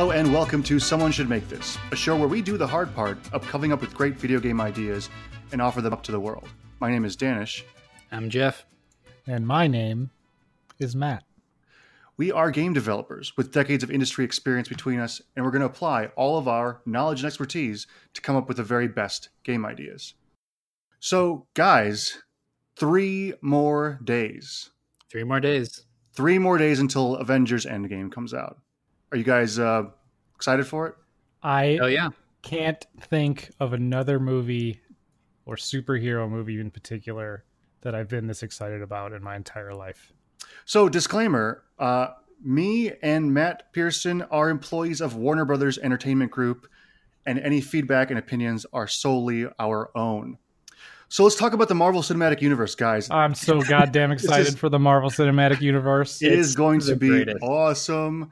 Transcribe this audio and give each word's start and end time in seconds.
Hello 0.00 0.12
and 0.12 0.32
welcome 0.32 0.62
to 0.62 0.78
Someone 0.78 1.12
Should 1.12 1.28
Make 1.28 1.46
This, 1.50 1.76
a 1.92 1.94
show 1.94 2.16
where 2.16 2.26
we 2.26 2.40
do 2.40 2.56
the 2.56 2.66
hard 2.66 2.94
part 2.94 3.18
of 3.34 3.46
coming 3.46 3.70
up 3.70 3.82
with 3.82 3.92
great 3.92 4.16
video 4.16 4.40
game 4.40 4.58
ideas 4.58 5.10
and 5.52 5.60
offer 5.60 5.82
them 5.82 5.92
up 5.92 6.02
to 6.04 6.10
the 6.10 6.18
world. 6.18 6.48
My 6.80 6.90
name 6.90 7.04
is 7.04 7.16
Danish. 7.16 7.66
I'm 8.10 8.30
Jeff. 8.30 8.64
And 9.26 9.46
my 9.46 9.66
name 9.66 10.08
is 10.78 10.96
Matt. 10.96 11.24
We 12.16 12.32
are 12.32 12.50
game 12.50 12.72
developers 12.72 13.36
with 13.36 13.52
decades 13.52 13.84
of 13.84 13.90
industry 13.90 14.24
experience 14.24 14.70
between 14.70 15.00
us, 15.00 15.20
and 15.36 15.44
we're 15.44 15.50
going 15.50 15.60
to 15.60 15.66
apply 15.66 16.06
all 16.16 16.38
of 16.38 16.48
our 16.48 16.80
knowledge 16.86 17.20
and 17.20 17.26
expertise 17.26 17.86
to 18.14 18.22
come 18.22 18.36
up 18.36 18.48
with 18.48 18.56
the 18.56 18.62
very 18.62 18.88
best 18.88 19.28
game 19.44 19.66
ideas. 19.66 20.14
So, 20.98 21.46
guys, 21.52 22.22
three 22.74 23.34
more 23.42 24.00
days. 24.02 24.70
Three 25.10 25.24
more 25.24 25.40
days. 25.40 25.84
Three 26.14 26.38
more 26.38 26.56
days 26.56 26.80
until 26.80 27.16
Avengers 27.16 27.66
Endgame 27.66 28.10
comes 28.10 28.32
out. 28.32 28.62
Are 29.12 29.16
you 29.18 29.24
guys 29.24 29.58
uh, 29.58 29.84
excited 30.36 30.66
for 30.66 30.86
it? 30.88 30.94
I 31.42 31.78
Oh 31.82 31.86
yeah. 31.86 32.10
can't 32.42 32.84
think 33.00 33.50
of 33.60 33.72
another 33.72 34.20
movie 34.20 34.80
or 35.46 35.56
superhero 35.56 36.28
movie 36.28 36.60
in 36.60 36.70
particular 36.70 37.44
that 37.82 37.94
I've 37.94 38.08
been 38.08 38.26
this 38.26 38.42
excited 38.42 38.82
about 38.82 39.12
in 39.12 39.22
my 39.22 39.36
entire 39.36 39.74
life. 39.74 40.12
So, 40.64 40.88
disclaimer 40.88 41.64
uh, 41.78 42.08
me 42.42 42.92
and 43.02 43.32
Matt 43.34 43.72
Pearson 43.72 44.22
are 44.30 44.48
employees 44.50 45.00
of 45.00 45.16
Warner 45.16 45.44
Brothers 45.44 45.78
Entertainment 45.78 46.30
Group, 46.30 46.66
and 47.26 47.38
any 47.38 47.60
feedback 47.60 48.10
and 48.10 48.18
opinions 48.18 48.64
are 48.72 48.86
solely 48.86 49.46
our 49.58 49.90
own. 49.96 50.38
So, 51.08 51.24
let's 51.24 51.36
talk 51.36 51.52
about 51.54 51.68
the 51.68 51.74
Marvel 51.74 52.02
Cinematic 52.02 52.40
Universe, 52.42 52.74
guys. 52.74 53.10
I'm 53.10 53.34
so 53.34 53.60
goddamn 53.68 54.12
excited 54.12 54.48
is- 54.48 54.56
for 54.56 54.68
the 54.68 54.78
Marvel 54.78 55.10
Cinematic 55.10 55.60
Universe. 55.60 56.22
It 56.22 56.32
is 56.32 56.48
it's 56.48 56.54
going 56.56 56.80
to 56.80 56.96
be 56.96 57.08
greatest. 57.08 57.42
awesome. 57.42 58.30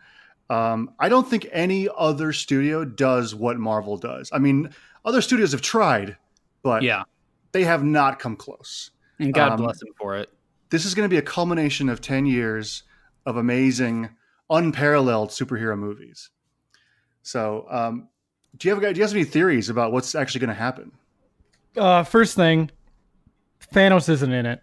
Um, 0.51 0.93
I 0.99 1.09
don't 1.09 1.29
think 1.29 1.47
any 1.53 1.89
other 1.97 2.33
studio 2.33 2.85
does 2.85 3.35
what 3.35 3.59
Marvel 3.59 3.97
does. 3.99 4.31
I 4.33 4.39
mean, 4.39 4.71
other 5.05 5.21
studios 5.21 5.53
have 5.53 5.61
tried, 5.63 6.17
but 6.63 6.83
Yeah. 6.83 7.03
they 7.53 7.65
have 7.65 7.85
not 7.85 8.19
come 8.19 8.35
close. 8.37 8.91
And 9.19 9.35
God 9.35 9.53
Um, 9.53 9.57
bless 9.59 9.79
them 9.81 9.91
for 9.99 10.17
it. 10.17 10.31
This 10.71 10.85
is 10.85 10.95
going 10.95 11.05
to 11.09 11.13
be 11.13 11.19
a 11.19 11.23
culmination 11.23 11.89
of 11.89 12.01
10 12.01 12.25
years 12.27 12.85
of 13.27 13.37
amazing, 13.37 14.09
unparalleled 14.49 15.31
superhero 15.31 15.79
movies. 15.79 16.31
So, 17.23 17.67
um, 17.69 18.09
do 18.57 18.69
you 18.69 18.75
have 18.75 18.83
do 18.95 18.99
you 18.99 19.03
have 19.05 19.13
any 19.13 19.25
theories 19.25 19.69
about 19.69 19.93
what's 19.93 20.15
actually 20.15 20.41
going 20.41 20.49
to 20.49 20.55
happen? 20.55 20.93
Uh, 21.77 22.03
first 22.05 22.35
thing, 22.37 22.71
Thanos 23.75 24.09
isn't 24.09 24.33
in 24.33 24.47
it. 24.47 24.63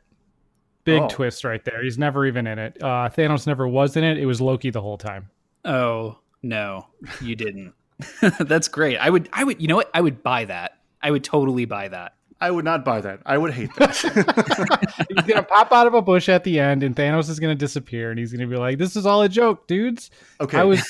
Big 0.83 1.01
Oh. 1.01 1.07
twist 1.09 1.43
right 1.43 1.63
there. 1.63 1.83
He's 1.83 1.97
never 1.97 2.25
even 2.25 2.47
in 2.47 2.57
it. 2.59 2.77
Uh, 2.81 3.09
Thanos 3.09 3.45
never 3.45 3.67
was 3.67 3.95
in 3.95 4.03
it. 4.03 4.17
It 4.17 4.25
was 4.25 4.41
Loki 4.41 4.69
the 4.71 4.81
whole 4.81 4.97
time. 4.97 5.29
Oh 5.65 6.19
no, 6.43 6.87
you 7.21 7.35
didn't. 7.35 7.73
That's 8.39 8.67
great. 8.67 8.97
I 8.97 9.09
would. 9.09 9.29
I 9.33 9.43
would. 9.43 9.61
You 9.61 9.67
know 9.67 9.75
what? 9.77 9.89
I 9.93 10.01
would 10.01 10.23
buy 10.23 10.45
that. 10.45 10.79
I 11.01 11.11
would 11.11 11.23
totally 11.23 11.65
buy 11.65 11.87
that. 11.87 12.13
I 12.41 12.51
would 12.51 12.65
not 12.65 12.83
buy 12.83 12.99
that. 12.99 13.21
I 13.25 13.37
would 13.37 13.53
hate 13.53 13.73
that. 13.77 13.95
He's 15.09 15.25
gonna 15.25 15.43
pop 15.43 15.71
out 15.71 15.87
of 15.87 15.93
a 15.93 16.01
bush 16.01 16.27
at 16.27 16.43
the 16.43 16.59
end, 16.59 16.83
and 16.83 16.93
Thanos 16.93 17.29
is 17.29 17.39
gonna 17.39 17.55
disappear, 17.55 18.09
and 18.09 18.19
he's 18.19 18.33
gonna 18.33 18.47
be 18.47 18.57
like, 18.57 18.77
"This 18.77 18.97
is 18.97 19.05
all 19.05 19.21
a 19.21 19.29
joke, 19.29 19.67
dudes." 19.67 20.11
okay. 20.41 20.57
I 20.57 20.63
was 20.63 20.83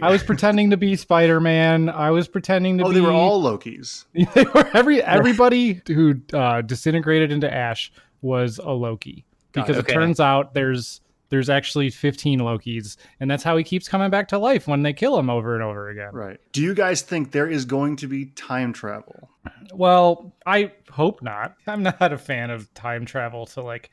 I 0.00 0.10
was 0.10 0.22
pretending 0.22 0.70
to 0.70 0.78
be 0.78 0.96
Spider 0.96 1.40
Man. 1.40 1.90
I 1.90 2.10
was 2.10 2.26
pretending 2.26 2.78
to 2.78 2.84
oh, 2.84 2.88
be. 2.88 2.94
they 2.94 3.00
were 3.02 3.10
all 3.10 3.42
Lokis. 3.42 4.06
they 4.34 4.44
were 4.44 4.68
every 4.74 5.02
everybody 5.02 5.82
who 5.86 6.20
uh, 6.32 6.62
disintegrated 6.62 7.30
into 7.30 7.52
ash 7.52 7.92
was 8.22 8.58
a 8.58 8.70
Loki 8.70 9.26
because 9.52 9.76
it. 9.76 9.88
it, 9.88 9.92
turns 9.92 10.20
out 10.20 10.54
there's 10.54 11.01
there's 11.32 11.48
actually 11.48 11.88
15 11.88 12.40
Lokis, 12.40 12.98
and 13.18 13.30
that's 13.30 13.42
how 13.42 13.56
he 13.56 13.64
keeps 13.64 13.88
coming 13.88 14.10
back 14.10 14.28
to 14.28 14.38
life 14.38 14.68
when 14.68 14.82
they 14.82 14.92
kill 14.92 15.18
him 15.18 15.30
over 15.30 15.54
and 15.54 15.64
over 15.64 15.88
again. 15.88 16.10
Right. 16.12 16.38
Do 16.52 16.60
you 16.60 16.74
guys 16.74 17.00
think 17.00 17.32
there 17.32 17.48
is 17.48 17.64
going 17.64 17.96
to 17.96 18.06
be 18.06 18.26
time 18.26 18.74
travel? 18.74 19.30
Well, 19.72 20.34
I 20.44 20.72
hope 20.90 21.22
not. 21.22 21.54
I'm 21.66 21.82
not 21.82 22.12
a 22.12 22.18
fan 22.18 22.50
of 22.50 22.72
time 22.74 23.06
travel 23.06 23.46
to 23.46 23.62
like 23.62 23.88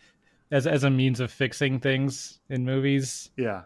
as 0.51 0.67
as 0.67 0.83
a 0.83 0.89
means 0.89 1.22
of 1.22 1.31
fixing 1.31 1.79
things 1.79 2.39
in 2.49 2.66
movies. 2.66 3.29
Yeah. 3.38 3.61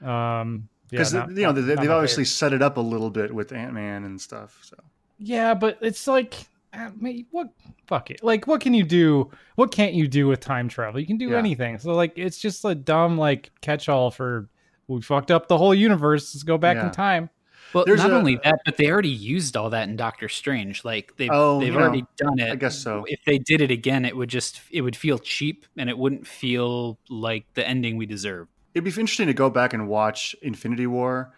Um, 0.00 0.68
yeah, 0.90 0.98
Because 0.98 1.14
not- 1.14 1.30
you 1.30 1.42
know 1.42 1.52
they, 1.52 1.62
they've 1.62 1.90
obviously 1.90 2.22
favorite. 2.24 2.26
set 2.28 2.52
it 2.52 2.62
up 2.62 2.76
a 2.76 2.80
little 2.80 3.10
bit 3.10 3.34
with 3.34 3.52
Ant 3.52 3.72
Man 3.74 4.04
and 4.04 4.20
stuff. 4.20 4.60
So 4.62 4.76
Yeah, 5.18 5.54
but 5.54 5.78
it's 5.80 6.06
like, 6.06 6.34
uh, 6.76 6.90
mate, 6.98 7.26
what? 7.30 7.48
Fuck 7.86 8.10
it. 8.10 8.22
Like, 8.22 8.46
what 8.46 8.60
can 8.60 8.74
you 8.74 8.84
do? 8.84 9.30
What 9.56 9.70
can't 9.70 9.94
you 9.94 10.08
do 10.08 10.26
with 10.26 10.40
time 10.40 10.68
travel? 10.68 11.00
You 11.00 11.06
can 11.06 11.18
do 11.18 11.30
Yeah. 11.30 11.38
anything. 11.38 11.78
So, 11.78 11.92
like, 11.94 12.12
it's 12.16 12.38
just 12.38 12.64
a 12.64 12.74
dumb 12.74 13.18
like 13.18 13.50
catch-all 13.60 14.10
for 14.10 14.48
we 14.88 15.00
fucked 15.00 15.30
up 15.30 15.48
the 15.48 15.56
whole 15.58 15.74
universe. 15.74 16.34
Let's 16.34 16.42
go 16.42 16.58
back 16.58 16.76
Yeah. 16.76 16.86
in 16.86 16.92
time. 16.92 17.30
Well, 17.72 17.84
There's 17.86 17.98
not 18.02 18.12
a- 18.12 18.16
only 18.16 18.38
that, 18.44 18.60
but 18.64 18.76
they 18.76 18.88
already 18.90 19.08
used 19.08 19.56
all 19.56 19.70
that 19.70 19.88
in 19.88 19.96
Doctor 19.96 20.28
Strange. 20.28 20.84
Like 20.84 21.16
they've 21.16 21.30
Oh, 21.32 21.58
they've 21.58 21.72
you 21.72 21.74
know, 21.78 21.80
already 21.84 22.04
done 22.16 22.38
it. 22.38 22.52
I 22.52 22.54
guess 22.54 22.78
so. 22.78 23.04
If 23.08 23.20
they 23.26 23.38
did 23.38 23.60
it 23.60 23.70
again, 23.72 24.04
it 24.04 24.16
would 24.16 24.28
just 24.28 24.60
it 24.70 24.82
would 24.82 24.94
feel 24.94 25.18
cheap, 25.18 25.66
and 25.76 25.90
it 25.90 25.98
wouldn't 25.98 26.26
feel 26.26 26.98
like 27.08 27.46
the 27.54 27.66
ending 27.66 27.96
we 27.96 28.06
deserve. 28.06 28.48
it'd 28.74 28.84
be 28.84 28.90
interesting 28.90 29.26
to 29.28 29.34
go 29.34 29.48
back 29.50 29.72
and 29.72 29.88
watch 29.88 30.34
Infinity 30.42 30.86
War, 30.86 31.32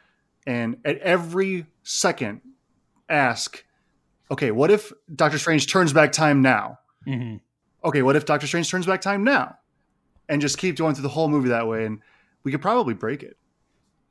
and 0.46 0.76
at 0.84 0.98
every 0.98 1.66
second 1.82 2.40
ask, 3.08 3.64
okay, 4.30 4.50
what 4.50 4.70
if 4.70 4.92
Doctor 5.14 5.38
Strange 5.38 5.70
turns 5.70 5.92
back 5.92 6.12
time 6.12 6.42
now? 6.42 6.78
Mhm. 7.06 7.40
Okay, 7.84 8.02
what 8.02 8.16
if 8.16 8.24
Doctor 8.24 8.46
Strange 8.46 8.70
turns 8.70 8.86
back 8.86 9.00
time 9.00 9.22
now? 9.24 9.56
And 10.28 10.40
just 10.40 10.58
keep 10.58 10.76
going 10.76 10.94
through 10.94 11.02
the 11.04 11.08
whole 11.08 11.28
movie 11.28 11.50
that 11.50 11.68
way, 11.68 11.86
and 11.86 12.00
we 12.42 12.50
could 12.50 12.60
probably 12.62 12.94
break 12.94 13.22
it. 13.22 13.36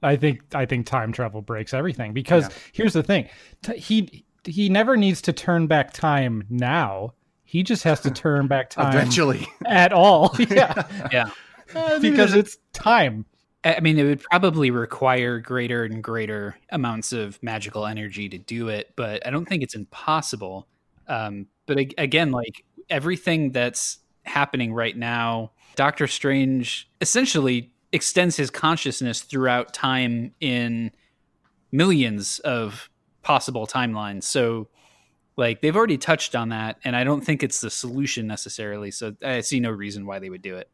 I 0.01 0.15
think 0.15 0.41
I 0.53 0.65
think 0.65 0.85
time 0.85 1.11
travel 1.11 1.41
breaks 1.41 1.73
everything 1.73 2.13
because 2.13 2.43
Yeah. 2.43 2.55
here's 2.73 2.93
the 2.93 3.03
thing: 3.03 3.27
T- 3.63 3.77
he 3.77 4.25
he 4.45 4.69
never 4.69 4.95
needs 4.95 5.21
to 5.23 5.33
turn 5.33 5.67
back 5.67 5.91
time 5.91 6.43
now. 6.49 7.13
He 7.43 7.63
just 7.63 7.83
has 7.83 7.99
to 8.01 8.11
turn 8.11 8.47
back 8.47 8.69
time 8.71 8.89
Eventually, 8.95 9.47
at 9.65 9.91
all. 9.93 10.33
yeah, 10.39 10.83
Yeah. 11.11 11.29
Uh, 11.75 11.99
because 11.99 12.35
it's 12.35 12.57
time. 12.73 13.25
I 13.65 13.79
mean, 13.79 13.97
it 13.97 14.03
would 14.03 14.21
probably 14.21 14.69
require 14.69 15.39
greater 15.39 15.83
and 15.83 16.03
greater 16.03 16.55
amounts 16.69 17.11
of 17.11 17.41
magical 17.41 17.87
energy 17.87 18.29
to 18.29 18.37
do 18.37 18.69
it, 18.69 18.93
but 18.95 19.25
I 19.25 19.31
don't 19.31 19.47
think 19.47 19.63
it's 19.63 19.73
impossible. 19.73 20.67
Um, 21.07 21.47
but 21.65 21.79
again, 21.97 22.31
like 22.31 22.63
everything 22.91 23.51
that's 23.51 23.97
happening 24.23 24.71
right 24.71 24.95
now, 24.95 25.51
Doctor 25.75 26.05
Strange 26.05 26.87
essentially 27.01 27.71
extends 27.91 28.37
his 28.37 28.51
consciousness 28.51 29.21
throughout 29.21 29.73
time 29.73 30.31
in 30.39 30.91
millions 31.71 32.37
of 32.39 32.89
possible 33.23 33.65
timelines. 33.65 34.23
So, 34.23 34.67
like, 35.37 35.61
they've 35.61 35.75
already 35.75 35.97
touched 35.97 36.35
on 36.35 36.49
that, 36.49 36.77
and 36.83 36.95
I 36.95 37.03
don't 37.03 37.21
think 37.21 37.43
it's 37.43 37.61
the 37.61 37.69
solution 37.69 38.27
necessarily. 38.27 38.91
So, 38.91 39.15
I 39.23 39.41
see 39.41 39.59
no 39.59 39.71
reason 39.71 40.05
why 40.05 40.19
they 40.19 40.29
would 40.29 40.41
do 40.41 40.55
it. 40.55 40.69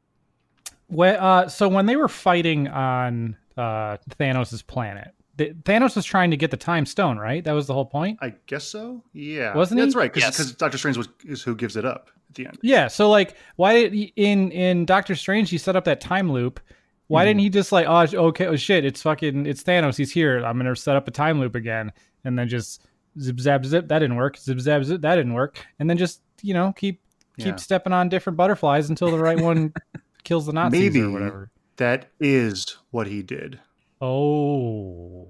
When, 0.92 1.16
uh, 1.16 1.48
so 1.48 1.68
when 1.70 1.86
they 1.86 1.96
were 1.96 2.08
fighting 2.08 2.68
on 2.68 3.36
uh, 3.58 3.98
Thanos' 4.20 4.66
planet, 4.66 5.14
th- 5.38 5.54
Thanos 5.64 5.96
was 5.96 6.06
trying 6.06 6.32
to 6.32 6.38
get 6.38 6.52
the 6.52 6.58
time 6.58 6.86
stone, 6.86 7.18
right? 7.18 7.44
That 7.44 7.54
was 7.54 7.68
the 7.68 7.74
whole 7.74 7.86
point. 7.86 8.20
I 8.22 8.34
guess 8.46 8.66
so. 8.66 9.04
Yeah, 9.14 9.56
Wasn't 9.56 9.80
he? 9.80 9.86
That's 9.86 9.96
right, 9.96 10.14
because 10.14 10.38
Yes. 10.38 10.52
Doctor 10.54 10.78
Strange 10.78 10.98
was 10.98 11.08
is 11.26 11.42
who 11.42 11.56
gives 11.56 11.76
it 11.78 11.86
up 11.86 12.10
at 12.30 12.36
the 12.36 12.46
end. 12.48 12.60
Yeah. 12.62 12.88
So 12.88 13.10
like, 13.10 13.36
why 13.56 13.74
did 13.74 13.94
he, 13.94 14.14
in 14.16 14.52
in 14.52 14.86
Doctor 14.86 15.16
Strange 15.16 15.50
he 15.50 15.58
set 15.58 15.76
up 15.76 15.86
that 15.86 16.02
time 16.02 16.32
loop? 16.32 16.60
Why 17.08 17.26
didn't 17.26 17.42
he 17.42 17.50
just 17.50 17.74
like, 17.74 17.88
oh, 17.88 18.08
okay, 18.30 18.46
oh 18.48 18.56
shit, 18.56 18.86
it's 18.86 19.02
fucking, 19.02 19.46
it's 19.46 19.64
Thanos. 19.64 19.98
He's 19.98 20.14
here. 20.14 20.38
I'm 20.46 20.56
gonna 20.58 20.74
set 20.78 20.96
up 20.96 21.10
a 21.10 21.12
time 21.12 21.42
loop 21.42 21.56
again, 21.56 21.92
and 22.24 22.40
then 22.40 22.48
just 22.48 22.86
zip 23.20 23.38
zap 23.40 23.66
zip. 23.66 23.90
That 23.90 24.00
didn't 24.00 24.16
work. 24.16 24.38
Zip 24.38 24.60
zap 24.62 24.84
zip. 24.86 25.02
That 25.02 25.16
didn't 25.16 25.34
work. 25.34 25.66
And 25.80 25.90
then 25.90 25.98
just 25.98 26.22
you 26.42 26.54
know 26.54 26.72
keep 26.72 27.02
keep 27.38 27.48
Yeah. 27.48 27.56
stepping 27.58 27.92
on 27.92 28.08
different 28.08 28.38
butterflies 28.38 28.90
until 28.90 29.12
the 29.12 29.20
right 29.20 29.38
one 29.40 29.74
kills 30.24 30.46
the 30.46 30.54
Nazis 30.54 30.82
Maybe. 30.82 31.02
or 31.02 31.12
whatever. 31.12 31.52
That 31.78 32.10
is 32.20 32.78
what 32.92 33.08
he 33.08 33.22
did. 33.22 33.60
Oh. 34.00 35.28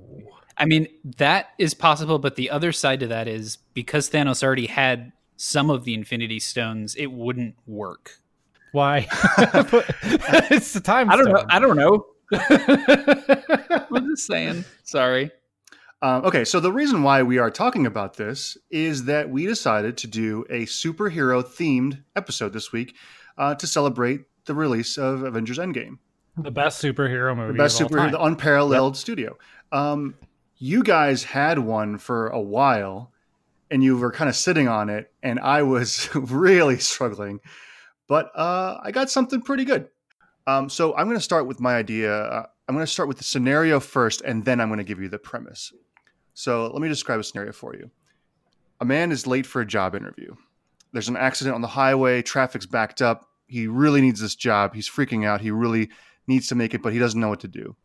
I 0.57 0.65
mean, 0.65 0.87
that 1.17 1.49
is 1.57 1.73
possible, 1.73 2.19
but 2.19 2.35
the 2.35 2.49
other 2.49 2.71
side 2.71 2.99
to 3.01 3.07
that 3.07 3.27
is 3.27 3.57
because 3.73 4.09
Thanos 4.09 4.43
already 4.43 4.67
had 4.67 5.11
some 5.37 5.69
of 5.69 5.85
the 5.85 5.93
Infinity 5.93 6.39
Stones, 6.39 6.93
it 6.95 7.07
wouldn't 7.07 7.55
work. 7.65 8.19
Why? 8.71 9.07
it's 10.51 10.73
the 10.73 10.81
time. 10.81 11.09
I 11.09 11.15
don't 11.15 11.29
know. 11.29 11.45
I 11.49 11.59
don't 11.59 11.75
know. 11.75 12.05
I'm 13.97 14.09
just 14.09 14.27
saying. 14.27 14.63
Sorry. 14.83 15.31
Um, 16.03 16.25
okay, 16.25 16.45
so 16.45 16.59
the 16.59 16.71
reason 16.71 17.03
why 17.03 17.21
we 17.21 17.37
are 17.37 17.51
talking 17.51 17.85
about 17.85 18.17
this 18.17 18.57
is 18.69 19.05
that 19.05 19.29
we 19.29 19.45
decided 19.45 19.97
to 19.97 20.07
do 20.07 20.45
a 20.49 20.65
superhero 20.65 21.43
themed 21.43 22.03
episode 22.15 22.53
this 22.53 22.71
week 22.71 22.95
uh, 23.37 23.53
to 23.55 23.67
celebrate 23.67 24.25
the 24.45 24.53
release 24.53 24.97
of 24.97 25.23
Avengers 25.23 25.57
Endgame, 25.57 25.97
the 26.37 26.51
best 26.51 26.81
superhero 26.81 27.35
movie. 27.35 27.53
the 27.53 27.57
best 27.57 27.79
superhero, 27.79 28.11
the 28.11 28.21
unparalleled 28.21 28.97
studio. 28.97 29.37
Um, 29.71 30.15
you 30.57 30.83
guys 30.83 31.23
had 31.23 31.59
one 31.59 31.97
for 31.97 32.27
a 32.29 32.39
while, 32.39 33.11
and 33.69 33.83
you 33.83 33.97
were 33.97 34.11
kind 34.11 34.29
of 34.29 34.35
sitting 34.35 34.67
on 34.67 34.89
it, 34.89 35.11
and 35.23 35.39
I 35.39 35.63
was 35.63 36.09
really 36.15 36.77
struggling, 36.77 37.39
but 38.07 38.31
uh, 38.35 38.79
I 38.83 38.91
got 38.91 39.09
something 39.09 39.41
pretty 39.41 39.65
good. 39.65 39.89
Um, 40.47 40.69
so 40.69 40.95
I'm 40.95 41.05
going 41.05 41.17
to 41.17 41.23
start 41.23 41.47
with 41.47 41.59
my 41.59 41.75
idea. 41.75 42.13
Uh, 42.13 42.45
I'm 42.67 42.75
going 42.75 42.85
to 42.85 42.91
start 42.91 43.07
with 43.07 43.17
the 43.17 43.23
scenario 43.23 43.79
first, 43.79 44.21
and 44.21 44.43
then 44.43 44.59
I'm 44.59 44.69
going 44.69 44.79
to 44.79 44.83
give 44.83 44.99
you 44.99 45.09
the 45.09 45.19
premise. 45.19 45.73
So 46.33 46.67
let 46.67 46.81
me 46.81 46.87
describe 46.87 47.19
a 47.19 47.23
scenario 47.23 47.51
for 47.51 47.75
you. 47.75 47.91
A 48.79 48.85
man 48.85 49.11
is 49.11 49.27
late 49.27 49.45
for 49.45 49.61
a 49.61 49.65
job 49.65 49.93
interview. 49.95 50.33
There's 50.91 51.09
an 51.09 51.17
accident 51.17 51.55
on 51.55 51.61
the 51.61 51.67
highway. 51.67 52.21
Traffic's 52.21 52.65
backed 52.65 53.01
up. 53.01 53.27
He 53.51 53.67
really 53.67 54.01
needs 54.01 54.21
this 54.21 54.35
job. 54.35 54.73
He's 54.73 54.89
freaking 54.89 55.25
out. 55.25 55.41
He 55.41 55.51
really 55.51 55.89
needs 56.27 56.47
to 56.47 56.55
make 56.55 56.73
it, 56.73 56.81
but 56.81 56.93
he 56.93 56.99
doesn't 56.99 57.19
know 57.19 57.29
what 57.29 57.41
to 57.41 57.47
do. 57.47 57.75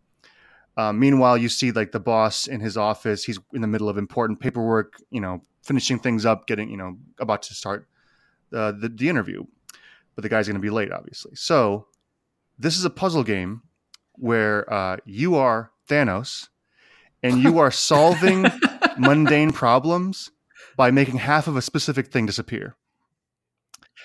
Uh, 0.76 0.92
meanwhile, 0.92 1.36
you 1.36 1.48
see 1.48 1.72
like 1.72 1.92
the 1.92 2.00
boss 2.00 2.46
in 2.46 2.60
his 2.60 2.76
office. 2.76 3.24
He's 3.24 3.38
in 3.52 3.62
the 3.62 3.66
middle 3.66 3.88
of 3.88 3.98
important 3.98 4.40
paperwork. 4.40 5.00
You 5.10 5.20
know, 5.20 5.42
finishing 5.62 5.98
things 5.98 6.24
up, 6.24 6.46
getting 6.46 6.70
you 6.70 6.76
know 6.76 6.96
about 7.18 7.42
to 7.42 7.54
start 7.54 7.88
uh, 8.52 8.72
the 8.72 8.88
the 8.88 9.08
interview, 9.08 9.44
but 10.14 10.22
the 10.22 10.28
guy's 10.28 10.46
going 10.46 10.56
to 10.56 10.60
be 10.60 10.70
late, 10.70 10.92
obviously. 10.92 11.34
So 11.34 11.86
this 12.58 12.76
is 12.76 12.84
a 12.84 12.90
puzzle 12.90 13.24
game 13.24 13.62
where 14.14 14.72
uh, 14.72 14.98
you 15.04 15.36
are 15.36 15.72
Thanos 15.88 16.48
and 17.22 17.42
you 17.42 17.58
are 17.58 17.70
solving 17.70 18.46
mundane 18.98 19.52
problems 19.52 20.30
by 20.76 20.90
making 20.90 21.16
half 21.16 21.48
of 21.48 21.56
a 21.56 21.62
specific 21.62 22.08
thing 22.08 22.26
disappear. 22.26 22.76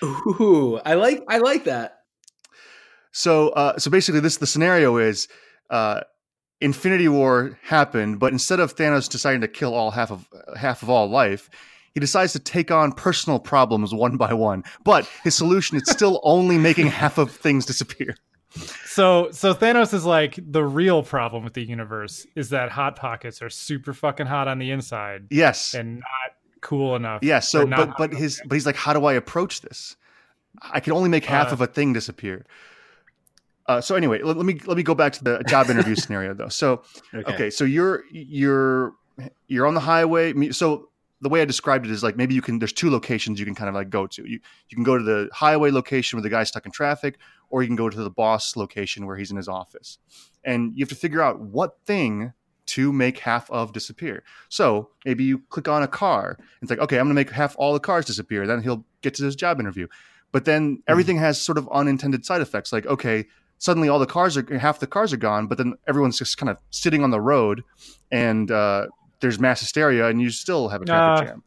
Ooh, 0.02 0.80
I 0.84 0.94
like 0.94 1.22
I 1.28 1.38
like 1.38 1.64
that. 1.64 1.98
So, 3.12 3.50
uh, 3.50 3.78
so 3.78 3.90
basically, 3.90 4.20
this 4.20 4.38
the 4.38 4.46
scenario 4.46 4.96
is 4.96 5.28
uh, 5.70 6.00
Infinity 6.60 7.08
War 7.08 7.58
happened, 7.62 8.18
but 8.18 8.32
instead 8.32 8.60
of 8.60 8.74
Thanos 8.74 9.08
deciding 9.08 9.42
to 9.42 9.48
kill 9.48 9.74
all 9.74 9.90
half 9.90 10.10
of 10.10 10.28
half 10.56 10.82
of 10.82 10.90
all 10.90 11.08
life, 11.08 11.50
he 11.94 12.00
decides 12.00 12.32
to 12.32 12.38
take 12.38 12.70
on 12.70 12.92
personal 12.92 13.38
problems 13.38 13.94
one 13.94 14.16
by 14.16 14.32
one. 14.32 14.64
But 14.84 15.08
his 15.24 15.34
solution 15.34 15.76
is 15.76 15.84
still 15.86 16.20
only 16.24 16.58
making 16.58 16.86
half 16.86 17.18
of 17.18 17.30
things 17.30 17.66
disappear. 17.66 18.16
So 18.84 19.30
so 19.30 19.54
Thanos 19.54 19.94
is 19.94 20.04
like 20.04 20.38
the 20.38 20.64
real 20.64 21.02
problem 21.02 21.44
with 21.44 21.54
the 21.54 21.64
universe 21.64 22.26
is 22.34 22.50
that 22.50 22.70
hot 22.70 22.96
pockets 22.96 23.40
are 23.42 23.50
super 23.50 23.94
fucking 23.94 24.26
hot 24.26 24.48
on 24.48 24.58
the 24.58 24.70
inside 24.70 25.26
Yes, 25.30 25.74
and 25.74 25.96
not 25.96 26.36
cool 26.62 26.96
enough. 26.96 27.22
Yeah. 27.22 27.40
So, 27.40 27.66
but 27.66 27.98
but 27.98 28.14
his 28.14 28.40
but 28.46 28.54
he's 28.54 28.66
like, 28.66 28.76
how 28.76 28.94
do 28.94 29.04
I 29.04 29.12
approach 29.12 29.60
this? 29.60 29.96
I 30.62 30.80
can 30.80 30.94
only 30.94 31.10
make 31.10 31.24
half 31.24 31.48
Uh, 31.48 31.52
of 31.52 31.60
a 31.60 31.66
thing 31.66 31.92
disappear. 31.92 32.46
Uh, 33.66 33.80
so 33.80 33.94
anyway, 33.94 34.22
let, 34.22 34.36
let 34.36 34.46
me 34.46 34.58
let 34.66 34.76
me 34.76 34.82
go 34.82 34.94
back 34.94 35.12
to 35.12 35.24
the 35.24 35.44
job 35.46 35.68
interview 35.68 35.94
scenario 36.02 36.32
though. 36.34 36.48
So 36.48 36.82
okay. 37.14 37.50
so 37.50 37.64
you're 37.64 38.04
you're 38.10 38.94
you're 39.46 39.66
on 39.66 39.74
the 39.74 39.80
highway 39.80 40.50
so 40.50 40.88
the 41.20 41.28
way 41.28 41.40
i 41.40 41.44
described 41.44 41.86
it 41.86 41.92
is 41.92 42.02
like 42.02 42.16
maybe 42.16 42.34
you 42.34 42.42
can 42.42 42.58
there's 42.58 42.72
two 42.72 42.90
locations 42.90 43.38
you 43.38 43.46
can 43.46 43.54
kind 43.54 43.68
of 43.68 43.74
like 43.74 43.90
go 43.90 44.06
to 44.06 44.22
you 44.22 44.40
you 44.68 44.74
can 44.74 44.82
go 44.82 44.98
to 44.98 45.04
the 45.04 45.28
highway 45.32 45.70
location 45.70 46.16
where 46.16 46.22
the 46.22 46.28
guy's 46.30 46.48
stuck 46.48 46.66
in 46.66 46.72
traffic 46.72 47.18
or 47.50 47.62
you 47.62 47.68
can 47.68 47.76
go 47.76 47.88
to 47.88 47.96
the 47.96 48.10
boss 48.10 48.56
location 48.56 49.06
where 49.06 49.16
he's 49.16 49.30
in 49.30 49.36
his 49.36 49.48
office 49.48 49.98
and 50.44 50.72
you 50.74 50.82
have 50.82 50.88
to 50.88 50.94
figure 50.94 51.22
out 51.22 51.40
what 51.40 51.76
thing 51.84 52.32
to 52.74 52.92
make 52.92 53.18
half 53.18 53.50
of 53.50 53.72
disappear. 53.72 54.22
So 54.48 54.88
maybe 55.04 55.24
you 55.24 55.38
click 55.50 55.68
on 55.68 55.82
a 55.82 55.88
car 55.88 56.38
it's 56.60 56.70
like 56.70 56.78
okay 56.78 56.98
i'm 56.98 57.06
going 57.06 57.16
to 57.16 57.20
make 57.22 57.30
half 57.30 57.54
all 57.58 57.72
the 57.72 57.80
cars 57.80 58.04
disappear 58.06 58.46
then 58.46 58.62
he'll 58.62 58.84
get 59.02 59.14
to 59.14 59.24
his 59.24 59.36
job 59.36 59.60
interview. 59.60 59.86
But 60.32 60.46
then 60.46 60.82
everything 60.88 61.18
has 61.18 61.38
sort 61.40 61.58
of 61.58 61.68
unintended 61.70 62.24
side 62.24 62.40
effects 62.40 62.72
like 62.72 62.86
okay 62.86 63.26
suddenly 63.58 63.88
all 63.88 63.98
the 63.98 64.06
cars 64.06 64.36
are 64.36 64.58
half 64.58 64.78
the 64.80 64.86
cars 64.86 65.12
are 65.12 65.18
gone 65.18 65.46
but 65.46 65.58
then 65.58 65.74
everyone's 65.86 66.18
just 66.18 66.36
kind 66.38 66.50
of 66.50 66.56
sitting 66.70 67.04
on 67.04 67.10
the 67.10 67.20
road 67.20 67.62
and 68.10 68.50
uh, 68.50 68.86
there's 69.20 69.38
mass 69.38 69.60
hysteria 69.60 70.08
and 70.08 70.20
you 70.22 70.30
still 70.30 70.68
have 70.68 70.82
a 70.82 70.84
traffic 70.84 71.28
Uh, 71.28 71.30
jam. 71.32 71.42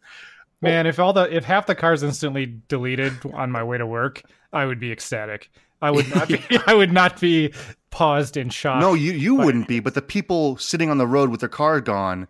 Man, 0.61 0.87
if 0.87 0.99
all 0.99 1.13
the 1.13 1.35
if 1.35 1.43
half 1.45 1.65
the 1.65 1.75
cars 1.75 2.01
instantly 2.03 2.45
deleted 2.67 3.13
on 3.33 3.51
my 3.51 3.63
way 3.63 3.77
to 3.77 3.85
work, 3.85 4.23
I 4.53 4.65
would 4.65 4.79
be 4.79 4.91
ecstatic. 4.91 5.51
I 5.81 5.91
would 5.91 6.09
not 6.15 6.27
be 6.27 6.39
I 6.67 6.73
would 6.73 6.93
not 6.93 7.19
be 7.19 7.53
paused 7.95 8.35
in 8.35 8.49
shock. 8.49 8.81
no 8.81 8.93
you 8.93 9.13
you 9.13 9.33
wouldn't 9.35 9.67
be 9.69 9.79
but 9.79 9.93
the 9.93 10.01
people 10.01 10.57
sitting 10.57 10.89
on 10.89 10.97
the 10.97 11.07
road 11.07 11.29
with 11.29 11.39
their 11.39 11.49
car 11.49 11.79
gone 11.79 12.27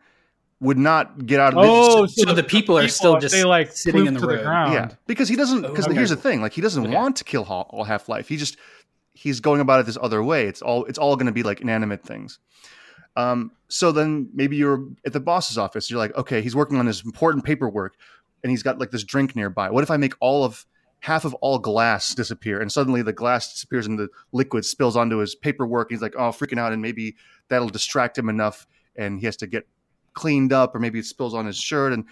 would 0.59 0.77
not 0.77 1.25
get 1.25 1.39
out 1.39 1.53
of 1.53 1.59
Oh, 1.63 2.05
So 2.05 2.31
the 2.33 2.43
people 2.43 2.77
are 2.77 2.87
still 2.87 3.19
just 3.19 3.33
they 3.33 3.43
like 3.43 3.71
sitting 3.71 4.03
ploop 4.03 4.07
in 4.09 4.13
the 4.13 4.19
to 4.21 4.27
road. 4.27 4.37
the 4.39 4.43
ground. 4.43 4.73
yeah 4.73 4.95
because 5.07 5.27
he 5.27 5.35
doesn't 5.35 5.63
because 5.63 5.85
Okay. 5.87 5.95
here's 5.95 6.11
the 6.11 6.15
thing 6.15 6.41
like 6.41 6.53
he 6.53 6.61
doesn't 6.61 6.85
Okay. 6.85 6.93
want 6.93 7.15
to 7.17 7.23
kill 7.23 7.43
all, 7.45 7.67
all 7.71 7.83
half 7.83 8.07
life 8.07 8.27
he 8.27 8.37
just 8.37 8.57
he's 9.13 9.39
going 9.39 9.59
about 9.59 9.79
it 9.79 9.85
this 9.87 9.97
other 10.01 10.23
way 10.23 10.45
it's 10.45 10.61
all 10.61 10.85
it's 10.85 10.99
all 10.99 11.15
going 11.15 11.25
to 11.25 11.31
be 11.31 11.41
like 11.43 11.61
inanimate 11.61 12.03
things 12.03 12.37
um 13.15 13.51
so 13.67 13.91
then 13.91 14.29
maybe 14.33 14.55
you're 14.55 14.85
at 15.05 15.13
the 15.13 15.19
boss's 15.19 15.57
office 15.57 15.89
you're 15.89 15.97
like 15.99 16.15
okay 16.15 16.41
he's 16.41 16.55
working 16.55 16.77
on 16.77 16.85
this 16.85 17.03
important 17.03 17.43
paperwork 17.43 17.95
and 18.43 18.51
he's 18.51 18.61
got 18.61 18.77
like 18.77 18.91
this 18.91 19.03
drink 19.03 19.35
nearby 19.35 19.69
what 19.71 19.83
if 19.83 19.89
i 19.89 19.97
make 19.97 20.13
all 20.19 20.43
of 20.43 20.65
half 21.05 21.23
of 21.23 21.35
all 21.35 21.59
glass 21.59 22.15
disappear 22.15 22.59
and 22.59 22.71
suddenly 22.71 23.03
the 23.03 23.13
glass 23.13 23.53
disappears 23.53 23.85
and 23.85 23.99
the 23.99 24.09
liquid 24.31 24.65
spills 24.65 24.97
onto 24.97 25.17
his 25.17 25.35
paperwork 25.35 25.91
he's 25.91 26.01
like 26.01 26.15
oh 26.15 26.31
freaking 26.31 26.57
out 26.57 26.73
and 26.73 26.81
maybe 26.81 27.15
that'll 27.47 27.69
distract 27.69 28.17
him 28.17 28.27
enough 28.27 28.65
and 28.95 29.19
he 29.19 29.27
has 29.27 29.37
to 29.37 29.45
get 29.45 29.67
cleaned 30.15 30.51
up 30.51 30.73
or 30.73 30.79
maybe 30.79 30.97
it 30.97 31.05
spills 31.05 31.35
on 31.35 31.45
his 31.45 31.57
shirt 31.57 31.93
and 31.93 32.05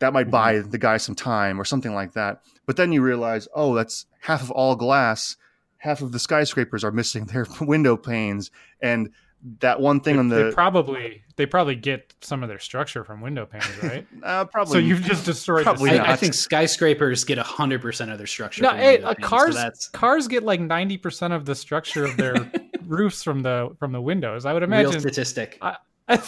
that 0.00 0.12
might 0.12 0.24
mm-hmm. 0.24 0.32
buy 0.32 0.58
the 0.58 0.76
guy 0.76 0.98
some 0.98 1.14
time 1.14 1.58
or 1.58 1.64
something 1.64 1.94
like 1.94 2.12
that. 2.12 2.42
But 2.66 2.76
then 2.76 2.92
you 2.92 3.00
realize 3.00 3.48
oh 3.54 3.74
that's 3.74 4.04
half 4.20 4.42
of 4.42 4.50
all 4.50 4.76
glass 4.76 5.38
half 5.78 6.02
of 6.02 6.12
the 6.12 6.18
skyscrapers 6.18 6.84
are 6.84 6.92
missing 6.92 7.24
their 7.24 7.46
window 7.62 7.96
panes 7.96 8.50
and 8.82 9.12
that 9.60 9.80
one 9.80 10.00
thing 10.00 10.14
They, 10.14 10.18
on 10.20 10.28
they 10.28 10.42
the 10.44 10.52
probably 10.52 11.22
they 11.36 11.46
probably 11.46 11.74
get 11.74 12.12
some 12.20 12.42
of 12.42 12.48
their 12.48 12.58
structure 12.58 13.04
from 13.04 13.20
window 13.20 13.46
panes, 13.46 13.64
right? 13.82 14.06
uh, 14.22 14.44
probably 14.44 14.72
so 14.72 14.78
you've 14.78 15.02
just 15.02 15.24
destroyed 15.24 15.64
Probably 15.64 15.90
the. 15.90 16.06
I, 16.06 16.12
I 16.12 16.16
think 16.16 16.34
skyscrapers 16.34 17.24
get 17.24 17.38
hundred 17.38 17.80
percent 17.80 18.10
of 18.10 18.18
their 18.18 18.26
structure. 18.26 18.62
No, 18.62 18.70
from 18.70 18.78
hey, 18.78 19.02
uh, 19.02 19.14
panes, 19.14 19.26
cars 19.28 19.54
So 19.54 19.60
that's 19.62 19.88
cars 19.88 20.28
get 20.28 20.42
like 20.42 20.60
ninety 20.60 20.98
percent 20.98 21.32
of 21.32 21.44
the 21.46 21.54
structure 21.54 22.04
of 22.04 22.16
their 22.16 22.34
roofs 22.84 23.22
from 23.22 23.40
the 23.42 23.74
from 23.78 23.92
the 23.92 24.00
windows. 24.00 24.44
I 24.44 24.52
would 24.52 24.62
real 24.62 24.72
imagine. 24.80 25.00
statistic. 25.00 25.58
I- 25.62 25.76
I'm 26.10 26.18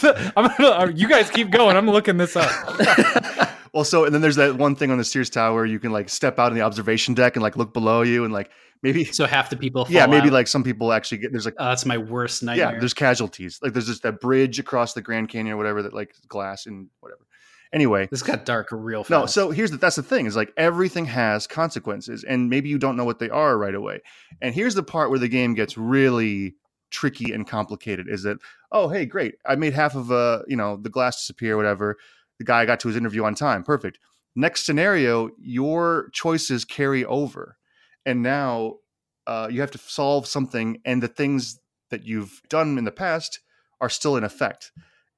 gonna, 0.57 0.69
uh, 0.69 0.91
you 0.95 1.09
guys 1.09 1.29
keep 1.29 1.51
going. 1.51 1.75
I'm 1.75 1.89
looking 1.89 2.15
this 2.15 2.37
up. 2.37 2.49
well 3.73 3.83
so 3.83 4.05
and 4.05 4.13
then 4.15 4.21
there's 4.21 4.37
that 4.37 4.55
one 4.55 4.75
thing 4.75 4.91
on 4.91 4.97
the 4.97 5.03
sears 5.03 5.29
tower 5.29 5.65
you 5.65 5.77
can 5.79 5.91
like 5.91 6.07
step 6.07 6.39
out 6.39 6.51
on 6.51 6.53
the 6.55 6.61
observation 6.61 7.13
deck 7.13 7.35
and 7.35 7.43
like 7.43 7.57
look 7.57 7.73
below 7.73 8.01
you 8.01 8.23
and 8.23 8.31
like 8.33 8.49
maybe 8.83 9.03
so 9.05 9.25
half 9.25 9.49
the 9.49 9.55
people. 9.57 9.85
Fall 9.85 9.93
yeah 9.93 10.05
maybe 10.05 10.27
out. 10.27 10.33
like 10.33 10.47
some 10.47 10.63
people 10.63 10.93
actually 10.93 11.17
get 11.19 11.31
there's 11.31 11.45
like 11.45 11.55
Oh, 11.57 11.65
that's 11.69 11.85
my 11.85 11.97
worst 11.97 12.43
nightmare. 12.43 12.73
yeah 12.73 12.79
there's 12.79 12.93
casualties 12.93 13.59
like 13.63 13.73
there's 13.73 13.87
just 13.87 14.03
that 14.03 14.19
bridge 14.19 14.59
across 14.59 14.93
the 14.93 15.01
grand 15.01 15.29
canyon 15.29 15.53
or 15.55 15.57
whatever 15.57 15.81
that 15.83 15.93
like 15.93 16.13
glass 16.27 16.65
and 16.67 16.89
whatever 16.99 17.25
anyway 17.71 18.07
this 18.11 18.21
got 18.21 18.45
dark 18.45 18.67
real 18.71 19.03
fast. 19.03 19.09
No, 19.09 19.25
so 19.25 19.49
here's 19.49 19.71
the 19.71 19.77
that's 19.77 19.95
the 19.95 20.03
thing 20.03 20.27
is 20.27 20.35
like 20.35 20.53
everything 20.57 21.05
has 21.05 21.47
consequences, 21.47 22.23
and 22.23 22.49
maybe 22.49 22.69
you 22.69 22.77
don't 22.77 22.95
know 22.95 23.05
what 23.05 23.17
they 23.17 23.31
are 23.31 23.57
right 23.57 23.73
away. 23.73 24.01
And 24.41 24.53
here's 24.53 24.75
the 24.75 24.83
part 24.83 25.09
where 25.09 25.17
the 25.17 25.27
game 25.27 25.55
gets 25.55 25.75
really 25.77 26.53
tricky 26.91 27.33
and 27.33 27.47
complicated. 27.47 28.07
Is 28.07 28.21
that 28.23 28.37
oh 28.71 28.89
hey 28.89 29.05
great 29.07 29.35
I 29.47 29.55
made 29.55 29.73
half 29.73 29.95
of 29.95 30.11
uh 30.11 30.43
you 30.47 30.55
know 30.55 30.77
the 30.77 30.89
glass 30.89 31.17
disappear 31.21 31.57
whatever 31.57 31.97
the 32.37 32.43
guy 32.45 32.65
got 32.65 32.79
to 32.81 32.87
his 32.89 32.97
interview 32.97 33.23
on 33.23 33.33
time 33.33 33.63
perfect. 33.63 33.97
Next 34.35 34.65
scenario, 34.65 35.29
your 35.39 36.09
choices 36.13 36.65
carry 36.65 37.03
over, 37.05 37.57
and 38.05 38.21
now 38.21 38.75
uh, 39.27 39.47
you 39.51 39.61
have 39.61 39.71
to 39.71 39.77
solve 39.77 40.27
something, 40.27 40.79
and 40.85 41.01
the 41.01 41.07
things 41.07 41.59
that 41.89 42.03
you've 42.05 42.41
done 42.49 42.77
in 42.77 42.83
the 42.85 42.91
past 42.91 43.39
are 43.81 43.89
still 43.89 44.15
in 44.17 44.23
effect, 44.23 44.71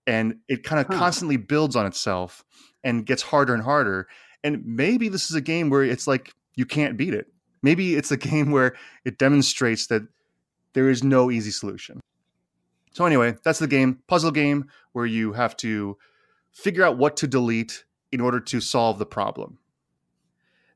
and 0.08 0.38
it 0.48 0.64
kind 0.64 0.80
of 0.80 0.88
Huh. 0.88 0.98
constantly 0.98 1.38
builds 1.38 1.76
on 1.76 1.86
itself 1.86 2.44
and 2.84 3.06
gets 3.06 3.22
harder 3.24 3.54
and 3.54 3.64
harder. 3.64 4.08
And 4.44 4.64
maybe 4.66 5.10
this 5.10 5.30
is 5.30 5.36
a 5.36 5.42
game 5.42 5.70
where 5.70 5.84
it's 5.84 6.08
like 6.08 6.34
you 6.56 6.66
can't 6.66 6.98
beat 6.98 7.14
it. 7.14 7.28
Maybe 7.64 7.96
it's 7.96 8.12
a 8.12 8.18
game 8.32 8.52
where 8.52 8.76
it 9.06 9.18
demonstrates 9.18 9.88
that 9.88 10.04
there 10.74 10.90
is 10.90 11.04
no 11.04 11.32
easy 11.32 11.52
solution. 11.52 12.00
So 12.92 13.06
anyway, 13.06 13.36
that's 13.44 13.60
the 13.60 13.68
game, 13.68 14.00
puzzle 14.08 14.32
game 14.32 14.70
where 14.94 15.06
you 15.06 15.34
have 15.34 15.58
to 15.58 15.98
figure 16.52 16.84
out 16.84 16.98
what 16.98 17.18
to 17.18 17.28
delete 17.28 17.84
in 18.12 18.22
order 18.22 18.40
to 18.40 18.62
solve 18.62 19.00
the 19.00 19.06
problem. 19.06 19.60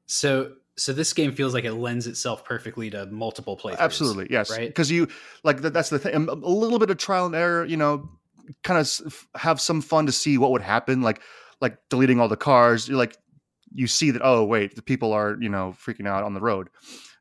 so 0.06 0.54
so 0.80 0.94
this 0.94 1.14
game 1.14 1.34
feels 1.34 1.54
like 1.54 1.66
it 1.66 1.74
lends 1.74 2.08
itself 2.08 2.46
perfectly 2.46 2.90
to 2.92 3.06
multiple 3.08 3.58
playthroughs. 3.58 3.80
Absolutely, 3.80 4.28
yes. 4.30 4.50
right? 4.50 4.68
Because 4.68 4.90
you 4.90 5.08
like 5.44 5.62
that, 5.62 5.74
that's 5.74 5.90
the 5.90 6.00
thing. 6.00 6.14
A 6.16 6.34
a 6.34 6.34
little 6.34 6.80
bit 6.80 6.90
of 6.90 6.98
trial 6.98 7.26
and 7.26 7.36
error, 7.36 7.66
you 7.66 7.78
know, 7.78 8.10
kind 8.64 8.80
of 8.80 9.28
have 9.36 9.62
some 9.62 9.82
fun 9.82 10.06
to 10.06 10.12
see 10.12 10.38
what 10.38 10.52
would 10.52 10.62
happen. 10.62 11.02
Like 11.02 11.22
like 11.62 11.78
deleting 11.90 12.20
all 12.20 12.28
the 12.28 12.38
cars. 12.38 12.88
You're 12.88 12.98
like 12.98 13.18
you 13.72 13.88
see 13.88 14.10
that 14.12 14.22
oh 14.24 14.44
wait 14.44 14.76
the 14.76 14.82
people 14.82 15.14
are 15.14 15.38
you 15.40 15.50
know 15.50 15.76
freaking 15.78 16.08
out 16.08 16.24
on 16.24 16.34
the 16.34 16.42
road, 16.42 16.70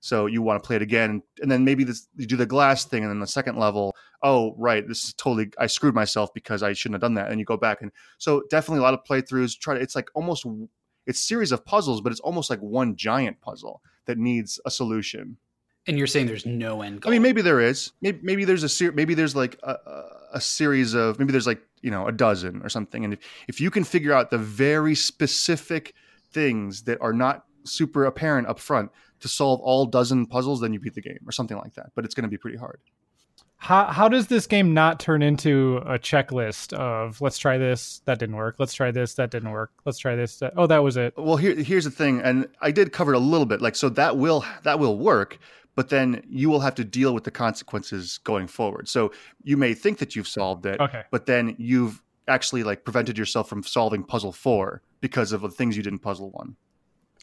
so 0.01 0.27
you 0.27 0.43
want 0.43 0.63
to 0.63 0.67
play 0.67 0.77
it 0.77 0.83
again. 0.83 1.23
And 1.41 1.51
then 1.51 1.65
maybe 1.65 1.85
this 1.85 2.09
you 2.17 2.27
do 2.27 2.37
the 2.37 2.47
glass 2.47 2.85
thing, 2.85 3.03
and 3.03 3.11
then 3.11 3.21
the 3.21 3.27
second 3.27 3.59
level. 3.59 3.95
Oh 4.23 4.55
right, 4.59 4.87
this 4.87 5.05
is 5.05 5.15
totally 5.15 5.51
I 5.59 5.67
screwed 5.67 5.95
myself 5.95 6.31
because 6.35 6.63
I 6.63 6.73
shouldn't 6.73 6.95
have 6.95 7.03
done 7.03 7.15
that. 7.15 7.31
And 7.31 7.39
you 7.39 7.45
go 7.45 7.57
back 7.57 7.83
and 7.83 7.93
so 8.19 8.43
definitely 8.51 8.81
a 8.81 8.83
lot 8.83 8.95
of 8.95 9.05
playthroughs. 9.09 9.59
Try 9.59 9.75
to 9.75 9.81
it's 9.81 9.95
like 9.95 10.09
almost 10.15 10.47
it's 11.09 11.21
series 11.21 11.51
of 11.51 11.65
puzzles, 11.65 12.01
but 12.01 12.13
it's 12.13 12.21
almost 12.21 12.49
like 12.51 12.61
one 12.61 12.95
giant 12.95 13.41
puzzle 13.41 13.83
that 14.07 14.17
needs 14.19 14.61
a 14.65 14.71
solution. 14.71 15.37
And 15.87 15.97
you're 15.99 16.07
saying 16.07 16.27
there's 16.27 16.45
no 16.47 16.83
end 16.83 17.01
goal. 17.01 17.11
I 17.11 17.15
mean, 17.15 17.23
maybe 17.23 17.41
there 17.43 17.61
is. 17.61 17.93
Maybe, 18.03 18.19
maybe 18.23 18.45
there's 18.45 18.63
a 18.63 18.69
ser- 18.69 18.93
maybe 18.93 19.15
there's 19.15 19.35
like 19.35 19.59
a, 19.63 19.73
a- 19.73 20.05
a 20.35 20.41
series 20.43 20.93
of 20.95 21.19
maybe 21.19 21.33
there's 21.33 21.47
like 21.47 21.63
you 21.81 21.91
know 21.91 22.07
a 22.07 22.13
dozen 22.13 22.61
or 22.63 22.69
something. 22.69 23.03
And 23.05 23.15
if, 23.15 23.21
if 23.49 23.61
you 23.61 23.71
can 23.71 23.83
figure 23.85 24.13
out 24.13 24.31
the 24.31 24.37
very 24.37 24.95
specific 24.95 25.95
things 26.31 26.83
that 26.83 27.01
are 27.01 27.15
not 27.15 27.47
super 27.65 28.05
apparent 28.05 28.47
up 28.49 28.59
front 28.59 28.91
to 29.21 29.29
solve 29.29 29.61
all 29.61 29.87
dozen 29.87 30.27
puzzles, 30.27 30.61
then 30.61 30.73
you 30.75 30.81
beat 30.81 30.95
the 30.95 31.01
game 31.01 31.19
or 31.27 31.33
something 31.33 31.57
like 31.57 31.75
that. 31.75 31.87
But 31.95 32.05
it's 32.05 32.15
going 32.15 32.25
to 32.25 32.29
be 32.29 32.37
pretty 32.37 32.59
hard. 32.59 32.81
How 33.59 33.87
how 33.87 34.09
does 34.09 34.29
this 34.29 34.47
game 34.47 34.73
not 34.73 35.01
turn 35.01 35.21
into 35.21 35.79
a 35.85 35.99
checklist 35.99 36.73
of 36.73 37.21
let's 37.21 37.39
try 37.39 37.59
this 37.59 38.01
that 38.05 38.19
didn't 38.19 38.37
work 38.37 38.55
let's 38.59 38.73
try 38.73 38.91
this 38.91 39.15
that 39.15 39.31
didn't 39.31 39.51
work 39.51 39.73
let's 39.85 39.99
try 39.99 40.15
this 40.15 40.39
that, 40.39 40.53
oh 40.57 40.67
that 40.67 40.83
was 40.83 40.97
it 40.97 41.13
Well, 41.17 41.37
here 41.37 41.55
here's 41.55 41.85
the 41.85 41.91
thing, 41.91 42.21
and 42.21 42.49
I 42.61 42.71
did 42.71 42.93
cover 42.93 43.13
it 43.13 43.17
a 43.17 43.21
little 43.21 43.47
bit. 43.47 43.61
Like, 43.61 43.77
so 43.77 43.89
that 43.91 44.17
will 44.17 44.45
that 44.63 44.79
will 44.79 44.97
work, 44.97 45.39
but 45.75 45.89
then 45.89 46.23
you 46.29 46.49
will 46.49 46.61
have 46.61 46.77
to 46.77 46.85
deal 46.85 47.13
with 47.13 47.25
the 47.25 47.31
consequences 47.31 48.19
going 48.25 48.47
forward. 48.47 48.89
So 48.89 49.13
you 49.43 49.57
may 49.57 49.75
think 49.75 49.99
that 49.99 50.15
you've 50.15 50.29
solved 50.29 50.65
it, 50.65 50.81
okay 50.81 51.03
but 51.11 51.27
then 51.27 51.57
you've 51.59 52.03
actually 52.29 52.63
like 52.63 52.85
prevented 52.85 53.19
yourself 53.19 53.49
from 53.49 53.63
solving 53.63 54.05
puzzle 54.05 54.33
four 54.33 54.83
because 55.01 55.33
of 55.33 55.41
the 55.41 55.51
things 55.51 55.77
you 55.77 55.83
didn't 55.83 56.01
puzzle 56.01 56.31
one. 56.31 56.55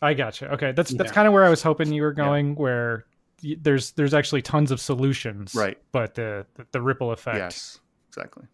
I 0.02 0.14
gotcha. 0.14 0.52
Okay, 0.54 0.74
that's 0.74 0.92
that's 0.94 1.12
kind 1.14 1.28
of 1.28 1.34
where 1.34 1.46
I 1.46 1.50
was 1.50 1.62
hoping 1.64 1.94
you 1.94 2.02
were 2.02 2.12
going. 2.14 2.56
Where 2.56 2.98
y- 2.98 3.04
there's 3.42 3.92
there's 3.92 4.14
actually 4.14 4.42
tons 4.42 4.72
of 4.72 4.80
solutions, 4.80 5.54
Right. 5.56 5.78
But 5.92 6.16
the 6.16 6.46
the, 6.56 6.66
the 6.72 6.82
ripple 6.82 7.12
effect. 7.12 7.38
Yes, 7.38 7.80
exactly. 8.10 8.46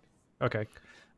Okay. 0.42 0.66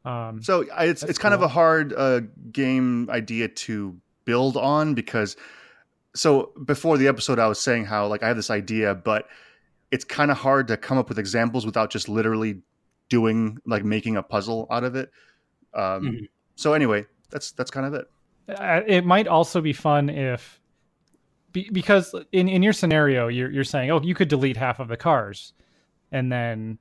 Um, 0.05 0.41
So 0.43 0.65
I- 0.73 0.85
it's 0.85 1.03
it's 1.03 1.17
kind 1.19 1.33
of 1.33 1.41
a 1.41 1.47
hard 1.47 1.93
uh, 1.93 2.21
game 2.51 3.09
idea 3.09 3.47
to 3.47 3.97
build 4.25 4.57
on 4.57 4.93
because 4.93 5.35
so 6.15 6.51
before 6.65 6.97
the 6.97 7.07
episode 7.07 7.39
I 7.39 7.47
was 7.47 7.59
saying 7.59 7.85
how 7.85 8.07
like 8.07 8.21
I 8.23 8.27
have 8.27 8.35
this 8.37 8.49
idea, 8.51 8.93
but 8.95 9.27
it's 9.91 10.03
kind 10.05 10.29
of 10.31 10.37
hard 10.37 10.67
to 10.69 10.77
come 10.77 10.97
up 10.97 11.07
with 11.09 11.19
examples 11.19 11.65
without 11.65 11.89
just 11.89 12.09
literally 12.09 12.61
doing 13.09 13.57
like 13.65 13.83
making 13.83 14.17
a 14.17 14.23
puzzle 14.23 14.67
out 14.71 14.83
of 14.83 14.95
it. 14.95 15.09
Um, 15.73 16.03
Mhm. 16.03 16.29
So 16.55 16.73
anyway, 16.73 17.05
that's 17.29 17.51
that's 17.51 17.71
kind 17.71 17.85
of 17.87 17.93
it. 17.93 18.07
uh, 18.49 18.81
it 18.85 19.05
might 19.05 19.27
also 19.27 19.61
be 19.61 19.71
fun 19.73 20.09
if 20.09 20.59
be, 21.53 21.69
because 21.71 22.13
in 22.31 22.49
in 22.49 22.61
your 22.61 22.73
scenario 22.73 23.27
you're 23.27 23.49
you're 23.49 23.63
saying 23.63 23.91
oh 23.91 24.01
you 24.01 24.15
could 24.15 24.27
delete 24.27 24.57
half 24.57 24.79
of 24.79 24.87
the 24.87 24.97
cars, 24.97 25.53
and 26.11 26.31
then 26.31 26.77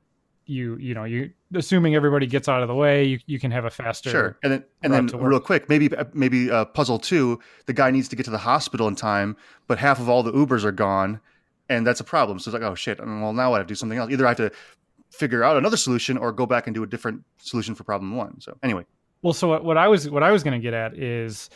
you 0.47 0.76
you 0.76 0.95
know 0.95 1.05
you 1.05 1.31
assuming 1.55 1.95
everybody 1.95 2.26
gets 2.26 2.49
out 2.49 2.62
of 2.62 2.69
the 2.69 2.75
way 2.75 3.05
you 3.05 3.19
you 3.26 3.38
can 3.38 3.50
have 3.50 3.64
a 3.64 3.71
faster 3.71 4.11
Sure, 4.11 4.38
and 4.43 4.52
then 4.52 4.64
and 4.83 4.93
then 4.93 5.07
real 5.07 5.41
quick, 5.41 5.69
maybe 5.69 5.91
maybe 6.12 6.50
uh, 6.50 6.64
puzzle 6.64 6.99
two, 6.99 7.38
the 7.67 7.73
guy 7.73 7.91
needs 7.91 8.09
to 8.09 8.17
get 8.17 8.25
to 8.25 8.31
the 8.31 8.38
hospital 8.38 8.88
in 8.88 8.97
time, 8.97 9.37
but 9.69 9.79
half 9.79 10.00
of 10.00 10.09
all 10.09 10.23
the 10.23 10.33
Ubers 10.33 10.64
are 10.64 10.73
gone, 10.73 11.21
and 11.69 11.87
that's 11.87 12.00
a 12.00 12.05
problem. 12.05 12.38
So 12.38 12.50
it's 12.50 12.61
like, 12.61 12.69
oh 12.69 12.75
shit, 12.75 12.99
and 12.99 13.23
well 13.23 13.33
now 13.33 13.52
I 13.55 13.59
have 13.59 13.67
to 13.67 13.71
do 13.71 13.76
something 13.76 13.99
else. 13.99 14.11
Either 14.11 14.26
I 14.26 14.31
have 14.31 14.38
to 14.38 14.50
figure 15.11 15.45
out 15.45 15.57
another 15.57 15.76
solution 15.76 16.17
or 16.17 16.33
go 16.33 16.47
back 16.47 16.67
and 16.67 16.75
do 16.75 16.83
a 16.83 16.87
different 16.87 17.23
solution 17.38 17.75
for 17.75 17.85
problem 17.85 18.17
one. 18.17 18.41
So 18.41 18.57
anyway, 18.62 18.87
Well, 19.21 19.35
so 19.35 19.49
what, 19.49 19.64
what 19.64 19.76
I 19.76 19.87
was 19.87 20.09
what 20.09 20.23
I 20.23 20.33
was 20.33 20.43
going 20.43 20.59
to 20.59 20.62
get 20.62 20.75
at 20.75 20.97
is 20.99 21.50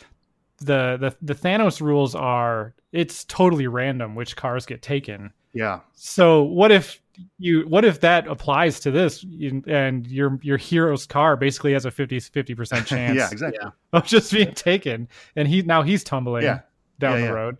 the, 0.57 0.97
the 0.99 1.15
the 1.21 1.35
Thanos 1.35 1.81
rules 1.81 2.15
are 2.15 2.73
it's 2.91 3.23
totally 3.25 3.67
random 3.67 4.15
which 4.15 4.35
cars 4.35 4.65
get 4.65 4.81
taken. 4.81 5.31
yeah, 5.53 5.79
So 5.93 6.43
what 6.43 6.71
if 6.71 7.01
you 7.39 7.61
what 7.67 7.83
if 7.85 7.99
that 8.01 8.27
applies 8.27 8.79
to 8.81 8.91
this 8.91 9.23
and 9.23 10.05
your 10.07 10.39
your 10.43 10.57
hero's 10.57 11.05
car 11.07 11.35
basically 11.35 11.73
has 11.73 11.85
a 11.85 11.91
50 11.91 12.19
50% 12.19 12.85
chance 12.87 13.17
yeah, 13.17 13.29
exactly. 13.31 13.59
Yeah. 13.61 13.69
of 13.93 14.05
just 14.05 14.31
being 14.31 14.53
taken 14.53 15.07
and 15.35 15.47
he 15.47 15.61
now 15.63 15.81
he's 15.81 16.03
tumbling 16.03 16.43
Yeah. 16.43 16.59
down 16.99 17.19
Yeah, 17.19 17.27
the 17.27 17.33
road. 17.33 17.57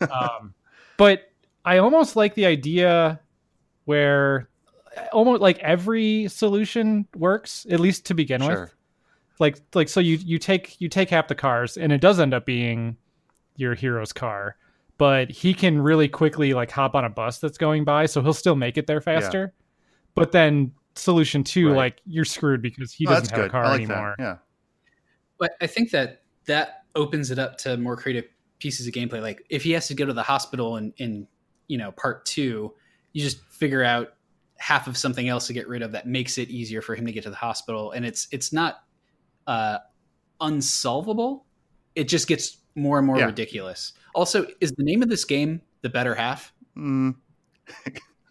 um, 0.12 0.54
but 0.96 1.30
I 1.64 1.78
almost 1.78 2.14
like 2.16 2.34
the 2.34 2.46
idea 2.46 3.20
where 3.84 4.48
almost 5.12 5.40
like 5.42 5.58
every 5.58 6.28
solution 6.28 7.06
works 7.16 7.66
at 7.70 7.80
least 7.80 8.06
to 8.06 8.14
begin 8.14 8.42
with 8.44 8.56
Sure. 8.56 8.70
Like 9.40 9.58
like 9.74 9.88
so 9.88 9.98
you 9.98 10.16
you 10.16 10.38
take 10.38 10.80
you 10.80 10.88
take 10.88 11.10
half 11.10 11.26
the 11.26 11.34
cars 11.34 11.76
and 11.76 11.92
it 11.92 12.00
does 12.00 12.20
end 12.20 12.32
up 12.32 12.46
being 12.46 12.96
your 13.56 13.74
hero's 13.74 14.12
car 14.12 14.56
but 14.98 15.30
he 15.30 15.52
can 15.54 15.80
really 15.82 16.06
quickly 16.06 16.54
like 16.54 16.70
hop 16.70 16.94
on 16.94 17.04
a 17.04 17.10
bus 17.10 17.38
that's 17.38 17.58
going 17.58 17.84
by 17.84 18.06
so 18.06 18.22
he'll 18.22 18.32
still 18.32 18.54
make 18.54 18.76
it 18.78 18.86
there 18.86 19.00
faster 19.00 19.52
but 20.14 20.30
then 20.32 20.70
solution 20.94 21.42
two 21.42 21.68
Right. 21.70 21.76
like 21.76 22.00
you're 22.06 22.24
screwed 22.24 22.62
because 22.62 22.92
he 22.92 23.06
Oh, 23.06 23.10
doesn't 23.10 23.30
have 23.30 23.36
good. 23.38 23.46
a 23.46 23.50
car 23.50 23.64
like 23.64 23.74
anymore 23.80 24.14
that. 24.18 24.22
Yeah, 24.22 24.36
But 25.38 25.52
I 25.60 25.66
think 25.66 25.90
that 25.90 26.22
that 26.46 26.84
opens 26.94 27.30
it 27.30 27.38
up 27.38 27.56
to 27.58 27.76
more 27.76 27.96
creative 27.96 28.24
pieces 28.58 28.86
of 28.86 28.92
gameplay. 28.92 29.22
Like 29.22 29.42
if 29.48 29.62
he 29.62 29.70
has 29.72 29.88
to 29.88 29.94
go 29.94 30.04
to 30.04 30.12
the 30.12 30.22
hospital 30.22 30.76
in, 30.76 30.92
in 30.98 31.26
you 31.68 31.78
know 31.78 31.92
part 31.92 32.26
two, 32.26 32.74
you 33.12 33.22
just 33.22 33.40
figure 33.46 33.82
out 33.84 34.14
half 34.58 34.86
of 34.86 34.96
something 34.96 35.28
else 35.28 35.46
to 35.46 35.52
get 35.54 35.66
rid 35.68 35.80
of 35.82 35.92
that 35.92 36.06
makes 36.06 36.36
it 36.36 36.50
easier 36.50 36.82
for 36.82 36.94
him 36.94 37.06
to 37.06 37.12
get 37.12 37.22
to 37.22 37.30
the 37.30 37.36
hospital, 37.36 37.92
and 37.92 38.04
it's 38.04 38.26
it's 38.32 38.52
not 38.52 38.80
uh, 39.50 39.78
unsolvable. 40.40 41.44
It 41.96 42.04
just 42.04 42.28
gets 42.28 42.58
more 42.76 42.98
and 42.98 43.06
more 43.06 43.18
Yeah. 43.18 43.26
ridiculous. 43.26 43.92
Also, 44.14 44.46
is 44.60 44.72
the 44.72 44.84
name 44.84 45.02
of 45.02 45.08
this 45.08 45.24
game 45.24 45.60
the 45.82 45.88
better 45.88 46.14
half? 46.14 46.52
Mm, 46.76 47.16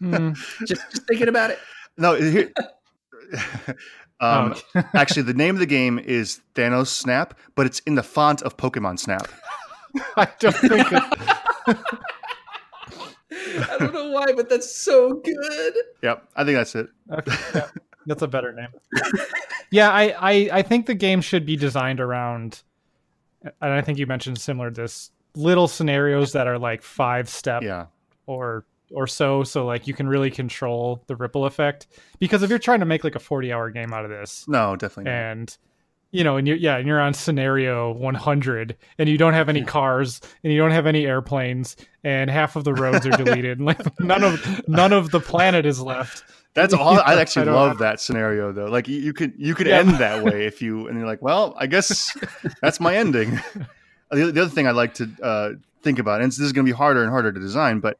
Hmm. 0.00 0.32
Just, 0.66 0.80
just 0.90 1.06
thinking 1.06 1.28
about 1.28 1.50
it. 1.50 1.58
no. 1.98 2.14
Here, 2.14 2.50
um, 3.68 3.76
Oh, 4.22 4.54
okay. 4.76 4.88
actually, 4.94 5.22
the 5.22 5.34
name 5.34 5.54
of 5.56 5.60
the 5.60 5.66
game 5.66 5.98
is 5.98 6.40
Thanos 6.54 6.86
Snap, 6.88 7.38
but 7.54 7.66
it's 7.66 7.80
in 7.80 7.94
the 7.96 8.02
font 8.02 8.40
of 8.42 8.56
Pokemon 8.56 8.98
Snap. 8.98 9.28
i 10.16 10.26
don't 10.38 10.54
think 10.56 10.92
it, 10.92 11.02
I 13.32 13.76
don't 13.78 13.92
know 13.94 14.10
why, 14.10 14.32
but 14.34 14.48
that's 14.48 14.74
so 14.74 15.14
good. 15.24 15.74
Yep, 16.02 16.28
I 16.36 16.44
think 16.44 16.56
that's 16.56 16.74
it. 16.74 16.88
Okay, 17.12 17.36
yeah, 17.54 17.66
that's 18.06 18.22
a 18.22 18.28
better 18.28 18.52
name. 18.52 18.68
Yeah, 19.70 19.90
I, 19.90 20.14
I 20.18 20.50
I 20.52 20.62
think 20.62 20.86
the 20.86 20.94
game 20.94 21.20
should 21.20 21.46
be 21.46 21.56
designed 21.56 22.00
around, 22.00 22.62
and 23.42 23.72
I 23.72 23.80
think 23.80 23.98
you 23.98 24.06
mentioned 24.06 24.38
similar 24.38 24.70
to 24.70 24.80
this 24.80 25.10
little 25.36 25.68
scenarios 25.68 26.32
that 26.32 26.46
are 26.46 26.58
like 26.58 26.82
five 26.82 27.28
step 27.28 27.62
Yeah, 27.62 27.86
or 28.26 28.64
or 28.92 29.06
so, 29.06 29.44
so 29.44 29.64
like 29.66 29.86
you 29.86 29.94
can 29.94 30.08
really 30.08 30.30
control 30.30 31.04
the 31.06 31.16
ripple 31.16 31.46
effect. 31.46 31.86
Because 32.18 32.42
if 32.42 32.50
you're 32.50 32.58
trying 32.58 32.80
to 32.80 32.86
make 32.86 33.04
like 33.04 33.14
a 33.14 33.20
40 33.20 33.52
hour 33.52 33.70
game 33.70 33.92
out 33.92 34.04
of 34.04 34.10
this, 34.10 34.46
no, 34.48 34.76
definitely. 34.76 35.12
Not. 35.12 35.18
and 35.18 35.58
you 36.12 36.24
know, 36.24 36.36
and 36.36 36.48
you're 36.48 36.56
yeah, 36.56 36.76
and 36.76 36.88
you're 36.88 37.00
on 37.00 37.14
scenario 37.14 37.92
100, 37.92 38.76
and 38.98 39.08
you 39.08 39.16
don't 39.16 39.34
have 39.34 39.48
any 39.48 39.62
cars, 39.76 40.20
and 40.42 40.52
you 40.52 40.58
don't 40.58 40.72
have 40.72 40.86
any 40.86 41.06
airplanes, 41.06 41.76
and 42.02 42.28
half 42.30 42.56
of 42.56 42.64
the 42.64 42.74
roads 42.74 43.06
are 43.06 43.10
deleted, 43.10 43.58
and 43.58 43.66
like 43.66 44.00
none 44.00 44.24
of 44.24 44.68
none 44.68 44.92
of 44.92 45.10
the 45.12 45.20
planet 45.20 45.66
is 45.66 45.80
left. 45.80 46.24
That's 46.54 46.74
all. 46.74 46.98
I 46.98 47.14
I 47.14 47.20
actually 47.20 47.46
don't- 47.46 47.54
love 47.54 47.78
that 47.78 48.00
scenario 48.00 48.52
though. 48.52 48.66
Like 48.66 48.88
you, 48.88 48.98
you 49.00 49.12
could 49.12 49.32
you 49.36 49.54
could 49.54 49.66
Yeah. 49.66 49.78
end 49.78 49.90
that 49.96 50.22
way 50.24 50.46
if 50.46 50.60
you 50.62 50.88
and 50.88 50.98
you're 50.98 51.06
like, 51.06 51.22
well, 51.22 51.54
I 51.58 51.66
guess 51.66 52.16
that's 52.60 52.80
my 52.80 52.96
ending. 52.96 53.30
the, 54.10 54.32
the 54.32 54.42
other 54.42 54.48
thing 54.50 54.66
I 54.66 54.72
like 54.72 54.94
to 54.94 55.08
uh, 55.22 55.50
think 55.82 55.98
about, 55.98 56.20
and 56.22 56.30
this 56.30 56.38
is 56.40 56.52
going 56.52 56.66
to 56.66 56.72
be 56.72 56.76
harder 56.76 57.02
and 57.02 57.10
harder 57.10 57.32
to 57.32 57.40
design, 57.40 57.80
but 57.80 57.96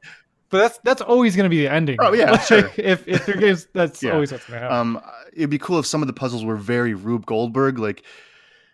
But 0.49 0.57
that's 0.59 0.79
that's 0.83 1.01
always 1.01 1.35
going 1.35 1.45
to 1.45 1.49
be 1.49 1.61
the 1.61 1.71
ending. 1.71 1.97
Oh, 1.99 2.11
yeah, 2.13 2.31
Like, 2.31 2.41
sure. 2.43 2.69
If 2.77 3.07
if 3.07 3.27
your 3.27 3.37
games, 3.37 3.67
that's 3.73 4.03
Yeah. 4.03 4.11
always 4.11 4.31
what's 4.31 4.45
going 4.45 4.59
to 4.59 4.67
happen. 4.67 4.77
um, 4.97 5.01
it'd 5.33 5.49
be 5.49 5.57
cool 5.57 5.79
if 5.79 5.85
some 5.85 6.01
of 6.03 6.07
the 6.07 6.13
puzzles 6.13 6.43
were 6.43 6.57
very 6.57 6.93
Rube 6.93 7.25
Goldberg. 7.25 7.79
Like 7.79 8.03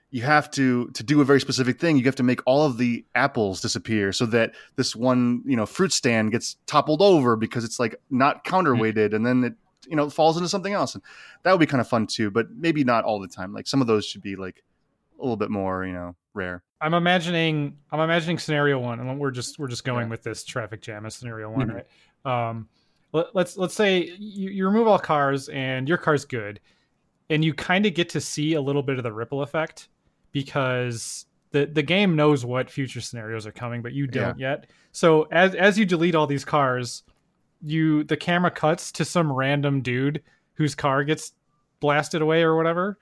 you 0.10 0.24
have 0.24 0.50
to 0.52 0.88
to 0.96 1.04
do 1.04 1.22
a 1.22 1.26
very 1.26 1.40
specific 1.40 1.80
thing. 1.80 1.98
You 1.98 2.06
have 2.06 2.16
to 2.16 2.24
make 2.24 2.40
all 2.48 2.66
of 2.66 2.78
the 2.80 3.06
apples 3.14 3.62
disappear 3.62 4.12
so 4.12 4.26
that 4.28 4.54
this 4.76 4.96
one 4.96 5.44
you 5.46 5.56
know 5.56 5.66
fruit 5.68 5.92
stand 5.94 6.32
gets 6.32 6.56
toppled 6.66 7.02
over 7.04 7.36
because 7.36 7.64
it's 7.64 7.80
like 7.80 7.96
not 8.10 8.44
counterweighted, 8.44 9.14
and 9.14 9.24
then 9.26 9.44
it 9.44 9.54
you 9.90 9.96
know 9.96 10.10
falls 10.10 10.38
into 10.38 10.50
something 10.50 10.74
else, 10.74 10.94
and 10.96 11.04
that 11.44 11.52
would 11.52 11.60
be 11.60 11.66
kind 11.66 11.82
of 11.82 11.88
fun 11.88 12.08
too. 12.08 12.30
But 12.32 12.52
maybe 12.52 12.84
not 12.84 13.04
all 13.04 13.20
the 13.20 13.28
time. 13.28 13.54
Like 13.54 13.68
some 13.68 13.82
of 13.82 13.88
those 13.88 14.06
should 14.06 14.22
be 14.22 14.36
like 14.36 14.64
a 15.20 15.22
little 15.24 15.38
bit 15.38 15.50
more 15.50 15.86
you 15.86 15.94
know 15.94 16.16
rare. 16.34 16.64
I'm 16.80 16.94
imagining 16.94 17.78
I'm 17.92 18.00
imagining 18.00 18.38
scenario 18.38 18.80
one, 18.80 19.00
and 19.00 19.20
we're 19.20 19.32
just 19.32 19.58
we're 19.60 19.68
just 19.68 19.84
going 19.84 19.98
Yeah. 20.00 20.04
Mm-hmm. 20.04 20.12
with 20.12 20.24
this 20.24 20.44
traffic 20.44 20.82
jam 20.82 21.06
as 21.06 21.16
scenario 21.16 21.50
one, 21.50 21.68
Mhm. 21.70 21.84
right? 22.26 22.50
Um, 22.50 22.70
let, 23.14 23.28
let's 23.34 23.58
let's 23.58 23.74
say 23.74 24.14
you, 24.20 24.50
you 24.50 24.68
remove 24.68 24.88
all 24.88 25.00
cars, 25.00 25.50
and 25.50 25.88
your 25.88 25.98
car's 25.98 26.26
good, 26.26 26.60
and 27.30 27.44
you 27.44 27.54
kind 27.54 27.86
of 27.86 27.94
get 27.94 28.10
to 28.10 28.22
see 28.22 28.54
a 28.54 28.62
little 28.62 28.84
bit 28.84 28.98
of 28.98 29.04
the 29.04 29.14
ripple 29.14 29.42
effect 29.42 29.90
because 30.42 31.26
the 31.52 31.66
the 31.66 31.82
game 31.84 32.16
knows 32.16 32.46
what 32.46 32.70
future 32.70 33.02
scenarios 33.02 33.48
are 33.48 33.52
coming, 33.52 33.82
but 33.82 33.94
you 33.94 34.06
don't 34.08 34.38
yet. 34.38 34.68
So 34.92 35.24
as 35.32 35.56
as 35.56 35.80
you 35.80 35.86
delete 35.86 36.14
all 36.16 36.28
these 36.28 36.46
cars, 36.46 37.04
you 37.62 38.04
the 38.04 38.18
camera 38.18 38.52
cuts 38.52 38.92
to 38.94 39.06
some 39.06 39.32
random 39.32 39.82
dude 39.82 40.22
whose 40.54 40.76
car 40.76 41.04
gets 41.04 41.32
blasted 41.80 42.22
away 42.22 42.42
or 42.44 42.56
whatever 42.56 42.98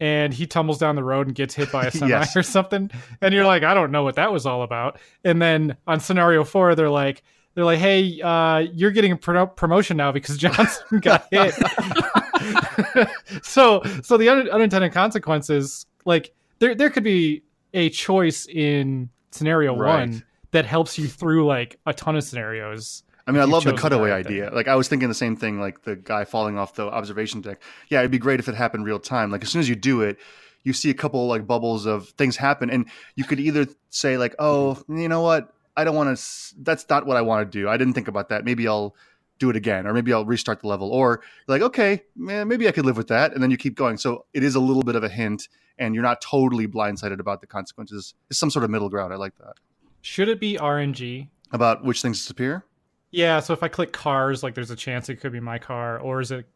and 0.00 0.32
he 0.32 0.46
tumbles 0.46 0.78
down 0.78 0.94
the 0.96 1.02
road 1.04 1.26
and 1.26 1.34
gets 1.36 1.54
hit 1.54 1.70
by 1.72 1.86
a 1.86 1.90
semi 1.92 2.08
Yes. 2.10 2.36
or 2.36 2.42
something 2.42 2.90
and 3.20 3.34
you're 3.34 3.44
like 3.46 3.62
i 3.64 3.74
don't 3.74 3.90
know 3.90 4.02
what 4.04 4.14
that 4.16 4.32
was 4.32 4.46
all 4.46 4.62
about 4.62 4.98
and 5.24 5.40
then 5.42 5.76
on 5.86 6.00
scenario 6.00 6.44
four 6.44 6.74
they're 6.74 6.88
like 6.90 7.22
they're 7.54 7.64
like 7.64 7.78
hey 7.80 8.20
uh, 8.22 8.58
you're 8.72 8.90
getting 8.92 9.12
a 9.12 9.16
pro- 9.16 9.46
promotion 9.46 9.96
now 9.96 10.12
because 10.12 10.36
johnson 10.38 11.00
got 11.00 11.26
hit 11.30 11.54
so 13.42 13.82
so 14.02 14.16
the 14.16 14.28
un- 14.28 14.48
unintended 14.50 14.92
consequences 14.92 15.86
like 16.04 16.32
there 16.58 16.74
there 16.74 16.90
could 16.90 17.04
be 17.04 17.42
a 17.74 17.90
choice 17.90 18.46
in 18.46 19.08
scenario 19.30 19.74
Right. 19.76 20.00
one 20.08 20.24
that 20.52 20.64
helps 20.64 20.98
you 20.98 21.06
through 21.08 21.46
like 21.46 21.78
a 21.86 21.92
ton 21.92 22.16
of 22.16 22.24
scenarios 22.24 23.02
I 23.28 23.30
mean, 23.30 23.42
I 23.42 23.44
love 23.44 23.64
the 23.64 23.74
cutaway 23.74 24.10
right 24.10 24.26
thing. 24.26 24.42
idea. 24.42 24.50
Like 24.50 24.68
I 24.68 24.74
was 24.74 24.88
thinking 24.88 25.08
the 25.08 25.14
same 25.14 25.36
thing, 25.36 25.60
like 25.60 25.82
the 25.82 25.96
guy 25.96 26.24
falling 26.24 26.56
off 26.56 26.74
the 26.74 26.86
observation 26.86 27.42
deck. 27.42 27.60
Yeah, 27.88 27.98
it'd 27.98 28.10
be 28.10 28.18
great 28.18 28.40
if 28.40 28.48
it 28.48 28.54
happened 28.54 28.86
real 28.86 28.98
time. 28.98 29.30
Like 29.30 29.42
as 29.42 29.50
soon 29.50 29.60
as 29.60 29.68
you 29.68 29.76
do 29.76 30.00
it, 30.00 30.18
you 30.64 30.72
see 30.72 30.90
a 30.90 30.94
couple 30.94 31.26
like 31.26 31.46
bubbles 31.46 31.86
of 31.86 32.08
things 32.10 32.36
happen, 32.36 32.70
and 32.70 32.88
you 33.16 33.24
could 33.24 33.38
either 33.38 33.66
say 33.90 34.16
like, 34.16 34.34
"Oh, 34.38 34.82
you 34.88 35.08
know 35.08 35.20
what? 35.20 35.52
I 35.76 35.84
don't 35.84 35.94
want 35.94 36.16
to. 36.16 36.54
That's 36.58 36.88
not 36.88 37.06
what 37.06 37.16
I 37.16 37.20
want 37.20 37.50
to 37.50 37.58
do. 37.58 37.68
I 37.68 37.76
didn't 37.76 37.92
think 37.92 38.08
about 38.08 38.30
that. 38.30 38.44
Maybe 38.44 38.66
I'll 38.66 38.96
do 39.38 39.50
it 39.50 39.56
again, 39.56 39.86
or 39.86 39.92
maybe 39.92 40.12
I'll 40.12 40.24
restart 40.24 40.60
the 40.60 40.66
level, 40.66 40.90
or 40.90 41.20
like, 41.46 41.62
okay, 41.62 42.02
man, 42.16 42.48
maybe 42.48 42.66
I 42.66 42.72
could 42.72 42.86
live 42.86 42.96
with 42.96 43.08
that, 43.08 43.34
and 43.34 43.42
then 43.42 43.50
you 43.50 43.56
keep 43.56 43.76
going. 43.76 43.98
So 43.98 44.24
it 44.34 44.42
is 44.42 44.54
a 44.54 44.60
little 44.60 44.82
bit 44.82 44.96
of 44.96 45.04
a 45.04 45.08
hint, 45.08 45.48
and 45.78 45.94
you're 45.94 46.02
not 46.02 46.20
totally 46.20 46.66
blindsided 46.66 47.20
about 47.20 47.40
the 47.40 47.46
consequences. 47.46 48.14
It's 48.30 48.38
some 48.38 48.50
sort 48.50 48.64
of 48.64 48.70
middle 48.70 48.88
ground. 48.88 49.12
I 49.12 49.16
like 49.16 49.36
that. 49.38 49.54
Should 50.00 50.28
it 50.28 50.40
be 50.40 50.56
RNG? 50.56 51.28
About 51.52 51.84
which 51.84 52.02
things 52.02 52.18
disappear? 52.18 52.64
Yeah. 53.10 53.40
So 53.40 53.52
if 53.54 53.62
I 53.62 53.68
click 53.68 53.92
cars, 53.92 54.42
like 54.42 54.54
there's 54.54 54.70
a 54.70 54.76
chance 54.76 55.08
it 55.08 55.16
could 55.16 55.32
be 55.32 55.40
my 55.40 55.58
car, 55.58 55.98
or 55.98 56.20
is 56.20 56.30
it? 56.30 56.46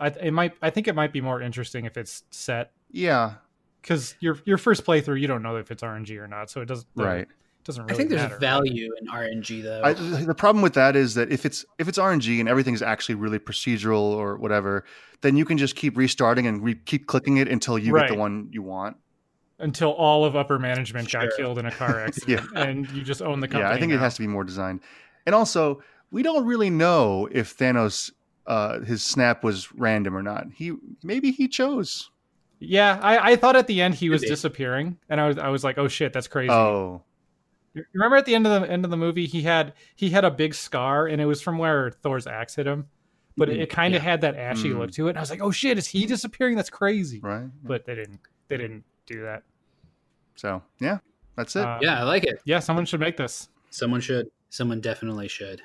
I, 0.00 0.08
it 0.08 0.32
might. 0.32 0.52
I 0.60 0.70
think 0.70 0.88
it 0.88 0.94
might 0.94 1.12
be 1.12 1.20
more 1.20 1.40
interesting 1.40 1.86
if 1.86 1.96
it's 1.96 2.24
set 2.30 2.72
Yeah, 2.90 3.34
because 3.80 4.14
your 4.20 4.38
your 4.44 4.58
first 4.58 4.84
playthrough, 4.84 5.18
you 5.20 5.26
don't 5.26 5.42
know 5.42 5.56
if 5.56 5.70
it's 5.70 5.82
RNG 5.82 6.18
or 6.18 6.26
not, 6.28 6.50
so 6.50 6.60
it 6.60 6.66
doesn't. 6.66 6.86
right. 6.94 7.22
It 7.22 7.64
Doesn't 7.64 7.90
I 7.90 7.94
think 7.94 8.10
there's 8.10 8.22
matter. 8.22 8.36
value 8.38 8.90
in 9.00 9.06
RNG 9.06 9.62
though. 9.62 9.82
I, 9.84 9.92
the 9.94 10.34
problem 10.34 10.62
with 10.62 10.74
that 10.74 10.94
is 10.96 11.14
that 11.14 11.30
if 11.32 11.46
it's 11.46 11.64
if 11.78 11.88
it's 11.88 11.96
RNG 11.96 12.40
and 12.40 12.48
everything's 12.48 12.82
actually 12.82 13.14
really 13.14 13.38
procedural 13.38 14.00
or 14.02 14.36
whatever, 14.36 14.84
then 15.22 15.36
you 15.36 15.44
can 15.46 15.56
just 15.58 15.74
keep 15.76 15.96
restarting 15.96 16.46
and 16.46 16.62
re- 16.62 16.74
keep 16.74 17.06
clicking 17.06 17.36
it 17.38 17.46
until 17.48 17.78
you 17.78 17.94
get 17.96 18.08
the 18.08 18.14
one 18.16 18.48
you 18.52 18.62
want. 18.62 18.96
until 19.60 19.92
all 19.92 20.24
of 20.24 20.34
upper 20.36 20.58
management 20.58 21.10
got 21.10 21.28
killed 21.36 21.56
in 21.58 21.64
a 21.66 21.70
car 21.70 22.00
accident, 22.04 22.42
yeah. 22.52 22.60
and 22.62 22.90
you 22.90 23.00
just 23.00 23.22
own 23.22 23.38
the 23.40 23.46
company. 23.48 23.62
Yeah, 23.70 23.74
I 23.74 23.78
think 23.78 23.92
it 23.92 24.00
has 24.00 24.14
to 24.16 24.20
be 24.20 24.26
more 24.26 24.42
designed. 24.44 24.80
And 25.24 25.34
also, 25.36 25.80
we 26.12 26.22
don't 26.22 26.46
really 26.46 26.70
know 26.70 27.28
if 27.32 27.56
Thanos 27.56 28.12
uh, 28.46 28.80
his 28.80 29.02
snap 29.02 29.42
was 29.42 29.72
random 29.72 30.16
or 30.16 30.22
not. 30.22 30.46
He 30.54 30.72
maybe 31.02 31.30
he 31.32 31.48
chose. 31.48 32.10
Yeah, 32.60 33.00
I, 33.02 33.32
I 33.32 33.36
thought 33.36 33.56
at 33.56 33.66
the 33.66 33.80
end 33.82 33.94
he 33.96 34.08
was 34.10 34.22
disappearing, 34.22 34.98
and 35.08 35.20
I 35.20 35.26
was 35.26 35.38
I 35.38 35.48
was 35.48 35.64
like, 35.64 35.78
oh 35.78 35.88
shit, 35.88 36.12
that's 36.12 36.28
crazy. 36.28 36.52
Oh, 36.52 37.02
You 37.74 37.84
remember 37.94 38.16
at 38.16 38.24
the 38.26 38.34
end 38.36 38.46
of 38.46 38.62
the 38.62 38.70
end 38.70 38.84
of 38.84 38.90
the 38.92 38.96
movie, 38.96 39.26
he 39.26 39.42
had 39.42 39.72
he 39.96 40.10
had 40.10 40.24
a 40.24 40.30
big 40.30 40.54
scar, 40.54 41.06
and 41.08 41.20
it 41.20 41.26
was 41.26 41.40
from 41.42 41.58
where 41.58 41.90
Thor's 41.90 42.26
axe 42.28 42.54
hit 42.54 42.66
him, 42.68 42.86
but 43.36 43.48
it, 43.48 43.58
Mhm, 43.58 43.62
it 43.62 43.70
kind 43.70 43.94
of 43.96 44.02
yeah. 44.04 44.10
had 44.10 44.20
that 44.20 44.36
ashy 44.36 44.70
Mm. 44.70 44.78
look 44.78 44.90
to 44.92 45.06
it. 45.06 45.10
And 45.10 45.18
I 45.18 45.22
was 45.22 45.30
like, 45.30 45.42
oh 45.42 45.50
shit, 45.50 45.76
is 45.78 45.88
he 45.88 46.06
disappearing? 46.06 46.54
That's 46.56 46.70
crazy. 46.70 47.18
right. 47.20 47.48
But 47.64 47.84
they 47.84 47.94
didn't 47.96 48.20
they 48.48 48.58
didn't 48.58 48.84
do 49.06 49.22
that. 49.22 49.42
So 50.36 50.62
yeah, 50.78 50.98
that's 51.36 51.56
it. 51.56 51.64
Uh, 51.64 51.78
yeah, 51.80 51.98
I 52.00 52.02
like 52.04 52.24
it. 52.24 52.40
yeah, 52.44 52.58
someone 52.60 52.84
should 52.86 53.00
make 53.00 53.16
this. 53.16 53.48
Someone 53.70 54.00
should. 54.00 54.26
Someone 54.50 54.80
definitely 54.80 55.26
should. 55.28 55.62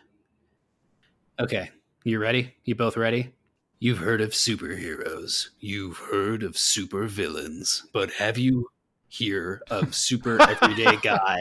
Okay, 1.40 1.70
you 2.04 2.20
ready? 2.20 2.54
You 2.66 2.76
both 2.76 2.98
ready? 2.98 3.32
You've 3.80 4.00
heard 4.00 4.22
of 4.22 4.32
superheroes. 4.32 5.50
You've 5.60 5.98
heard 5.98 6.42
of 6.42 6.54
supervillains. 6.54 7.84
But 7.94 8.12
have 8.14 8.38
you 8.38 8.68
hear 9.08 9.62
of 9.70 9.94
super 9.94 10.42
everyday 10.50 10.98
guy? 10.98 11.40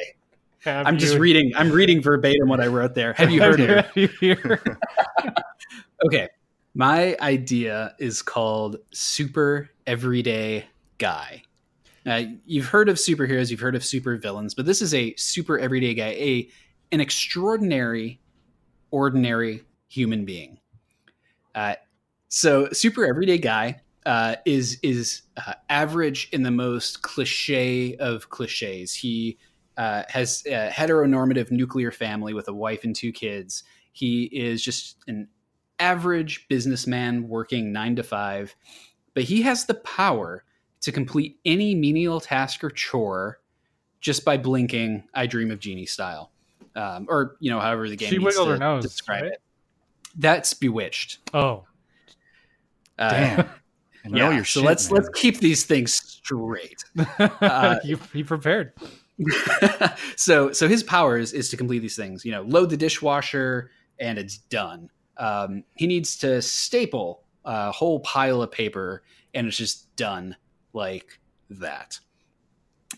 Have 0.60 0.86
I'm 0.86 0.98
just 0.98 1.14
you- 1.14 1.20
reading. 1.20 1.52
I'm 1.56 1.70
reading 1.70 2.02
verbatim 2.02 2.48
what 2.48 2.60
I 2.60 2.66
wrote 2.66 2.94
there. 2.94 3.14
Have 3.14 3.30
you 3.30 3.40
heard 3.40 3.60
of 3.60 3.70
it? 3.70 3.86
Have 3.86 4.22
you 4.22 4.34
heard- 4.36 4.76
Okay. 6.04 6.28
My 6.74 7.16
idea 7.22 7.94
is 7.98 8.20
called 8.20 8.76
Super 8.92 9.70
Everyday 9.86 10.66
Guy. 10.98 11.42
Uh, 12.04 12.24
you've 12.44 12.66
heard 12.66 12.90
of 12.90 12.96
superheroes, 12.96 13.50
you've 13.50 13.60
heard 13.60 13.74
of 13.74 13.82
super 13.82 14.16
villains, 14.18 14.54
but 14.54 14.66
this 14.66 14.82
is 14.82 14.92
a 14.92 15.14
super 15.16 15.58
everyday 15.58 15.94
guy, 15.94 16.08
a 16.10 16.48
an 16.92 17.00
extraordinary, 17.00 18.20
ordinary 18.90 19.62
human 19.88 20.24
being. 20.24 20.58
Uh, 21.54 21.74
so, 22.28 22.68
super 22.72 23.04
everyday 23.04 23.38
guy 23.38 23.80
uh, 24.04 24.36
is 24.44 24.78
is 24.82 25.22
uh, 25.36 25.54
average 25.68 26.28
in 26.32 26.42
the 26.42 26.50
most 26.50 27.02
cliche 27.02 27.96
of 27.96 28.30
cliches. 28.30 28.94
He 28.94 29.38
uh, 29.76 30.04
has 30.08 30.42
a 30.46 30.70
heteronormative 30.70 31.50
nuclear 31.50 31.90
family 31.90 32.34
with 32.34 32.48
a 32.48 32.52
wife 32.52 32.84
and 32.84 32.94
two 32.94 33.12
kids. 33.12 33.64
He 33.92 34.24
is 34.24 34.62
just 34.62 34.96
an 35.06 35.28
average 35.78 36.46
businessman 36.48 37.28
working 37.28 37.72
nine 37.72 37.96
to 37.96 38.02
five, 38.02 38.54
but 39.14 39.24
he 39.24 39.42
has 39.42 39.66
the 39.66 39.74
power 39.74 40.44
to 40.80 40.92
complete 40.92 41.38
any 41.44 41.74
menial 41.74 42.20
task 42.20 42.62
or 42.62 42.70
chore 42.70 43.40
just 44.00 44.24
by 44.24 44.36
blinking 44.36 45.08
I 45.14 45.26
Dream 45.26 45.50
of 45.50 45.58
Jeannie 45.58 45.86
style. 45.86 46.32
Um, 46.74 47.06
or, 47.08 47.36
you 47.40 47.50
know, 47.50 47.58
however 47.58 47.88
the 47.88 47.96
game 47.96 48.10
She 48.10 48.18
wiggled 48.18 48.46
to 48.46 48.52
her 48.52 48.58
nose, 48.58 48.84
describe 48.84 49.22
right? 49.22 49.32
it. 49.32 49.42
That's 50.16 50.54
Bewitched. 50.54 51.18
oh, 51.34 51.64
Uh, 52.98 53.10
Damn. 53.10 53.40
I 54.04 54.08
know 54.08 54.30
yeah, 54.30 54.36
your 54.36 54.44
so 54.44 54.60
shit, 54.60 54.66
let's 54.66 54.90
man. 54.90 55.02
let's 55.02 55.20
keep 55.20 55.38
these 55.40 55.64
things 55.64 55.92
straight. 55.94 56.82
Uh, 57.18 57.76
you 57.84 57.98
he 58.12 58.22
prepared. 58.24 58.72
so 60.16 60.52
so 60.52 60.68
his 60.68 60.82
powers 60.82 61.32
is 61.32 61.48
to 61.50 61.56
complete 61.56 61.80
these 61.80 61.96
things. 61.96 62.24
You 62.24 62.32
know, 62.32 62.42
load 62.42 62.70
the 62.70 62.76
dishwasher 62.76 63.70
and 63.98 64.18
it's 64.18 64.38
done. 64.38 64.90
Um, 65.16 65.64
he 65.74 65.86
needs 65.86 66.16
to 66.18 66.40
staple 66.42 67.24
a 67.44 67.72
whole 67.72 68.00
pile 68.00 68.42
of 68.42 68.50
paper 68.52 69.02
and 69.34 69.46
it's 69.46 69.56
just 69.56 69.94
done 69.96 70.36
like 70.72 71.18
that. 71.50 71.98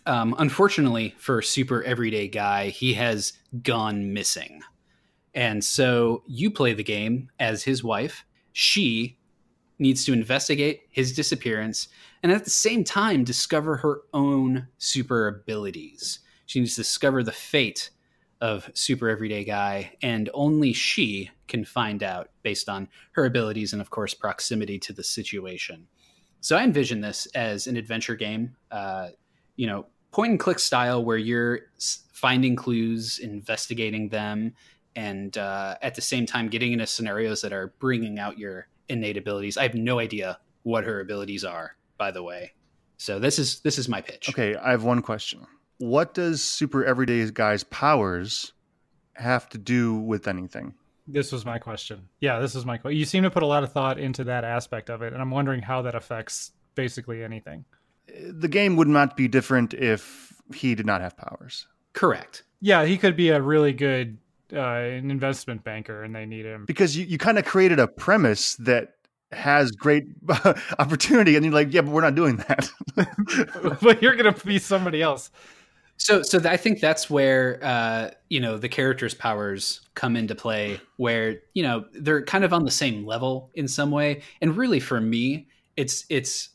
Um, 0.06 0.34
unfortunately 0.38 1.14
for 1.18 1.40
super 1.42 1.82
everyday 1.84 2.28
guy, 2.28 2.68
he 2.68 2.94
has 2.94 3.32
gone 3.62 4.12
missing, 4.12 4.60
and 5.34 5.62
so 5.64 6.22
you 6.26 6.50
play 6.50 6.72
the 6.72 6.84
game 6.84 7.30
as 7.38 7.62
his 7.62 7.84
wife. 7.84 8.24
She 8.52 9.18
needs 9.78 10.04
to 10.04 10.12
investigate 10.12 10.82
his 10.90 11.14
disappearance 11.14 11.88
and 12.22 12.32
at 12.32 12.44
the 12.44 12.50
same 12.50 12.82
time 12.82 13.24
discover 13.24 13.76
her 13.76 14.00
own 14.12 14.66
super 14.78 15.28
abilities. 15.28 16.20
She 16.46 16.60
needs 16.60 16.74
to 16.74 16.80
discover 16.80 17.22
the 17.22 17.32
fate 17.32 17.90
of 18.40 18.70
Super 18.74 19.08
Everyday 19.08 19.44
Guy, 19.44 19.92
and 20.00 20.30
only 20.32 20.72
she 20.72 21.30
can 21.48 21.64
find 21.64 22.02
out 22.02 22.30
based 22.42 22.68
on 22.68 22.88
her 23.12 23.24
abilities 23.24 23.72
and, 23.72 23.82
of 23.82 23.90
course, 23.90 24.14
proximity 24.14 24.78
to 24.78 24.92
the 24.92 25.02
situation. 25.02 25.86
So 26.40 26.56
I 26.56 26.62
envision 26.62 27.00
this 27.00 27.26
as 27.34 27.66
an 27.66 27.76
adventure 27.76 28.14
game, 28.14 28.54
uh, 28.70 29.08
you 29.56 29.66
know, 29.66 29.86
point 30.12 30.30
and 30.30 30.40
click 30.40 30.60
style 30.60 31.04
where 31.04 31.16
you're 31.16 31.60
finding 32.12 32.54
clues, 32.56 33.18
investigating 33.18 34.08
them, 34.08 34.54
and 34.98 35.38
uh, 35.38 35.76
at 35.80 35.94
the 35.94 36.00
same 36.00 36.26
time 36.26 36.48
getting 36.48 36.72
into 36.72 36.84
scenarios 36.84 37.42
that 37.42 37.52
are 37.52 37.72
bringing 37.78 38.18
out 38.18 38.36
your 38.36 38.66
innate 38.88 39.16
abilities. 39.16 39.56
I 39.56 39.62
have 39.62 39.74
no 39.74 40.00
idea 40.00 40.40
what 40.64 40.84
her 40.84 40.98
abilities 40.98 41.44
are, 41.44 41.76
by 41.96 42.10
the 42.10 42.22
way. 42.24 42.52
So 42.96 43.20
this 43.20 43.38
is 43.38 43.60
this 43.60 43.78
is 43.78 43.88
my 43.88 44.00
pitch. 44.00 44.28
Okay, 44.28 44.56
I 44.56 44.72
have 44.72 44.82
one 44.82 45.00
question. 45.00 45.46
What 45.78 46.14
does 46.14 46.42
Super 46.42 46.84
Everyday 46.84 47.30
Guy's 47.30 47.62
powers 47.62 48.52
have 49.12 49.48
to 49.50 49.58
do 49.58 49.94
with 49.94 50.26
anything? 50.26 50.74
This 51.06 51.30
was 51.30 51.46
my 51.46 51.60
question. 51.60 52.08
Yeah, 52.20 52.40
this 52.40 52.56
is 52.56 52.66
my 52.66 52.76
question. 52.76 52.98
You 52.98 53.04
seem 53.04 53.22
to 53.22 53.30
put 53.30 53.44
a 53.44 53.46
lot 53.46 53.62
of 53.62 53.72
thought 53.72 54.00
into 54.00 54.24
that 54.24 54.42
aspect 54.42 54.90
of 54.90 55.02
it, 55.02 55.12
and 55.12 55.22
I'm 55.22 55.30
wondering 55.30 55.62
how 55.62 55.82
that 55.82 55.94
affects 55.94 56.50
basically 56.74 57.22
anything. 57.22 57.64
The 58.08 58.48
game 58.48 58.74
would 58.74 58.88
not 58.88 59.16
be 59.16 59.28
different 59.28 59.74
if 59.74 60.32
he 60.52 60.74
did 60.74 60.86
not 60.86 61.00
have 61.02 61.16
powers. 61.16 61.68
Correct. 61.92 62.42
Yeah, 62.60 62.84
he 62.84 62.98
could 62.98 63.16
be 63.16 63.28
a 63.28 63.40
really 63.40 63.72
good 63.72 64.18
uh, 64.52 64.58
an 64.58 65.10
investment 65.10 65.64
banker, 65.64 66.02
and 66.02 66.14
they 66.14 66.26
need 66.26 66.44
him. 66.44 66.64
Because 66.66 66.96
you, 66.96 67.04
you 67.04 67.18
kind 67.18 67.38
of 67.38 67.44
created 67.44 67.78
a 67.78 67.86
premise 67.86 68.56
that 68.56 68.94
has 69.32 69.70
great 69.72 70.04
opportunity, 70.78 71.36
and 71.36 71.44
you're 71.44 71.54
like, 71.54 71.72
yeah, 71.72 71.82
but 71.82 71.90
we're 71.90 72.02
not 72.02 72.14
doing 72.14 72.36
that. 72.36 72.70
but 73.82 74.02
you're 74.02 74.16
gonna 74.16 74.32
be 74.44 74.58
somebody 74.58 75.02
else. 75.02 75.30
So, 75.98 76.22
so 76.22 76.38
th- 76.38 76.50
I 76.50 76.56
think 76.56 76.80
that's 76.80 77.10
where 77.10 77.58
uh, 77.62 78.10
you 78.28 78.40
know 78.40 78.56
the 78.56 78.68
character's 78.68 79.14
powers 79.14 79.80
come 79.94 80.16
into 80.16 80.34
play, 80.34 80.80
where 80.96 81.40
you 81.54 81.62
know 81.62 81.84
they're 81.92 82.24
kind 82.24 82.44
of 82.44 82.52
on 82.52 82.64
the 82.64 82.70
same 82.70 83.04
level 83.04 83.50
in 83.54 83.68
some 83.68 83.90
way. 83.90 84.22
And 84.40 84.56
really, 84.56 84.80
for 84.80 85.00
me, 85.00 85.48
it's 85.76 86.04
it's 86.08 86.50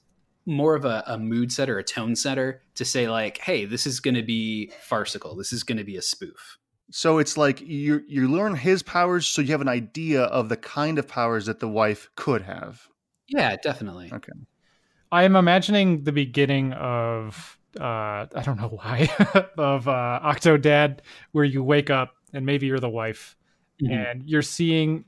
more 0.46 0.76
of 0.76 0.86
a, 0.86 1.04
a 1.08 1.18
mood 1.18 1.52
setter, 1.52 1.78
a 1.78 1.84
tone 1.84 2.16
setter 2.16 2.64
to 2.76 2.86
say 2.86 3.10
like, 3.10 3.38
"Hey, 3.40 3.66
this 3.66 3.86
is 3.86 4.00
going 4.00 4.16
to 4.16 4.24
be 4.24 4.72
farcical. 4.82 5.36
This 5.36 5.52
is 5.54 5.64
going 5.64 5.78
to 5.78 5.84
be 5.84 5.98
a 5.98 6.02
spoof." 6.02 6.58
So 6.96 7.18
it's 7.18 7.38
like 7.38 7.60
you 7.60 8.04
you 8.08 8.28
learn 8.28 8.54
his 8.56 8.84
powers, 8.84 9.28
so 9.28 9.42
you 9.42 9.48
have 9.52 9.62
an 9.62 9.68
idea 9.68 10.24
of 10.26 10.48
the 10.50 10.58
kind 10.58 11.00
of 11.00 11.08
powers 11.08 11.48
that 11.48 11.60
the 11.60 11.68
wife 11.68 12.08
could 12.16 12.44
have. 12.44 12.88
Yeah, 13.28 13.56
definitely. 13.64 14.12
Okay. 14.14 14.32
I 15.12 15.24
am 15.24 15.36
imagining 15.36 16.04
the 16.04 16.12
beginning 16.12 16.74
of 16.74 17.58
uh, 17.80 18.28
I 18.36 18.42
don't 18.44 18.58
know 18.58 18.70
why 18.70 19.10
of 19.58 19.88
uh, 19.88 20.20
Octodad, 20.24 21.00
where 21.32 21.46
you 21.46 21.64
wake 21.64 21.90
up 21.90 22.14
and 22.32 22.46
maybe 22.46 22.68
you're 22.68 22.80
the 22.80 22.90
wife, 22.90 23.36
Mhm. 23.82 23.92
and 23.92 24.24
you're 24.30 24.44
seeing 24.44 25.04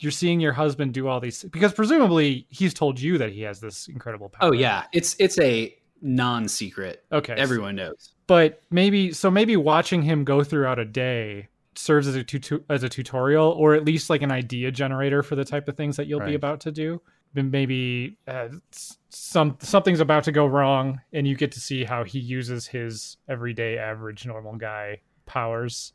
you're 0.00 0.10
seeing 0.10 0.40
your 0.40 0.52
husband 0.52 0.92
do 0.92 1.06
all 1.06 1.20
these 1.20 1.44
because 1.44 1.72
presumably 1.72 2.46
he's 2.48 2.74
told 2.74 3.00
you 3.00 3.18
that 3.18 3.30
he 3.30 3.42
has 3.42 3.60
this 3.60 3.86
incredible 3.86 4.28
power. 4.28 4.48
Oh 4.48 4.52
yeah, 4.52 4.84
it's 4.92 5.14
it's 5.20 5.38
a 5.38 5.72
non-secret. 6.02 7.04
Okay. 7.12 7.34
Everyone 7.34 7.76
knows. 7.76 8.12
but 8.26 8.60
maybe 8.70 9.12
so 9.12 9.30
maybe 9.30 9.56
watching 9.56 10.02
him 10.02 10.24
go 10.24 10.42
throughout 10.44 10.78
a 10.78 10.84
day 10.84 11.48
serves 11.74 12.06
as 12.06 12.14
a 12.16 12.22
tutu- 12.24 12.60
as 12.68 12.82
a 12.82 12.88
tutorial 12.88 13.48
or 13.52 13.74
at 13.74 13.84
least 13.84 14.10
like 14.10 14.20
an 14.22 14.30
idea 14.32 14.70
generator 14.70 15.22
for 15.22 15.36
the 15.36 15.44
type 15.44 15.68
of 15.68 15.76
things 15.76 15.96
that 15.96 16.06
you'll 16.06 16.20
be 16.20 16.34
about 16.34 16.60
to 16.60 16.70
do 16.70 17.00
maybe 17.34 18.18
uh, 18.28 18.48
some 19.08 19.56
something's 19.60 20.00
about 20.00 20.22
to 20.24 20.32
go 20.32 20.44
wrong 20.46 21.00
and 21.14 21.26
you 21.26 21.34
get 21.34 21.50
to 21.52 21.60
see 21.60 21.82
how 21.84 22.04
he 22.04 22.18
uses 22.18 22.66
his 22.66 23.16
everyday 23.28 23.78
average 23.78 24.26
normal 24.26 24.54
guy 24.56 25.00
powers 25.24 25.94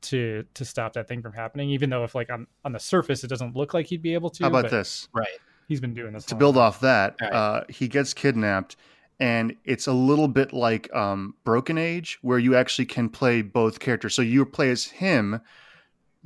to 0.00 0.44
to 0.54 0.64
stop 0.64 0.92
that 0.94 1.06
thing 1.08 1.22
from 1.22 1.32
happening. 1.32 1.70
Even 1.70 1.90
though 1.90 2.02
if 2.04 2.14
like 2.16 2.28
on 2.30 2.46
on 2.64 2.72
the 2.72 2.80
surface 2.80 3.22
it 3.24 3.28
doesn't 3.28 3.54
look 3.56 3.72
like 3.72 3.86
he'd 3.86 4.02
be 4.02 4.14
able 4.14 4.30
to. 4.30 4.42
How 4.44 4.48
about 4.50 4.62
but 4.64 4.70
this? 4.72 5.08
Right. 5.14 5.28
He's 5.68 5.80
been 5.80 5.94
doing 5.94 6.12
this 6.12 6.24
To 6.26 6.34
build 6.34 6.56
enough. 6.56 6.74
off 6.74 6.80
that, 6.80 7.14
All 7.22 7.28
right. 7.30 7.36
uh, 7.36 7.64
he 7.70 7.88
gets 7.88 8.12
kidnapped, 8.12 8.76
and 9.20 9.56
it's 9.64 9.86
a 9.86 9.92
little 9.92 10.28
bit 10.28 10.52
like 10.52 10.92
um, 10.94 11.34
Broken 11.44 11.78
Age, 11.78 12.18
where 12.22 12.38
you 12.38 12.56
actually 12.56 12.86
can 12.86 13.08
play 13.08 13.42
both 13.42 13.80
characters. 13.80 14.14
So 14.14 14.22
you 14.22 14.44
play 14.44 14.70
as 14.70 14.84
him, 14.86 15.40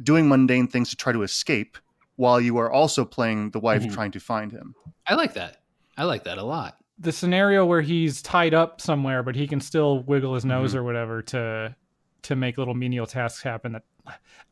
doing 0.03 0.29
mundane 0.29 0.68
things 0.68 0.90
to 0.90 0.96
try 0.96 1.12
to 1.12 1.22
escape, 1.22 1.77
while 2.16 2.40
you 2.40 2.57
are 2.59 2.70
also 2.70 3.05
playing 3.05 3.51
the 3.51 3.61
wife 3.61 3.83
Mhm. 3.85 3.92
trying 3.94 4.11
to 4.12 4.20
find 4.20 4.51
him. 4.53 4.74
I 5.07 5.14
like 5.14 5.35
that. 5.35 5.59
I 5.96 6.05
like 6.05 6.24
that 6.24 6.38
a 6.38 6.42
lot. 6.44 6.77
the 7.01 7.12
scenario 7.12 7.64
where 7.64 7.81
he's 7.81 8.20
tied 8.22 8.53
up 8.55 8.81
somewhere, 8.81 9.22
but 9.22 9.37
he 9.37 9.46
can 9.46 9.61
still 9.61 10.03
wiggle 10.03 10.35
his 10.35 10.44
nose 10.44 10.70
Mm-hmm. 10.70 10.79
or 10.81 10.83
whatever 10.85 11.22
to 11.22 11.77
to 12.22 12.35
make 12.35 12.59
little 12.59 12.74
menial 12.74 13.07
tasks 13.07 13.40
happen. 13.40 13.70
That 13.72 13.85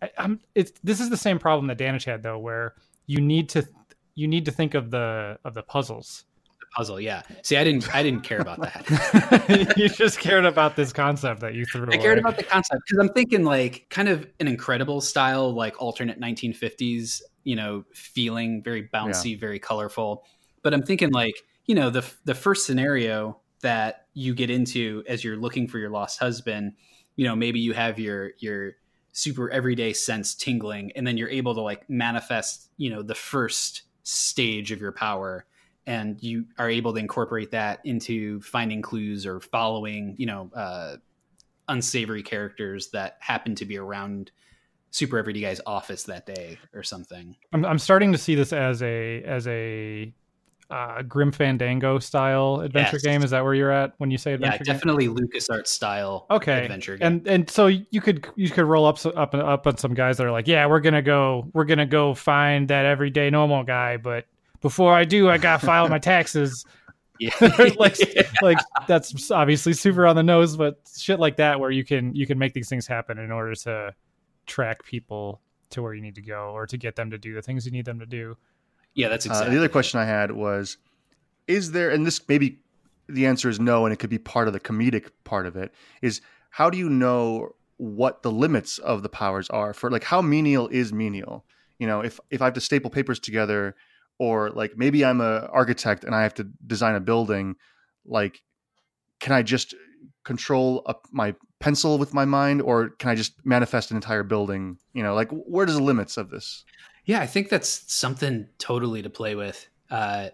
I, 0.01 0.11
I'm 0.17 0.39
it's 0.55 0.71
this 0.85 1.01
is 1.01 1.11
the 1.11 1.17
same 1.17 1.41
problem 1.41 1.67
that 1.67 1.77
Danish 1.79 2.05
had 2.05 2.23
though, 2.23 2.39
where 2.39 2.75
you 3.07 3.21
need 3.21 3.49
to 3.49 3.67
you 4.15 4.29
need 4.29 4.45
to 4.45 4.53
think 4.53 4.75
of 4.75 4.93
the 4.93 5.41
of 5.45 5.55
the 5.55 5.63
puzzles. 5.65 6.25
Puzzle, 6.77 7.01
yeah. 7.01 7.23
See, 7.41 7.57
I 7.57 7.65
didn't 7.65 7.95
I 7.95 8.03
didn't 8.03 8.21
care 8.21 8.39
about 8.39 8.61
that. 8.61 9.75
you 9.79 9.89
just 9.89 10.19
cared 10.19 10.45
about 10.45 10.77
this 10.77 10.93
concept 10.93 11.41
that 11.41 11.55
you 11.55 11.65
threw. 11.65 11.91
I 11.91 11.97
cared 11.97 12.19
about 12.19 12.37
the 12.37 12.43
concept 12.43 12.83
because 12.87 13.03
I'm 13.03 13.15
thinking 13.15 13.45
like 13.45 13.87
kind 13.89 14.11
of 14.11 14.27
an 14.41 14.47
incredible 14.47 15.01
style, 15.01 15.55
like 15.55 15.81
alternate 15.81 16.21
1950s, 16.21 17.23
you 17.45 17.57
know, 17.57 17.87
feeling 17.95 18.63
very 18.63 18.87
bouncy, 18.89 19.41
very 19.41 19.59
colorful. 19.59 20.27
But 20.63 20.75
I'm 20.75 20.83
thinking 20.83 21.11
like, 21.13 21.37
you 21.65 21.75
know, 21.75 21.89
the 21.89 22.05
the 22.27 22.35
first 22.35 22.67
scenario 22.67 23.41
that 23.63 24.05
you 24.13 24.35
get 24.35 24.51
into 24.51 25.03
as 25.09 25.25
you're 25.25 25.39
looking 25.39 25.67
for 25.67 25.79
your 25.79 25.89
lost 25.89 26.19
husband, 26.19 26.75
you 27.17 27.27
know, 27.27 27.35
maybe 27.35 27.59
you 27.59 27.73
have 27.73 27.99
your 27.99 28.33
your 28.39 28.73
super 29.13 29.51
everyday 29.51 29.95
sense 29.95 30.35
tingling, 30.35 30.93
and 30.95 31.07
then 31.07 31.17
you're 31.17 31.31
able 31.31 31.55
to 31.55 31.63
like 31.63 31.89
manifest, 31.89 32.69
you 32.77 32.91
know, 32.91 33.01
the 33.01 33.15
first 33.15 33.85
stage 34.03 34.73
of 34.73 34.81
your 34.83 34.93
power 34.93 35.47
and 35.87 36.23
you 36.23 36.45
are 36.59 36.69
able 36.69 36.93
to 36.93 36.99
incorporate 36.99 37.51
that 37.53 37.81
into 37.85 38.41
finding 38.41 38.83
clues 38.83 39.25
or 39.27 39.41
following 39.41 40.15
you 40.19 40.27
know 40.27 40.51
uh, 40.55 40.97
unsavory 41.69 42.23
characters 42.23 42.89
that 42.89 43.17
happen 43.21 43.55
to 43.55 43.65
be 43.65 43.77
around 43.79 44.31
super 44.91 45.19
everyday 45.19 45.41
guy's 45.41 45.61
office 45.67 46.05
that 46.05 46.27
day 46.27 46.59
or 46.75 46.83
something 46.83 47.37
I'm 47.53 47.65
I'm 47.65 47.79
starting 47.79 48.13
to 48.13 48.19
see 48.19 48.35
this 48.35 48.53
as 48.53 48.83
a 48.83 49.23
as 49.23 49.47
a 49.47 50.13
uh, 50.69 51.03
Grim 51.03 51.31
Fandango 51.31 52.01
style 52.01 52.61
adventure 52.61 52.97
Yes. 52.97 53.03
game. 53.05 53.23
Is 53.23 53.31
that 53.31 53.45
where 53.45 53.55
you're 53.55 53.71
at 53.71 53.93
when 53.99 54.11
you 54.11 54.19
say 54.19 54.33
yeah 54.33 54.37
adventure 54.37 54.65
game? 54.65 54.75
definitely 54.75 55.07
lucasarts 55.09 55.69
style 55.69 56.27
okay 56.29 56.65
adventure 56.65 56.97
game 56.97 57.07
and 57.07 57.27
and 57.29 57.51
so 57.51 57.69
you 57.69 58.01
could 58.01 58.27
you 58.35 58.51
could 58.51 58.65
roll 58.65 58.85
up 58.85 58.99
up 59.07 59.33
up 59.35 59.67
on 59.69 59.77
some 59.77 59.95
guys 59.95 60.17
that 60.17 60.27
are 60.27 60.33
like 60.33 60.49
yeah 60.49 60.67
we're 60.67 60.81
gonna 60.81 61.03
go 61.03 61.49
we're 61.53 61.65
gonna 61.65 61.87
go 61.87 62.15
find 62.15 62.67
that 62.67 62.85
everyday 62.85 63.31
normal 63.31 63.63
guy 63.63 63.97
but 63.97 64.27
before 64.61 64.95
i 64.95 65.05
do 65.05 65.29
i 65.29 65.39
gotta 65.39 65.65
file 65.65 65.89
my 65.89 65.99
taxes 65.99 66.65
yeah. 67.19 67.31
like 67.79 67.97
like 68.43 68.59
that's 68.87 69.31
obviously 69.31 69.73
super 69.73 70.07
on 70.07 70.17
the 70.17 70.23
nose 70.23 70.57
but 70.57 70.81
shit 70.99 71.19
like 71.19 71.37
that 71.37 71.59
where 71.59 71.71
you 71.71 71.85
can 71.85 72.15
you 72.15 72.27
can 72.27 72.39
make 72.39 72.53
these 72.53 72.69
things 72.69 72.87
happen 72.87 73.19
in 73.19 73.33
order 73.33 73.55
to 73.55 73.95
track 74.47 74.85
people 74.85 75.41
to 75.71 75.83
where 75.83 75.95
you 75.95 76.03
need 76.03 76.15
to 76.15 76.23
go 76.23 76.51
or 76.51 76.67
to 76.67 76.77
get 76.77 76.95
them 76.95 77.11
to 77.11 77.19
do 77.19 77.35
the 77.35 77.43
things 77.43 77.65
you 77.65 77.73
need 77.73 77.85
them 77.87 77.99
to 77.99 78.07
do 78.07 78.37
yeah 78.97 79.09
that's 79.09 79.27
Uh, 79.27 79.31
exactly 79.31 79.55
the 79.55 79.61
other 79.61 79.69
question 79.69 80.01
I 80.01 80.05
had 80.05 80.33
was, 80.33 80.79
is 81.47 81.71
there, 81.71 81.91
and 81.91 82.05
this 82.05 82.21
maybe 82.29 82.59
the 83.09 83.27
answer 83.27 83.49
is 83.49 83.61
no, 83.61 83.87
and 83.87 83.93
it 83.93 83.99
could 83.99 84.11
be 84.11 84.19
part 84.19 84.49
of 84.49 84.53
the 84.53 84.61
comedic 84.61 85.11
part 85.23 85.47
of 85.47 85.55
it, 85.55 85.73
is 86.03 86.21
how 86.51 86.71
do 86.71 86.77
you 86.79 86.89
know 86.89 87.55
what 87.77 88.23
the 88.23 88.33
limits 88.33 88.79
of 88.79 89.03
the 89.03 89.09
powers 89.09 89.49
are 89.51 89.75
for 89.75 89.91
like 89.91 90.03
how 90.03 90.21
menial 90.21 90.67
is 90.69 90.93
menial? 90.93 91.45
You 91.79 91.87
know, 91.87 92.01
if 92.01 92.19
if 92.31 92.43
I 92.43 92.47
have 92.47 92.55
to 92.55 92.61
staple 92.61 92.91
papers 92.91 93.21
together, 93.21 93.77
or 94.19 94.51
like 94.51 94.77
maybe 94.77 95.05
I'm 95.05 95.21
a 95.21 95.49
architect 95.53 96.05
and 96.05 96.15
I 96.15 96.23
have 96.23 96.35
to 96.35 96.45
design 96.67 96.95
a 96.95 97.01
building, 97.01 97.57
like 98.05 98.41
can 99.21 99.33
I 99.33 99.43
just 99.43 99.75
control 100.25 100.83
a, 100.87 100.95
my 101.13 101.35
pencil 101.61 101.99
with 101.99 102.13
my 102.13 102.25
mind, 102.25 102.61
or 102.63 102.91
can 102.91 103.11
I 103.11 103.15
just 103.15 103.35
manifest 103.45 103.91
an 103.91 103.97
entire 103.97 104.23
building? 104.23 104.79
You 104.93 105.03
know, 105.03 105.15
like 105.15 105.31
where 105.31 105.67
does 105.67 105.77
the 105.77 105.83
limits 105.83 106.17
of 106.17 106.31
this? 106.31 106.65
Yeah, 107.05 107.21
I 107.21 107.27
think 107.27 107.49
that's 107.49 107.93
something 107.93 108.49
totally 108.59 109.03
to 109.03 109.11
play 109.11 109.35
with. 109.35 109.67
Uh, 109.91 110.31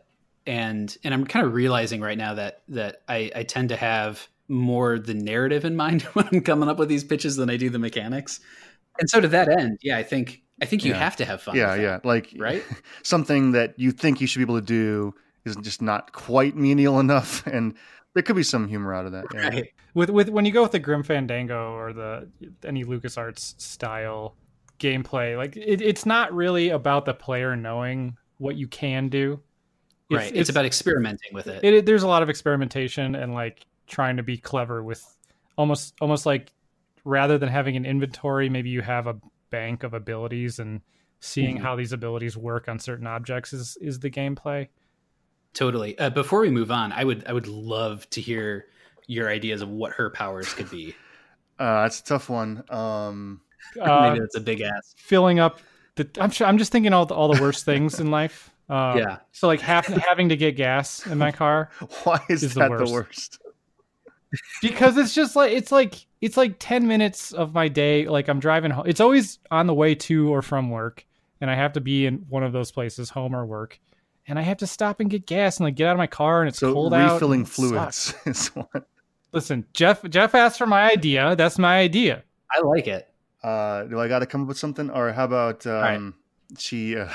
and 0.47 0.97
and 1.05 1.15
I'm 1.15 1.27
kind 1.27 1.47
of 1.47 1.53
realizing 1.53 2.01
right 2.01 2.19
now 2.19 2.35
that 2.35 2.63
that 2.69 3.03
I, 3.09 3.31
I 3.37 3.43
tend 3.45 3.69
to 3.69 3.77
have 3.77 4.29
more 4.49 4.99
the 4.99 5.15
narrative 5.15 5.65
in 5.65 5.77
mind 5.77 6.03
when 6.15 6.27
I'm 6.33 6.41
coming 6.41 6.69
up 6.69 6.79
with 6.79 6.89
these 6.89 7.05
pitches 7.05 7.37
than 7.37 7.51
I 7.51 7.57
do 7.57 7.71
the 7.71 7.79
mechanics. 7.79 8.41
And 8.99 9.09
so 9.09 9.21
to 9.21 9.29
that 9.29 9.49
end, 9.49 9.79
yeah, 9.83 9.97
I 9.97 10.03
think 10.03 10.43
I 10.63 10.67
think 10.67 10.85
you 10.85 10.93
Yeah. 10.93 10.99
have 10.99 11.17
to 11.17 11.25
have 11.25 11.43
fun. 11.43 11.57
yeah 11.57 11.73
with 11.73 11.81
yeah 11.83 11.99
like 12.05 12.35
Right? 12.39 12.63
something 13.03 13.53
that 13.53 13.79
you 13.79 13.91
think 13.93 14.21
you 14.21 14.27
should 14.27 14.39
be 14.39 14.45
able 14.45 14.61
to 14.61 14.67
do 14.67 15.15
is 15.45 15.57
just 15.57 15.83
not 15.83 16.13
quite 16.13 16.57
menial 16.57 17.01
enough 17.01 17.45
and 17.55 17.75
there 18.15 18.23
could 18.23 18.37
be 18.37 18.43
some 18.43 18.69
humor 18.69 18.95
out 18.95 19.07
of 19.07 19.13
that 19.13 19.25
that. 19.31 19.35
yeah. 19.35 19.49
Right. 19.49 19.73
with 19.95 20.11
with 20.11 20.29
when 20.29 20.45
you 20.45 20.53
go 20.53 20.63
with 20.63 20.73
the 20.73 20.79
Grim 20.79 21.03
Fandango 21.03 21.73
or 21.75 21.93
the 21.93 22.29
any 22.65 22.85
LucasArts 22.85 23.61
style 23.61 24.37
gameplay, 24.79 25.37
like 25.37 25.57
it, 25.57 25.81
it's 25.81 26.05
not 26.07 26.33
really 26.35 26.71
about 26.71 27.05
the 27.05 27.15
player 27.15 27.55
knowing 27.57 28.17
what 28.39 28.57
you 28.57 28.67
can 28.69 29.09
do. 29.09 29.41
right. 30.11 30.35
It's, 30.35 30.51
about 30.51 30.65
experimenting 30.67 31.33
with 31.33 31.47
it. 31.47 31.63
it, 31.65 31.75
it- 31.75 31.87
There's 31.87 32.03
a 32.03 32.09
lot 32.09 32.23
of 32.23 32.29
experimentation 32.29 33.15
and 33.15 33.33
like 33.35 33.65
trying 33.87 34.17
to 34.19 34.23
be 34.23 34.37
clever 34.37 34.83
with 34.83 35.03
almost 35.57 35.95
almost 36.01 36.27
like 36.27 36.53
rather 37.05 37.39
than 37.39 37.49
having 37.49 37.77
an 37.77 37.85
inventory, 37.87 38.49
maybe 38.49 38.71
you 38.71 38.83
have 38.83 39.07
a 39.07 39.17
bank 39.53 39.85
of 39.85 39.95
abilities 39.95 40.59
and 40.59 40.81
seeing 41.21 41.59
Mhm. 41.59 41.63
how 41.63 41.77
these 41.77 41.93
abilities 41.93 42.37
work 42.37 42.69
on 42.69 42.81
certain 42.81 43.07
objects 43.07 43.53
is 43.53 43.77
is 43.81 44.01
the 44.01 44.11
gameplay. 44.11 44.67
Totally. 45.55 45.97
Uh, 45.99 46.11
before 46.11 46.41
we 46.41 46.51
move 46.51 46.71
on, 46.73 46.91
I 46.93 47.05
would 47.05 47.25
I 47.27 47.33
would 47.33 47.47
love 47.47 48.09
to 48.11 48.21
hear 48.21 48.67
your 49.07 49.29
ideas 49.29 49.61
of 49.63 49.69
what 49.69 49.93
her 49.93 50.11
powers 50.11 50.53
could 50.55 50.71
be. 50.71 50.95
uh 51.59 51.83
that's 51.83 52.01
a 52.01 52.05
tough 52.05 52.29
one 52.31 52.65
um 52.71 53.41
Uh, 53.81 54.01
Maybe 54.03 54.19
that's 54.19 54.35
a 54.35 54.41
big 54.41 54.61
ass. 54.61 54.95
filling 54.99 55.39
up 55.39 55.61
the 55.95 56.09
I'm 56.19 56.31
sure 56.31 56.47
I'm 56.47 56.59
just 56.59 56.73
thinking 56.73 56.93
all 56.93 57.07
the, 57.07 57.15
all 57.15 57.33
the 57.33 57.41
worst 57.41 57.65
things 57.65 58.01
in 58.01 58.11
life. 58.11 58.51
Um, 58.69 58.99
Yeah. 58.99 59.19
So 59.33 59.47
like 59.47 59.61
have, 59.61 59.87
having 59.87 60.29
to 60.31 60.37
get 60.37 60.57
gas 60.57 61.07
in 61.07 61.19
my 61.19 61.31
car 61.31 61.71
why 62.05 62.21
is, 62.29 62.43
Is 62.43 62.55
the 62.55 62.61
that 62.61 62.71
worst. 62.71 62.87
the 62.87 62.93
worst 62.93 63.39
because 64.63 64.97
it's 64.97 65.15
just 65.15 65.37
like 65.37 65.53
it's 65.53 65.73
like 65.73 66.07
it's 66.21 66.37
like 66.37 66.57
10 66.59 66.87
minutes 66.87 67.33
of 67.33 67.53
my 67.55 67.69
day 67.69 68.07
like 68.07 68.29
I'm 68.29 68.41
driving 68.41 68.71
home. 68.71 68.87
It's 68.87 69.01
always 69.01 69.39
on 69.51 69.67
the 69.67 69.75
way 69.75 69.95
to 69.95 70.33
or 70.33 70.43
from 70.43 70.71
work 70.71 71.05
and 71.41 71.51
I 71.51 71.55
have 71.55 71.73
to 71.75 71.81
be 71.81 72.07
in 72.07 72.25
one 72.29 72.43
of 72.43 72.53
those 72.53 72.71
places 72.71 73.11
home 73.11 73.35
or 73.35 73.45
work 73.45 73.81
and 74.27 74.39
I 74.39 74.43
have 74.43 74.59
to 74.59 74.67
stop 74.67 75.01
and 75.01 75.11
get 75.11 75.27
gas 75.27 75.59
and 75.59 75.65
like 75.65 75.75
get 75.75 75.89
out 75.89 75.93
of 75.93 75.99
my 75.99 76.07
car 76.07 76.41
and 76.41 76.49
it's 76.49 76.59
so 76.59 76.73
cold 76.73 76.95
out. 76.95 77.15
refilling 77.15 77.41
and 77.41 77.49
fluids 77.49 78.15
is 78.27 78.49
what 78.49 78.87
Listen, 79.33 79.65
Jeff 79.73 80.07
Jeff 80.11 80.35
asked 80.35 80.59
for 80.59 80.67
my 80.67 80.91
idea. 80.91 81.35
That's 81.37 81.59
my 81.59 81.79
idea. 81.79 82.23
I 82.51 82.61
like 82.61 82.87
it. 82.87 83.09
uh 83.43 83.85
do 83.85 83.99
i 83.99 84.07
gotta 84.07 84.27
come 84.27 84.43
up 84.43 84.49
with 84.49 84.59
something 84.59 84.91
or 84.91 85.13
how 85.13 85.25
about 85.25 85.67
um 85.67 86.15
right. 86.51 86.61
she 86.61 86.97
uh, 86.97 87.09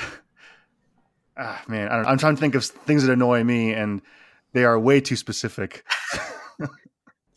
ah 1.37 1.63
man 1.67 1.87
I 1.87 1.95
don't, 1.97 2.05
i'm 2.07 2.17
trying 2.17 2.35
to 2.35 2.39
think 2.41 2.55
of 2.55 2.65
things 2.65 3.03
that 3.03 3.13
annoy 3.13 3.43
me 3.43 3.73
and 3.73 4.01
they 4.53 4.65
are 4.65 4.77
way 4.77 4.99
too 4.99 5.15
specific 5.15 5.85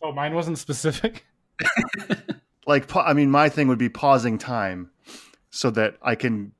Oh, 0.03 0.11
mine 0.11 0.33
wasn't 0.33 0.57
specific. 0.57 1.25
like 2.67 2.95
i 2.95 3.13
mean 3.13 3.29
my 3.29 3.49
thing 3.49 3.67
would 3.67 3.77
be 3.77 3.89
pausing 3.89 4.37
time 4.37 4.89
so 5.51 5.69
that 5.69 5.95
i 6.01 6.15
can 6.15 6.51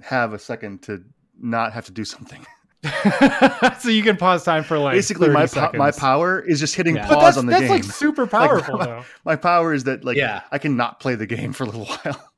have 0.00 0.32
a 0.32 0.38
second 0.38 0.80
to 0.82 1.02
not 1.38 1.72
have 1.74 1.84
to 1.84 1.92
do 1.92 2.04
something 2.04 2.46
so 3.80 3.90
you 3.90 4.02
can 4.02 4.16
pause 4.16 4.44
time 4.44 4.64
for 4.64 4.78
like 4.78 4.94
basically 4.94 5.28
my 5.28 5.44
po- 5.46 5.70
my 5.74 5.90
power 5.90 6.40
is 6.40 6.58
just 6.60 6.74
hitting 6.74 6.96
Yeah. 6.96 7.06
Pause 7.06 7.36
on 7.38 7.46
the 7.46 7.50
that's 7.50 7.60
game 7.62 7.70
That's 7.70 7.86
like 7.88 7.94
super 7.94 8.26
powerful 8.26 8.78
though. 8.78 9.04
my 9.26 9.36
power 9.36 9.74
is 9.74 9.84
that 9.84 10.04
like 10.04 10.16
Yeah. 10.16 10.40
i 10.52 10.56
can 10.58 10.76
not 10.76 11.00
play 11.00 11.14
the 11.16 11.26
game 11.26 11.52
for 11.52 11.64
a 11.64 11.66
little 11.66 11.84
while 11.86 12.30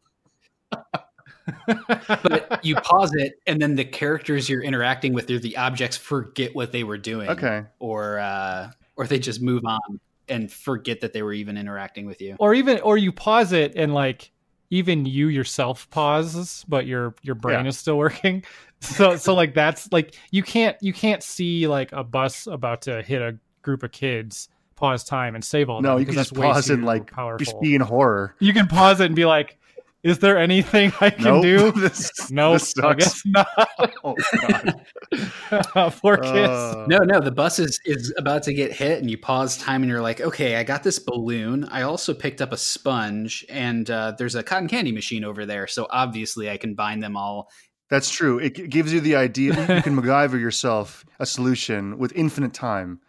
But 1.67 2.65
you 2.65 2.77
pause 2.77 3.13
it, 3.15 3.35
and 3.47 3.61
then 3.61 3.75
the 3.75 3.85
characters 3.85 4.49
you're 4.49 4.63
interacting 4.63 5.13
with, 5.13 5.29
or 5.31 5.39
the 5.39 5.57
objects, 5.57 5.97
forget 5.97 6.55
what 6.55 6.71
they 6.73 6.85
were 6.85 6.99
doing. 6.99 7.29
okay 7.31 7.65
Or 7.81 8.19
uh, 8.21 8.71
or 8.97 9.07
they 9.07 9.19
just 9.19 9.43
move 9.43 9.65
on 9.65 10.01
and 10.29 10.51
forget 10.53 11.01
that 11.01 11.13
they 11.13 11.23
were 11.23 11.33
even 11.33 11.57
interacting 11.57 12.07
with 12.07 12.21
you. 12.21 12.37
or 12.39 12.55
even 12.55 12.79
or 12.81 12.97
you 12.97 13.13
pause 13.13 13.53
it 13.53 13.75
and 13.77 13.93
like 13.95 14.31
even 14.71 15.05
you 15.05 15.29
yourself 15.29 15.89
pauses 15.91 16.65
but 16.69 16.87
your 16.87 17.15
your 17.23 17.35
brain 17.35 17.65
Yeah. 17.65 17.69
is 17.69 17.79
still 17.79 17.99
working 18.07 18.43
so 18.81 19.17
so 19.17 19.35
like 19.35 19.55
that's 19.55 19.91
like 19.93 20.15
you 20.31 20.43
can't 20.43 20.77
you 20.81 20.93
can't 20.93 21.23
see 21.23 21.67
like 21.67 21.93
a 21.93 22.03
bus 22.05 22.47
about 22.47 22.83
to 22.83 23.03
hit 23.03 23.21
a 23.21 23.37
group 23.63 23.83
of 23.83 23.93
kids 23.93 24.49
pause 24.77 25.05
time 25.05 25.35
and 25.35 25.45
save 25.45 25.69
all 25.69 25.81
no 25.83 25.95
that 25.95 26.01
you 26.01 26.07
can 26.07 26.15
because 26.15 26.29
just 26.29 26.35
that's 26.35 26.55
pause 26.55 26.71
and 26.71 26.85
like 26.85 27.11
powerful 27.13 27.45
just 27.45 27.61
be 27.61 27.75
in 27.75 27.81
horror 27.81 28.35
you 28.41 28.53
can 28.53 28.67
pause 28.67 29.01
it 29.01 29.07
and 29.07 29.15
be 29.15 29.25
like 29.27 29.59
Is 30.03 30.19
there 30.19 30.37
anything 30.37 30.93
I 31.01 31.11
can 31.11 31.25
Nope. 31.25 31.43
do? 31.43 31.71
this, 31.81 32.31
No, 32.31 32.55
this 32.55 32.75
I 32.83 32.95
guess 32.95 33.23
not. 33.25 33.47
Oh, 34.05 34.17
God. 34.41 34.85
Poor 36.01 36.17
kids. 36.17 36.49
Uh, 36.53 36.87
No, 36.89 36.99
no, 36.99 37.21
the 37.21 37.31
bus 37.31 37.59
is, 37.61 37.79
is 37.85 38.13
about 38.19 38.43
to 38.45 38.53
get 38.55 38.73
hit, 38.73 39.01
and 39.01 39.09
you 39.11 39.17
pause 39.17 39.57
time, 39.59 39.83
and 39.83 39.91
you're 39.91 40.01
like, 40.01 40.21
okay, 40.21 40.57
I 40.57 40.65
got 40.65 40.83
this 40.83 40.99
balloon. 40.99 41.65
I 41.67 41.83
also 41.83 42.15
picked 42.15 42.43
up 42.43 42.53
a 42.53 42.57
sponge, 42.57 43.45
and 43.49 43.89
uh, 43.91 44.15
there's 44.19 44.35
a 44.35 44.43
cotton 44.43 44.67
candy 44.69 44.91
machine 44.91 45.23
over 45.25 45.47
there. 45.47 45.69
So 45.69 45.87
obviously, 45.91 46.51
I 46.51 46.57
can 46.57 46.75
bind 46.75 47.01
them 47.03 47.17
all. 47.17 47.49
That's 47.89 48.11
true. 48.11 48.39
It 48.39 48.71
gives 48.71 48.93
you 48.93 49.01
the 49.01 49.15
idea 49.17 49.51
you 49.77 49.83
can 49.83 49.95
MacGyver 49.97 50.41
yourself 50.41 51.05
a 51.21 51.27
solution 51.27 51.99
with 51.99 52.13
infinite 52.17 52.55
time. 52.55 53.01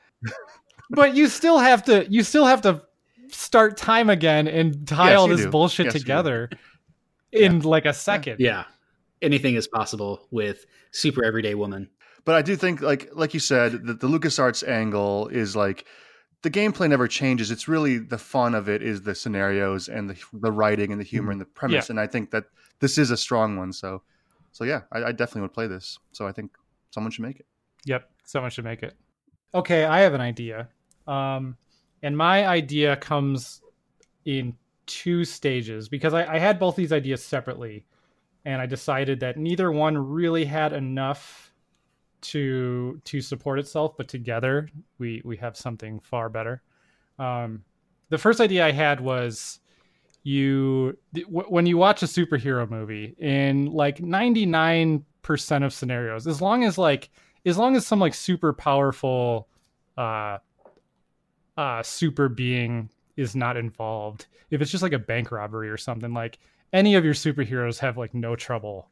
but 0.92 1.16
you 1.16 1.28
still 1.28 1.58
have 1.58 1.84
to. 1.86 2.06
You 2.10 2.22
still 2.24 2.46
have 2.46 2.62
to 2.64 2.84
start 3.30 3.78
time 3.78 4.10
again 4.12 4.48
and 4.48 4.88
tie 4.88 5.12
Yes, 5.12 5.20
all 5.20 5.28
this 5.28 5.42
do. 5.42 5.50
bullshit 5.50 5.86
Yes, 5.86 5.94
together 5.94 6.50
in 7.34 7.60
like 7.62 7.86
a 7.86 7.94
second. 7.94 8.38
Yeah, 8.40 8.66
anything 9.22 9.56
is 9.56 9.68
possible 9.68 10.28
with 10.32 10.66
super 10.92 11.24
everyday 11.24 11.56
woman. 11.56 11.90
But 12.26 12.36
I 12.36 12.42
do 12.42 12.56
think, 12.56 12.82
like 12.82 13.10
like 13.14 13.34
you 13.34 13.40
said, 13.40 13.86
that 13.88 14.00
the 14.00 14.08
LucasArts 14.08 14.68
angle 14.68 15.28
is 15.28 15.56
like 15.56 15.86
the 16.42 16.52
gameplay 16.52 16.90
never 16.90 17.08
changes. 17.08 17.52
It's 17.52 17.68
really 17.68 17.98
the 17.98 18.18
fun 18.18 18.56
of 18.56 18.70
it 18.70 18.82
is 18.82 19.02
the 19.02 19.16
scenarios 19.16 19.90
and 19.90 20.10
the 20.10 20.18
the 20.34 20.52
writing 20.52 20.92
and 20.92 21.02
the 21.02 21.06
humor 21.06 21.32
and 21.32 21.42
the 21.42 21.46
premise. 21.46 21.90
And 21.90 22.00
I 22.00 22.08
think 22.08 22.32
that 22.32 22.46
this 22.80 22.98
is 22.98 23.12
a 23.12 23.18
strong 23.18 23.58
one. 23.58 23.74
So, 23.74 24.04
so 24.52 24.64
yeah, 24.64 24.82
I, 24.92 25.06
I 25.06 25.12
definitely 25.12 25.42
would 25.42 25.54
play 25.54 25.68
this. 25.68 25.98
So 26.12 26.28
I 26.28 26.32
think 26.32 26.52
someone 26.92 27.12
should 27.12 27.26
make 27.26 27.40
it. 27.40 27.46
Yep, 27.86 28.10
someone 28.26 28.52
should 28.52 28.66
make 28.66 28.84
it. 28.84 28.94
Okay, 29.54 29.86
I 29.86 30.00
have 30.00 30.14
an 30.14 30.22
idea. 30.22 30.70
Um, 31.08 31.58
and 32.02 32.18
my 32.18 32.48
idea 32.48 32.96
comes 32.96 33.62
in 34.26 34.56
two 34.86 35.26
stages 35.26 35.90
because 35.90 36.14
I, 36.14 36.36
I 36.36 36.40
had 36.40 36.60
both 36.60 36.76
these 36.76 36.92
ideas 36.92 37.24
separately, 37.24 37.86
and 38.46 38.62
I 38.62 38.66
decided 38.66 39.20
that 39.22 39.38
neither 39.38 39.72
one 39.72 39.98
really 39.98 40.46
had 40.46 40.74
enough 40.74 41.54
to 42.22 43.02
to 43.06 43.22
support 43.22 43.60
itself, 43.60 43.96
but 43.98 44.08
together 44.08 44.70
we 44.98 45.22
we 45.24 45.38
have 45.38 45.58
something 45.58 46.00
far 46.00 46.30
better. 46.30 46.62
Um, 47.20 47.64
the 48.10 48.18
first 48.18 48.40
idea 48.40 48.66
I 48.66 48.72
had 48.72 49.02
was 49.02 49.60
you 50.24 50.98
when 51.28 51.66
you 51.66 51.78
watch 51.78 52.02
a 52.02 52.06
superhero 52.06 52.70
movie 52.70 53.16
in 53.20 53.66
like 53.68 53.98
99% 53.98 55.04
of 55.66 55.74
scenarios 55.74 56.28
as 56.28 56.42
long 56.42 56.64
as 56.64 56.78
like 56.78 57.10
as 57.46 57.58
long 57.58 57.76
as 57.76 57.86
some 57.86 58.00
like 58.00 58.14
super 58.14 58.54
powerful 58.54 59.50
uh 59.98 60.38
uh 61.58 61.84
super 61.84 62.30
being 62.30 62.90
is 63.18 63.36
not 63.36 63.58
involved. 63.58 64.26
If 64.50 64.62
it's 64.62 64.72
just 64.72 64.84
like 64.84 64.94
a 64.94 65.00
bank 65.00 65.32
robbery 65.32 65.70
or 65.70 65.78
something 65.78 66.14
like 66.14 66.40
any 66.72 66.96
of 66.96 67.04
your 67.06 67.14
superheroes 67.14 67.80
have 67.80 67.98
like 67.98 68.14
no 68.14 68.36
trouble 68.36 68.90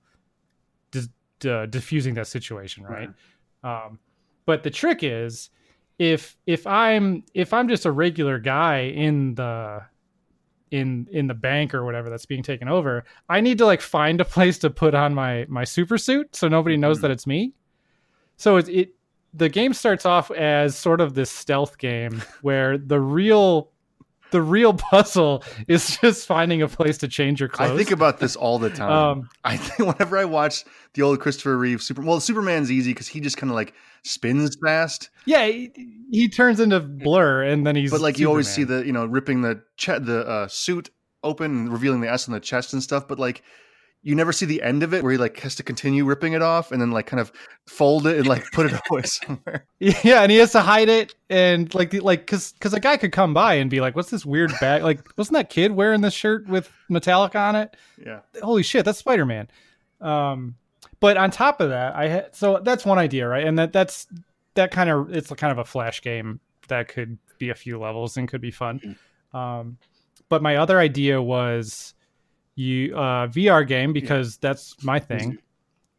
dis- 0.91 1.09
uh, 1.45 1.65
diffusing 1.65 2.13
that 2.15 2.27
situation 2.27 2.83
right? 2.83 3.09
Um 3.63 3.99
but 4.45 4.63
the 4.63 4.69
trick 4.69 4.99
is 5.03 5.49
if 5.99 6.35
if 6.47 6.65
i'm 6.65 7.23
if 7.33 7.53
i'm 7.53 7.67
just 7.67 7.85
a 7.85 7.91
regular 7.91 8.39
guy 8.39 8.79
in 8.81 9.35
the 9.35 9.81
in 10.71 11.07
in 11.11 11.27
the 11.27 11.33
bank 11.33 11.73
or 11.75 11.83
whatever 11.85 12.09
that's 12.09 12.25
being 12.25 12.41
taken 12.41 12.67
over 12.67 13.03
i 13.29 13.39
need 13.41 13.57
to 13.57 13.65
like 13.65 13.81
find 13.81 14.19
a 14.21 14.25
place 14.25 14.57
to 14.57 14.69
put 14.69 14.95
on 14.95 15.13
my 15.13 15.45
my 15.47 15.63
super 15.63 15.97
suit 15.97 16.35
so 16.35 16.47
nobody 16.47 16.75
knows 16.77 16.99
Mhm. 16.99 17.01
that 17.03 17.11
it's 17.11 17.27
me. 17.27 17.53
So 18.37 18.57
it, 18.57 18.69
it 18.69 18.95
the 19.33 19.49
game 19.49 19.73
starts 19.73 20.05
off 20.05 20.31
as 20.31 20.75
sort 20.75 21.01
of 21.01 21.13
this 21.13 21.29
stealth 21.29 21.77
game 21.77 22.21
where 22.41 22.77
the 22.77 22.99
real 22.99 23.69
the 24.31 24.41
real 24.41 24.73
puzzle 24.73 25.43
is 25.67 25.97
just 25.97 26.25
finding 26.25 26.61
a 26.61 26.67
place 26.67 26.97
to 26.99 27.07
change 27.07 27.39
your 27.39 27.49
clothes 27.49 27.71
I 27.71 27.77
think 27.77 27.91
about 27.91 28.19
this 28.19 28.35
all 28.35 28.59
the 28.59 28.69
time. 28.69 28.91
um 28.91 29.29
I 29.43 29.57
think 29.57 29.89
whenever 29.89 30.17
I 30.17 30.25
watch 30.25 30.63
the 30.93 31.01
old 31.03 31.19
Christopher 31.19 31.57
Reeve 31.57 31.81
Super, 31.81 32.01
well, 32.01 32.19
Superman's 32.19 32.71
easy 32.71 32.91
because 32.91 33.07
he 33.07 33.19
just 33.19 33.37
kind 33.37 33.49
of 33.51 33.55
like 33.55 33.73
spins 34.03 34.57
fast. 34.65 35.09
yeah 35.25 35.45
he, 35.45 35.71
he 36.11 36.27
turns 36.27 36.59
into 36.59 36.79
blur 36.79 37.43
and 37.43 37.65
then 37.67 37.75
he's 37.75 37.91
but 37.91 38.01
like 38.01 38.17
you 38.17 38.27
always 38.27 38.47
see 38.47 38.63
the 38.63 38.85
you 38.85 38.91
know 38.91 39.05
ripping 39.05 39.41
the 39.41 39.61
che- 39.77 39.99
the 39.99 40.27
uh, 40.27 40.47
suit 40.47 40.89
open 41.23 41.51
and 41.51 41.71
revealing 41.71 42.01
the 42.01 42.09
S 42.09 42.27
on 42.27 42.33
the 42.33 42.39
chest 42.39 42.73
and 42.73 42.81
stuff. 42.81 43.07
But 43.07 43.19
like 43.19 43.43
you 44.03 44.15
never 44.15 44.31
see 44.31 44.45
the 44.45 44.61
end 44.63 44.81
of 44.81 44.93
it 44.93 45.03
where 45.03 45.11
he 45.11 45.17
like 45.17 45.39
has 45.41 45.55
to 45.55 45.63
continue 45.63 46.05
ripping 46.05 46.33
it 46.33 46.41
off 46.41 46.71
and 46.71 46.81
then 46.81 46.91
like 46.91 47.05
kind 47.05 47.19
of 47.19 47.31
fold 47.67 48.07
it 48.07 48.17
and 48.17 48.27
like 48.27 48.49
put 48.51 48.65
it 48.65 48.79
away 48.89 49.03
somewhere. 49.03 49.65
Yeah, 49.79 50.21
and 50.21 50.31
he 50.31 50.37
has 50.37 50.51
to 50.53 50.61
hide 50.61 50.89
it, 50.89 51.13
and 51.29 51.73
like, 51.75 51.91
the, 51.91 51.99
like, 51.99 52.25
cause, 52.27 52.53
cause 52.59 52.73
a 52.73 52.79
guy 52.79 52.97
could 52.97 53.11
come 53.11 53.33
by 53.33 53.55
and 53.55 53.69
be 53.69 53.79
like, 53.79 53.95
"What's 53.95 54.09
this 54.09 54.25
weird 54.25 54.51
bag? 54.59 54.83
Like, 54.83 55.07
wasn't 55.17 55.35
that 55.35 55.49
kid 55.49 55.73
wearing 55.73 56.01
this 56.01 56.13
shirt 56.13 56.47
with 56.47 56.71
metallic 56.89 57.35
on 57.35 57.55
it? 57.55 57.77
Yeah, 58.03 58.21
Holy 58.41 58.63
shit, 58.63 58.85
that's 58.85 58.99
Spider 58.99 59.25
Man." 59.25 59.47
Um, 59.99 60.55
but 60.99 61.17
on 61.17 61.29
top 61.31 61.61
of 61.61 61.69
that, 61.69 61.95
I 61.95 62.07
had 62.07 62.35
so 62.35 62.59
that's 62.63 62.85
one 62.85 62.97
idea, 62.97 63.27
right? 63.27 63.45
And 63.45 63.57
that 63.59 63.73
that's 63.73 64.07
that 64.55 64.71
kind 64.71 64.89
of 64.89 65.15
it's 65.15 65.31
kind 65.31 65.51
of 65.51 65.57
a 65.57 65.65
flash 65.65 66.01
game 66.01 66.39
that 66.67 66.87
could 66.87 67.17
be 67.37 67.49
a 67.49 67.55
few 67.55 67.79
levels 67.79 68.17
and 68.17 68.27
could 68.27 68.41
be 68.41 68.51
fun. 68.51 68.97
Um, 69.33 69.77
but 70.29 70.41
my 70.41 70.57
other 70.57 70.79
idea 70.79 71.21
was 71.21 71.93
you 72.55 72.95
uh, 72.95 73.27
VR 73.27 73.67
game 73.67 73.93
because 73.93 74.37
that's 74.37 74.75
my 74.83 74.99
thing, 74.99 75.37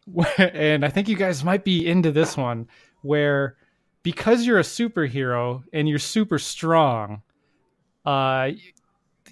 and 0.39 0.85
I 0.85 0.89
think 0.89 1.09
you 1.09 1.17
guys 1.17 1.45
might 1.45 1.65
be 1.65 1.87
into 1.87 2.13
this 2.13 2.37
one 2.37 2.69
where 3.03 3.57
because 4.03 4.47
you're 4.47 4.59
a 4.59 4.63
superhero 4.63 5.63
and 5.73 5.89
you're 5.89 5.99
super 5.99 6.39
strong, 6.39 7.23
uh, 8.05 8.51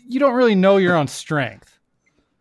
you 0.07 0.21
don't 0.21 0.35
really 0.35 0.55
know 0.55 0.77
your 0.77 0.97
own 0.97 1.09
strength. 1.09 1.79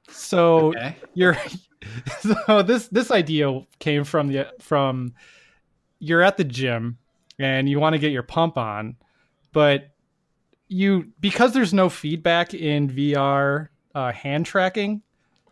So 0.09 0.73
Okay. 0.73 0.95
you're 1.13 1.37
so 2.19 2.61
this 2.61 2.87
this 2.87 3.11
idea 3.11 3.61
came 3.79 4.03
from 4.03 4.27
the 4.27 4.47
from 4.59 5.13
you're 5.99 6.21
at 6.21 6.37
the 6.37 6.43
gym 6.43 6.97
and 7.37 7.69
you 7.69 7.79
want 7.79 7.93
to 7.93 7.99
get 7.99 8.11
your 8.11 8.23
pump 8.23 8.57
on, 8.57 8.95
but 9.53 9.89
you 10.67 11.11
because 11.19 11.53
there's 11.53 11.73
no 11.73 11.89
feedback 11.89 12.53
in 12.53 12.89
VR 12.89 13.69
uh, 13.99 14.12
hand 14.13 14.45
tracking, 14.45 15.01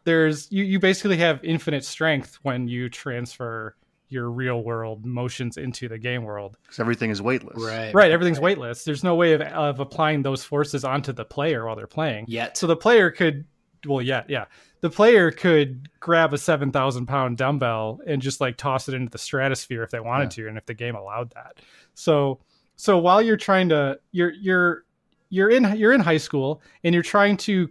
there's 0.04 0.52
you 0.52 0.64
you 0.64 0.80
basically 0.80 1.18
have 1.18 1.44
infinite 1.44 1.84
strength 1.84 2.40
when 2.44 2.68
you 2.68 2.90
transfer 2.90 3.76
your 4.10 4.30
real 4.30 4.64
world 4.64 5.06
motions 5.06 5.58
into 5.58 5.90
the 5.90 5.98
game 5.98 6.24
world. 6.24 6.58
because 6.64 6.80
everything 6.80 7.10
is 7.10 7.22
weightless. 7.22 7.62
Right. 7.62 7.94
Right, 7.94 8.12
everything's 8.12 8.40
weightless. 8.40 8.86
There's 8.86 9.04
no 9.04 9.16
way 9.16 9.34
of, 9.34 9.42
of 9.42 9.80
applying 9.80 10.22
those 10.22 10.44
forces 10.44 10.86
onto 10.86 11.12
the 11.12 11.26
player 11.26 11.66
while 11.66 11.76
they're 11.76 11.88
playing. 11.88 12.26
Yet. 12.28 12.58
So 12.58 12.68
the 12.68 12.76
player 12.78 13.12
could, 13.12 13.46
well, 13.86 14.02
yeah, 14.02 14.24
yeah. 14.30 14.46
The 14.80 14.90
player 14.90 15.32
could 15.32 15.90
grab 16.00 16.34
a 16.34 16.38
7,000 16.38 17.06
pound 17.06 17.38
dumbbell 17.38 18.00
and 18.08 18.22
just 18.22 18.40
like 18.40 18.56
toss 18.56 18.88
it 18.88 18.94
into 18.94 19.10
the 19.10 19.18
stratosphere 19.18 19.84
if 19.84 19.90
they 19.90 20.00
wanted 20.00 20.32
to, 20.32 20.48
and 20.48 20.58
if 20.58 20.66
the 20.66 20.74
game 20.74 20.96
allowed 20.96 21.32
that. 21.32 21.58
So, 21.94 22.40
so 22.76 22.98
while 22.98 23.22
you're 23.22 23.38
trying 23.38 23.70
to, 23.70 24.00
you're, 24.12 24.32
you're, 24.32 24.84
you're 25.30 25.50
in, 25.50 25.76
you're 25.76 25.94
in 25.94 26.00
high 26.00 26.18
school 26.18 26.62
and 26.84 26.94
you're 26.94 27.04
trying 27.04 27.36
to 27.38 27.70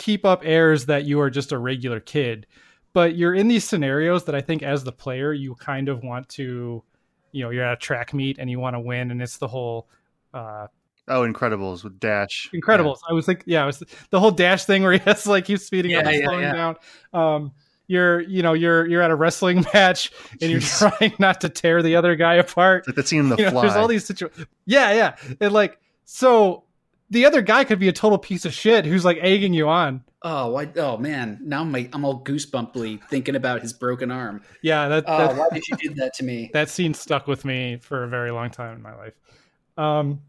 keep 0.00 0.24
up 0.24 0.40
airs 0.44 0.86
that 0.86 1.04
you 1.04 1.20
are 1.20 1.30
just 1.30 1.52
a 1.52 1.58
regular 1.58 2.00
kid, 2.00 2.46
but 2.94 3.14
you're 3.14 3.34
in 3.34 3.46
these 3.46 3.64
scenarios 3.64 4.24
that 4.24 4.34
I 4.34 4.40
think 4.40 4.62
as 4.64 4.82
the 4.82 4.90
player, 4.92 5.32
you 5.32 5.54
kind 5.54 5.88
of 5.88 6.02
want 6.02 6.28
to, 6.30 6.82
you 7.32 7.44
know, 7.44 7.50
you're 7.50 7.62
at 7.64 7.74
a 7.74 7.76
track 7.76 8.12
meet 8.12 8.38
and 8.38 8.50
you 8.50 8.58
want 8.58 8.74
to 8.74 8.80
win. 8.80 9.10
And 9.12 9.22
it's 9.22 9.36
the 9.38 9.46
whole, 9.48 9.88
uh, 10.34 10.66
Oh, 11.08 11.22
Incredibles 11.22 11.82
with 11.84 11.98
Dash. 12.00 12.48
Incredibles. 12.54 12.98
I 13.08 13.12
was 13.12 13.26
like, 13.28 13.42
yeah, 13.44 13.64
it 13.64 13.66
was 13.66 13.82
the 14.10 14.20
whole 14.20 14.30
dash 14.30 14.64
thing 14.64 14.82
where 14.84 14.92
he 14.92 14.98
has 15.00 15.24
to 15.24 15.30
like 15.30 15.44
keep 15.44 15.58
speeding 15.58 15.94
up 15.94 16.04
Yeah, 16.04 16.10
and 16.10 16.18
yeah, 16.20 16.26
slowing 16.26 16.42
Yeah. 16.42 16.52
down. 16.52 16.76
Um, 17.12 17.52
you're, 17.88 18.20
you 18.20 18.42
know, 18.42 18.52
you're 18.52 18.86
you're 18.86 19.02
at 19.02 19.10
a 19.10 19.16
wrestling 19.16 19.64
match 19.74 20.12
and 20.40 20.50
you're 20.50 20.60
Jeez. 20.60 20.78
trying 20.98 21.12
not 21.18 21.40
to 21.40 21.48
tear 21.48 21.82
the 21.82 21.96
other 21.96 22.14
guy 22.14 22.34
apart. 22.34 22.80
It's 22.80 22.88
like 22.88 22.96
that 22.96 23.08
scene 23.08 23.20
in 23.20 23.28
The 23.28 23.36
You 23.38 23.44
know, 23.46 23.50
Fly. 23.50 23.62
there's 23.62 23.76
all 23.76 23.88
these 23.88 24.04
situations. 24.04 24.46
Yeah, 24.66 24.92
yeah, 24.92 25.16
and 25.40 25.52
like 25.52 25.78
so, 26.04 26.62
the 27.10 27.26
other 27.26 27.42
guy 27.42 27.64
could 27.64 27.78
be 27.78 27.88
a 27.88 27.92
total 27.92 28.18
piece 28.18 28.44
of 28.44 28.54
shit 28.54 28.86
who's 28.86 29.04
like 29.04 29.18
egging 29.20 29.52
you 29.52 29.68
on. 29.68 30.04
Oh, 30.22 30.50
why, 30.50 30.68
oh 30.76 30.98
man! 30.98 31.38
Now 31.42 31.62
I'm 31.62 31.72
like, 31.72 31.94
I'm 31.94 32.04
all 32.04 32.22
goosebumply 32.22 33.08
thinking 33.08 33.36
about 33.36 33.62
his 33.62 33.72
broken 33.72 34.10
arm. 34.10 34.42
Yeah, 34.62 34.88
that 34.88 35.04
Oh, 35.06 35.18
that, 35.18 35.36
why 35.36 35.48
did 35.52 35.66
you 35.66 35.76
do 35.76 35.94
that 35.94 36.14
to 36.14 36.24
me? 36.24 36.50
that 36.52 36.68
scene 36.68 36.94
stuck 36.94 37.26
with 37.26 37.44
me 37.44 37.78
for 37.78 38.04
a 38.04 38.08
very 38.08 38.30
long 38.30 38.50
time 38.50 38.76
in 38.76 38.82
my 38.82 38.94
life. 38.94 39.14
Um, 39.78 40.20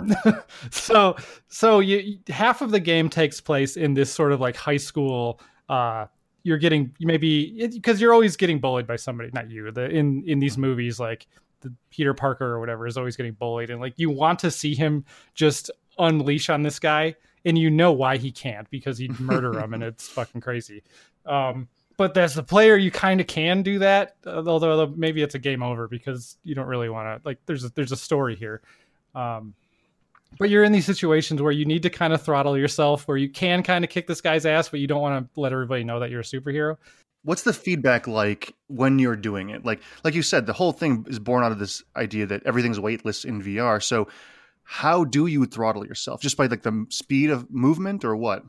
so 0.70 1.16
so 1.48 1.80
you 1.80 2.18
half 2.28 2.62
of 2.62 2.70
the 2.70 2.80
game 2.80 3.08
takes 3.10 3.40
place 3.40 3.76
in 3.76 3.94
this 3.94 4.10
sort 4.10 4.32
of 4.32 4.40
like 4.40 4.56
high 4.56 4.78
school. 4.78 5.40
Uh, 5.68 6.06
you're 6.42 6.58
getting 6.58 6.94
maybe 7.00 7.68
because 7.68 8.00
you're 8.00 8.14
always 8.14 8.36
getting 8.36 8.60
bullied 8.60 8.86
by 8.86 8.96
somebody, 8.96 9.30
not 9.34 9.50
you. 9.50 9.70
The 9.70 9.90
in 9.90 10.24
in 10.26 10.38
these 10.38 10.56
movies, 10.56 10.98
like 10.98 11.26
the 11.60 11.72
Peter 11.90 12.14
Parker 12.14 12.46
or 12.46 12.60
whatever 12.60 12.86
is 12.86 12.96
always 12.96 13.16
getting 13.16 13.34
bullied, 13.34 13.68
and 13.68 13.78
like 13.78 13.94
you 13.96 14.10
want 14.10 14.38
to 14.40 14.50
see 14.50 14.74
him 14.74 15.04
just 15.34 15.70
unleash 15.98 16.50
on 16.50 16.62
this 16.62 16.78
guy, 16.78 17.14
and 17.44 17.58
you 17.58 17.70
know 17.70 17.92
why 17.92 18.16
he 18.16 18.30
can't 18.30 18.68
because 18.70 18.98
he'd 18.98 19.18
murder 19.20 19.58
him, 19.58 19.74
and 19.74 19.82
it's 19.82 20.08
fucking 20.08 20.40
crazy. 20.40 20.82
Um, 21.26 21.68
but 21.96 22.16
as 22.16 22.34
the 22.34 22.42
player, 22.42 22.76
you 22.76 22.90
kind 22.90 23.20
of 23.20 23.26
can 23.26 23.62
do 23.62 23.78
that, 23.80 24.16
uh, 24.26 24.42
although 24.46 24.86
maybe 24.96 25.22
it's 25.22 25.34
a 25.34 25.38
game 25.38 25.62
over 25.62 25.88
because 25.88 26.36
you 26.42 26.54
don't 26.54 26.66
really 26.66 26.88
want 26.88 27.22
to. 27.22 27.26
Like, 27.26 27.38
there's 27.46 27.64
a, 27.64 27.68
there's 27.70 27.92
a 27.92 27.96
story 27.96 28.34
here. 28.34 28.62
Um, 29.14 29.54
but 30.38 30.50
you're 30.50 30.64
in 30.64 30.72
these 30.72 30.86
situations 30.86 31.42
where 31.42 31.52
you 31.52 31.64
need 31.64 31.82
to 31.82 31.90
kind 31.90 32.12
of 32.12 32.22
throttle 32.22 32.56
yourself, 32.56 33.06
where 33.06 33.16
you 33.16 33.28
can 33.28 33.62
kind 33.62 33.84
of 33.84 33.90
kick 33.90 34.06
this 34.06 34.20
guy's 34.20 34.46
ass, 34.46 34.68
but 34.68 34.80
you 34.80 34.86
don't 34.86 35.00
want 35.00 35.32
to 35.34 35.40
let 35.40 35.52
everybody 35.52 35.84
know 35.84 36.00
that 36.00 36.10
you're 36.10 36.20
a 36.20 36.24
superhero. 36.24 36.76
What's 37.24 37.42
the 37.42 37.52
feedback 37.52 38.08
like 38.08 38.54
when 38.66 38.98
you're 38.98 39.16
doing 39.16 39.50
it? 39.50 39.64
Like 39.64 39.80
like 40.02 40.14
you 40.14 40.22
said, 40.22 40.46
the 40.46 40.52
whole 40.52 40.72
thing 40.72 41.06
is 41.08 41.20
born 41.20 41.44
out 41.44 41.52
of 41.52 41.58
this 41.58 41.84
idea 41.94 42.26
that 42.26 42.42
everything's 42.44 42.80
weightless 42.80 43.24
in 43.24 43.42
VR. 43.42 43.80
So 43.80 44.08
how 44.64 45.04
do 45.04 45.26
you 45.26 45.44
throttle 45.46 45.86
yourself? 45.86 46.20
Just 46.20 46.36
by 46.36 46.46
like 46.46 46.62
the 46.62 46.86
speed 46.88 47.30
of 47.30 47.50
movement 47.50 48.04
or 48.04 48.16
what? 48.16 48.44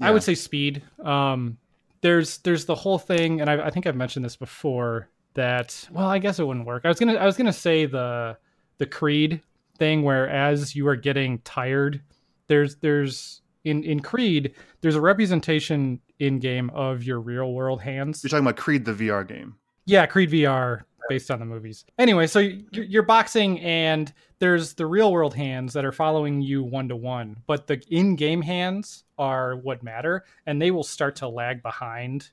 I 0.00 0.10
would 0.10 0.22
say 0.22 0.34
speed. 0.34 0.82
Um, 1.02 1.58
there's 2.00 2.38
there's 2.38 2.64
the 2.64 2.74
whole 2.74 2.98
thing, 2.98 3.40
and 3.40 3.50
I, 3.50 3.66
I 3.66 3.70
think 3.70 3.86
I've 3.86 3.96
mentioned 3.96 4.24
this 4.24 4.36
before. 4.36 5.08
That 5.34 5.88
well, 5.92 6.08
I 6.08 6.18
guess 6.18 6.40
it 6.40 6.46
wouldn't 6.46 6.66
work. 6.66 6.82
I 6.84 6.88
was 6.88 6.98
gonna 6.98 7.14
I 7.14 7.26
was 7.26 7.36
gonna 7.36 7.52
say 7.52 7.86
the 7.86 8.36
the 8.78 8.86
Creed 8.86 9.40
thing, 9.78 10.02
where 10.02 10.28
as 10.28 10.74
you 10.74 10.88
are 10.88 10.96
getting 10.96 11.38
tired, 11.40 12.00
there's 12.48 12.76
there's 12.76 13.42
in 13.64 13.84
in 13.84 14.00
Creed 14.00 14.54
there's 14.80 14.96
a 14.96 15.00
representation 15.00 16.00
in 16.18 16.40
game 16.40 16.70
of 16.70 17.04
your 17.04 17.20
real 17.20 17.52
world 17.52 17.80
hands. 17.80 18.24
You're 18.24 18.30
talking 18.30 18.44
about 18.44 18.56
Creed, 18.56 18.84
the 18.84 18.94
VR 18.94 19.26
game. 19.26 19.56
Yeah, 19.84 20.06
Creed 20.06 20.30
VR 20.30 20.82
based 21.08 21.30
on 21.30 21.38
the 21.38 21.44
movies. 21.44 21.84
Anyway, 21.98 22.26
so 22.26 22.38
you're, 22.38 23.02
boxing 23.02 23.60
and 23.60 24.12
there's 24.38 24.74
the 24.74 24.86
real 24.86 25.12
world 25.12 25.34
hands 25.34 25.72
that 25.72 25.84
are 25.84 25.92
following 25.92 26.40
you 26.40 26.62
one 26.62 26.88
to 26.88 26.96
one, 26.96 27.36
but 27.46 27.66
the 27.66 27.82
in 27.90 28.16
game 28.16 28.42
hands 28.42 29.04
are 29.18 29.56
what 29.56 29.82
matter, 29.82 30.24
and 30.46 30.60
they 30.60 30.70
will 30.70 30.84
start 30.84 31.16
to 31.16 31.28
lag 31.28 31.62
behind 31.62 32.30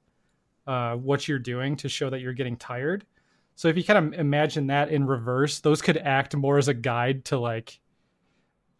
uh, 0.67 0.95
what 0.95 1.27
you're 1.27 1.39
doing 1.39 1.75
to 1.77 1.89
show 1.89 2.09
that 2.09 2.19
you're 2.21 2.33
getting 2.33 2.57
tired. 2.57 3.05
So 3.55 3.67
if 3.69 3.77
you 3.77 3.83
kind 3.83 4.13
of 4.13 4.19
imagine 4.19 4.67
that 4.67 4.89
in 4.89 5.05
reverse, 5.05 5.59
those 5.59 5.81
could 5.81 5.97
act 5.97 6.35
more 6.35 6.57
as 6.57 6.67
a 6.67 6.73
guide 6.73 7.25
to 7.25 7.39
like 7.39 7.79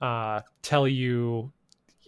uh, 0.02 0.42
tell 0.62 0.88
you 0.88 1.52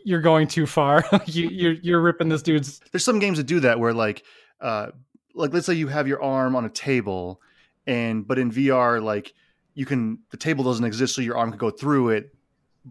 you're 0.04 0.21
going 0.21 0.47
too 0.47 0.65
far. 0.65 1.04
you, 1.26 1.50
you're 1.50 1.73
you're 1.73 2.02
ripping 2.02 2.30
this 2.30 2.41
dude's. 2.41 2.82
There's 2.91 3.04
some 3.04 3.19
games 3.19 3.38
that 3.38 3.45
do 3.45 3.60
that 3.62 3.80
where 3.80 3.93
like, 3.93 4.23
uh, 4.62 4.88
like 5.34 5.54
let's 5.54 5.65
say 5.65 5.73
you 5.73 5.88
have 5.88 6.08
your 6.08 6.21
arm 6.21 6.56
on 6.56 6.65
a 6.65 6.69
table, 6.69 7.41
and 7.88 8.28
but 8.28 8.38
in 8.38 8.52
VR 8.52 9.02
like 9.02 9.34
you 9.73 9.86
can 9.86 10.19
the 10.32 10.38
table 10.38 10.63
doesn't 10.63 10.86
exist, 10.86 11.15
so 11.15 11.21
your 11.21 11.38
arm 11.38 11.50
can 11.52 11.58
go 11.58 11.69
through 11.71 12.10
it, 12.10 12.36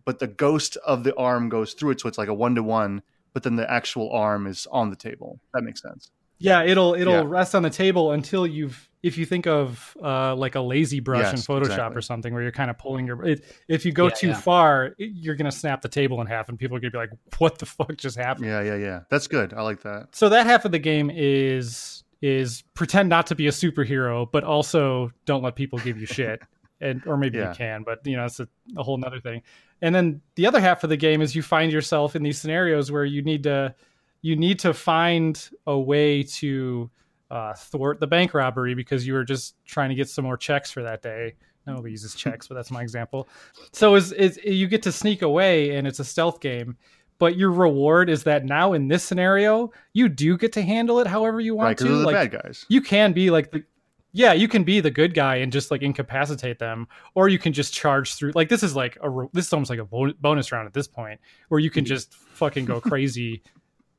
but 0.04 0.18
the 0.18 0.26
ghost 0.26 0.76
of 0.86 1.04
the 1.04 1.14
arm 1.16 1.48
goes 1.48 1.74
through 1.74 1.90
it, 1.90 2.00
so 2.00 2.08
it's 2.08 2.18
like 2.18 2.28
a 2.28 2.34
one 2.34 2.54
to 2.56 2.62
one. 2.62 3.02
But 3.32 3.42
then 3.42 3.56
the 3.56 3.70
actual 3.70 4.10
arm 4.12 4.46
is 4.46 4.66
on 4.72 4.88
the 4.90 4.96
table. 4.96 5.38
That 5.52 5.62
makes 5.62 5.82
sense. 5.82 6.10
Yeah, 6.38 6.62
it'll 6.64 6.94
it'll 6.94 7.12
Yeah. 7.14 7.24
rest 7.26 7.54
on 7.54 7.62
the 7.62 7.70
table 7.70 8.12
until 8.12 8.46
you've 8.46 8.88
if 9.02 9.16
you 9.18 9.24
think 9.24 9.46
of 9.46 9.96
uh, 10.02 10.34
like 10.34 10.54
a 10.54 10.60
lazy 10.60 11.00
brush 11.00 11.32
in 11.32 11.38
Photoshop 11.38 11.62
exactly. 11.66 11.96
or 11.98 12.00
something 12.00 12.34
where 12.34 12.42
you're 12.42 12.50
kind 12.52 12.70
of 12.70 12.76
pulling 12.78 13.06
your 13.06 13.24
it, 13.24 13.44
if 13.68 13.84
you 13.86 13.92
go 13.92 14.04
Yeah, 14.08 14.14
too 14.14 14.26
yeah. 14.28 14.40
far, 14.40 14.84
it, 14.98 15.12
you're 15.14 15.34
gonna 15.36 15.52
snap 15.52 15.80
the 15.82 15.88
table 15.88 16.20
in 16.20 16.26
half, 16.26 16.48
and 16.48 16.58
people 16.58 16.76
are 16.76 16.80
gonna 16.80 16.90
be 16.90 16.98
like, 16.98 17.10
"What 17.38 17.58
the 17.58 17.66
fuck 17.66 17.96
just 17.96 18.16
happened?" 18.16 18.46
Yeah, 18.46 18.62
yeah, 18.62 18.76
yeah. 18.76 19.00
That's 19.10 19.26
good. 19.28 19.54
I 19.54 19.62
like 19.62 19.82
that. 19.82 20.08
So 20.14 20.28
that 20.30 20.46
half 20.46 20.64
of 20.64 20.72
the 20.72 20.78
game 20.78 21.10
is 21.14 21.95
is 22.22 22.62
pretend 22.74 23.08
not 23.08 23.26
to 23.28 23.34
be 23.34 23.46
a 23.46 23.50
superhero, 23.50 24.30
but 24.30 24.42
also 24.44 25.10
don't 25.26 25.42
let 25.42 25.54
people 25.56 25.78
give 25.80 25.98
you 26.00 26.06
shit. 26.06 26.40
And 26.78 27.02
or 27.06 27.16
maybe 27.16 27.38
Yeah. 27.38 27.48
you 27.48 27.54
can, 27.56 27.84
but 27.84 28.06
you 28.06 28.18
know, 28.18 28.26
it's 28.26 28.38
a, 28.38 28.46
a 28.76 28.82
whole 28.82 28.98
nother 28.98 29.18
thing. 29.18 29.40
And 29.80 29.94
then 29.94 30.20
the 30.34 30.46
other 30.46 30.60
half 30.60 30.84
of 30.84 30.90
the 30.90 30.96
game 30.98 31.22
is 31.22 31.34
you 31.34 31.40
find 31.40 31.72
yourself 31.72 32.14
in 32.14 32.22
these 32.22 32.38
scenarios 32.38 32.92
where 32.92 33.06
you 33.06 33.22
need 33.22 33.44
to 33.44 33.74
you 34.20 34.36
need 34.36 34.58
to 34.58 34.74
find 34.74 35.48
a 35.66 35.78
way 35.78 36.22
to 36.22 36.90
uh, 37.30 37.54
thwart 37.54 37.98
the 37.98 38.06
bank 38.06 38.34
robbery 38.34 38.74
because 38.74 39.06
you 39.06 39.14
were 39.14 39.24
just 39.24 39.54
trying 39.64 39.88
to 39.88 39.94
get 39.94 40.10
some 40.10 40.26
more 40.26 40.36
checks 40.36 40.70
for 40.70 40.82
that 40.82 41.00
day. 41.00 41.36
Nobody 41.66 41.92
uses 41.92 42.14
checks, 42.14 42.46
but 42.46 42.56
that's 42.56 42.70
my 42.70 42.82
example. 42.82 43.26
So 43.72 43.94
is 43.94 44.12
is 44.12 44.38
you 44.44 44.66
get 44.68 44.82
to 44.82 44.92
sneak 44.92 45.22
away 45.22 45.76
and 45.76 45.86
it's 45.86 45.98
a 45.98 46.04
stealth 46.04 46.40
game, 46.40 46.76
but 47.18 47.36
your 47.36 47.50
reward 47.50 48.10
is 48.10 48.24
that 48.24 48.44
now 48.44 48.72
in 48.72 48.88
this 48.88 49.02
scenario 49.02 49.72
you 49.92 50.08
do 50.08 50.36
get 50.36 50.52
to 50.52 50.62
handle 50.62 50.98
it 51.00 51.06
however 51.06 51.40
you 51.40 51.54
want 51.54 51.66
Right, 51.66 51.78
to. 51.78 51.84
the 51.84 51.90
Like, 52.06 52.30
bad 52.32 52.42
guys. 52.42 52.66
you 52.68 52.80
can 52.80 53.12
be 53.12 53.30
like 53.30 53.50
the 53.50 53.64
yeah 54.12 54.32
you 54.32 54.48
can 54.48 54.64
be 54.64 54.80
the 54.80 54.90
good 54.90 55.14
guy 55.14 55.36
and 55.36 55.52
just 55.52 55.70
like 55.70 55.82
incapacitate 55.82 56.58
them 56.58 56.88
or 57.14 57.28
you 57.28 57.38
can 57.38 57.52
just 57.52 57.72
charge 57.74 58.14
through 58.14 58.32
like 58.34 58.48
this 58.48 58.62
is 58.62 58.74
like 58.74 58.96
a 59.02 59.26
this 59.32 59.46
is 59.46 59.52
almost 59.52 59.70
like 59.70 59.78
a 59.78 59.84
bonus 59.84 60.52
round 60.52 60.66
at 60.66 60.72
this 60.72 60.88
point 60.88 61.20
where 61.48 61.60
you 61.60 61.70
can 61.70 61.84
mm-hmm. 61.84 61.88
just 61.88 62.14
fucking 62.14 62.64
go 62.64 62.80
crazy 62.92 63.42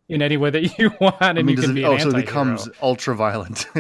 in 0.10 0.21
any 0.21 0.38
way 0.38 0.49
that 0.49 0.77
you 0.80 0.91
want 1.01 1.17
and 1.21 1.39
I 1.39 1.43
mean, 1.43 1.56
you 1.56 1.62
can 1.62 1.71
it, 1.71 1.75
be 1.75 1.84
an 1.84 1.91
oh, 1.91 1.97
so 1.97 2.10
it 2.10 2.15
becomes 2.15 2.69
ultra 2.82 3.15
violent. 3.15 3.67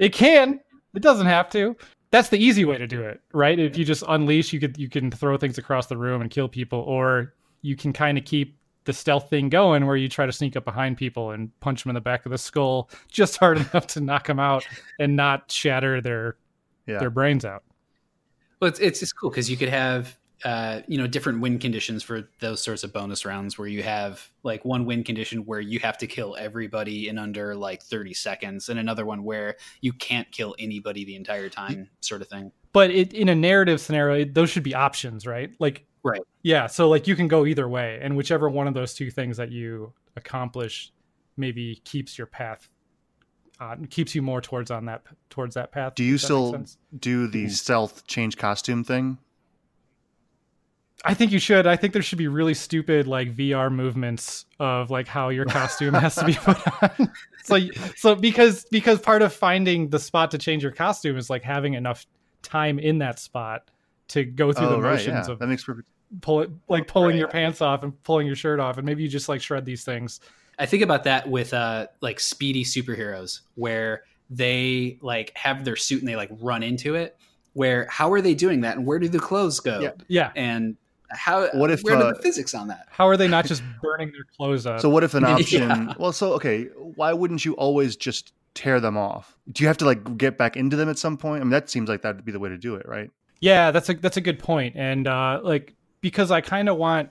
it 0.00 0.12
can 0.12 0.60
it 0.94 1.02
doesn't 1.02 1.26
have 1.26 1.48
to 1.50 1.76
that's 2.10 2.30
the 2.30 2.38
easy 2.38 2.64
way 2.64 2.78
to 2.78 2.86
do 2.86 3.02
it 3.02 3.20
right 3.32 3.58
if 3.58 3.76
you 3.76 3.84
just 3.84 4.02
unleash 4.08 4.52
you 4.52 4.58
could 4.60 4.76
you 4.78 4.88
can 4.88 5.10
throw 5.10 5.36
things 5.36 5.58
across 5.58 5.86
the 5.86 5.96
room 5.96 6.20
and 6.20 6.30
kill 6.30 6.48
people 6.48 6.80
or 6.80 7.34
you 7.62 7.76
can 7.76 7.92
kind 7.92 8.16
of 8.18 8.24
keep 8.24 8.56
the 8.86 8.92
stealth 8.92 9.28
thing 9.28 9.48
going 9.48 9.86
where 9.86 9.96
you 9.96 10.08
try 10.08 10.24
to 10.24 10.32
sneak 10.32 10.56
up 10.56 10.64
behind 10.64 10.96
people 10.96 11.32
and 11.32 11.50
punch 11.60 11.82
them 11.82 11.90
in 11.90 11.94
the 11.94 12.00
back 12.00 12.24
of 12.24 12.32
the 12.32 12.38
skull 12.38 12.88
just 13.10 13.36
hard 13.38 13.58
enough 13.58 13.86
to 13.88 14.00
knock 14.00 14.26
them 14.26 14.40
out 14.40 14.66
and 14.98 15.14
not 15.14 15.50
shatter 15.50 16.00
their 16.00 16.36
yeah. 16.86 16.98
their 16.98 17.10
brains 17.10 17.44
out. 17.44 17.62
Well, 18.60 18.68
it's 18.68 18.80
it's, 18.80 19.02
it's 19.02 19.12
cool 19.12 19.30
because 19.30 19.50
you 19.50 19.56
could 19.56 19.68
have 19.68 20.16
uh, 20.44 20.80
you 20.86 20.98
know 20.98 21.06
different 21.06 21.40
win 21.40 21.58
conditions 21.58 22.02
for 22.02 22.28
those 22.40 22.62
sorts 22.62 22.84
of 22.84 22.92
bonus 22.92 23.24
rounds 23.24 23.58
where 23.58 23.68
you 23.68 23.82
have 23.82 24.30
like 24.42 24.64
one 24.64 24.84
win 24.84 25.02
condition 25.02 25.44
where 25.46 25.60
you 25.60 25.78
have 25.80 25.98
to 25.98 26.06
kill 26.06 26.36
everybody 26.38 27.08
in 27.08 27.18
under 27.18 27.54
like 27.54 27.82
30 27.82 28.14
seconds 28.14 28.68
and 28.68 28.78
another 28.78 29.06
one 29.06 29.24
where 29.24 29.56
you 29.80 29.92
can't 29.92 30.30
kill 30.30 30.54
anybody 30.58 31.04
the 31.04 31.16
entire 31.16 31.48
time 31.48 31.88
sort 32.00 32.20
of 32.20 32.28
thing 32.28 32.52
But 32.72 32.90
it, 32.90 33.14
in 33.14 33.30
a 33.30 33.34
narrative 33.34 33.80
scenario, 33.80 34.20
it, 34.20 34.34
those 34.34 34.50
should 34.50 34.62
be 34.62 34.74
options, 34.74 35.26
right? 35.26 35.50
Like, 35.58 35.86
Right. 36.06 36.20
Yeah. 36.42 36.66
So 36.66 36.88
like 36.88 37.06
you 37.06 37.16
can 37.16 37.28
go 37.28 37.44
either 37.46 37.68
way, 37.68 37.98
and 38.02 38.16
whichever 38.16 38.48
one 38.48 38.66
of 38.68 38.74
those 38.74 38.94
two 38.94 39.10
things 39.10 39.36
that 39.36 39.50
you 39.50 39.92
accomplish 40.16 40.92
maybe 41.36 41.80
keeps 41.84 42.16
your 42.16 42.26
path, 42.26 42.68
uh, 43.60 43.76
keeps 43.90 44.14
you 44.14 44.22
more 44.22 44.40
towards 44.40 44.70
on 44.70 44.84
that 44.86 45.02
towards 45.30 45.54
that 45.54 45.72
path. 45.72 45.94
Do 45.94 46.04
you 46.04 46.12
Does 46.18 46.28
that 46.28 46.34
make 46.58 46.66
still 46.68 46.78
do 46.98 47.26
the 47.26 47.48
stealth 47.48 48.06
change 48.06 48.36
costume 48.36 48.84
thing? 48.84 49.18
I 51.04 51.14
think 51.14 51.30
you 51.30 51.38
should. 51.38 51.66
I 51.66 51.76
think 51.76 51.92
there 51.92 52.02
should 52.02 52.18
be 52.18 52.26
really 52.28 52.54
stupid 52.54 53.06
like 53.06 53.34
VR 53.36 53.70
movements 53.70 54.46
of 54.58 54.90
like 54.90 55.06
how 55.06 55.28
your 55.28 55.44
costume 55.44 55.94
has 55.94 56.14
to 56.16 56.24
be 56.24 56.32
put 56.36 56.58
on. 56.82 57.12
so 57.44 57.58
so 57.96 58.14
because 58.14 58.64
because 58.70 58.98
part 59.00 59.22
of 59.22 59.32
finding 59.32 59.90
the 59.90 59.98
spot 59.98 60.30
to 60.30 60.38
change 60.38 60.62
your 60.62 60.72
costume 60.72 61.16
is 61.16 61.28
like 61.28 61.42
having 61.42 61.74
enough 61.74 62.06
time 62.42 62.78
in 62.78 62.98
that 62.98 63.18
spot 63.18 63.70
to 64.08 64.24
go 64.24 64.52
through 64.52 64.68
the 64.68 64.76
Oh, 64.76 64.80
right. 64.80 64.92
motions 64.92 65.26
Yeah, 65.28 65.32
of 65.32 65.38
that 65.38 65.46
makes 65.48 65.64
perfect. 65.64 65.88
Pull 66.20 66.40
it 66.42 66.50
like 66.68 66.86
pulling 66.86 67.10
Right. 67.10 67.18
your 67.18 67.28
pants 67.28 67.60
off 67.60 67.82
and 67.82 68.00
pulling 68.04 68.26
your 68.26 68.36
shirt 68.36 68.60
off 68.60 68.76
and 68.78 68.86
maybe 68.86 69.02
you 69.02 69.08
just 69.08 69.28
like 69.28 69.40
shred 69.42 69.64
these 69.64 69.84
things. 69.84 70.20
I 70.58 70.66
think 70.66 70.82
about 70.82 71.04
that 71.04 71.28
with 71.28 71.52
uh 71.52 71.88
like 72.00 72.20
speedy 72.20 72.64
superheroes 72.64 73.40
where 73.56 74.02
they 74.30 74.98
like 75.02 75.32
have 75.36 75.64
their 75.64 75.76
suit 75.76 76.00
and 76.00 76.08
they 76.08 76.16
like 76.16 76.30
run 76.40 76.62
into 76.62 76.94
it. 76.94 77.16
Where 77.52 77.86
how 77.90 78.12
are 78.12 78.20
they 78.20 78.34
doing 78.34 78.60
that 78.62 78.76
and 78.76 78.86
where 78.86 78.98
do 78.98 79.08
the 79.08 79.18
clothes 79.18 79.60
go? 79.60 79.80
Yeah. 79.80 79.92
Yeah. 80.08 80.32
And 80.36 80.76
how 81.10 81.48
What 81.54 81.70
if, 81.70 81.82
where 81.82 81.96
uh, 81.96 82.04
are 82.04 82.14
the 82.14 82.20
physics 82.20 82.52
on 82.54 82.68
that? 82.68 82.86
How 82.90 83.06
are 83.08 83.16
they 83.16 83.28
not 83.28 83.46
just 83.46 83.62
burning 83.80 84.10
their 84.12 84.26
clothes 84.36 84.66
up? 84.66 84.80
So 84.80 84.88
what 84.88 85.04
if 85.04 85.14
an 85.14 85.22
Yeah. 85.26 85.34
option? 85.36 85.94
Well, 85.98 86.12
so 86.12 86.32
okay, 86.34 86.64
why 86.76 87.12
wouldn't 87.12 87.44
you 87.44 87.54
always 87.54 87.96
just 87.96 88.32
tear 88.54 88.80
them 88.80 88.96
off? 88.96 89.36
Do 89.52 89.62
you 89.62 89.68
have 89.68 89.76
to 89.78 89.84
like 89.84 90.18
get 90.18 90.36
back 90.36 90.56
into 90.56 90.76
them 90.76 90.88
at 90.88 90.98
some 90.98 91.16
point? 91.16 91.42
I 91.42 91.44
mean, 91.44 91.50
that 91.50 91.70
seems 91.70 91.88
like 91.88 92.02
that 92.02 92.16
would 92.16 92.24
be 92.24 92.32
the 92.32 92.40
way 92.40 92.48
to 92.48 92.58
do 92.58 92.74
it, 92.74 92.86
right? 92.88 93.10
Yeah, 93.40 93.70
that's 93.70 93.88
a 93.88 93.94
that's 93.94 94.16
a 94.16 94.20
good. 94.20 94.42
And 94.48 95.06
uh 95.06 95.40
like 95.44 95.74
because 96.06 96.30
I 96.30 96.40
kind 96.40 96.68
of 96.68 96.76
want 96.76 97.10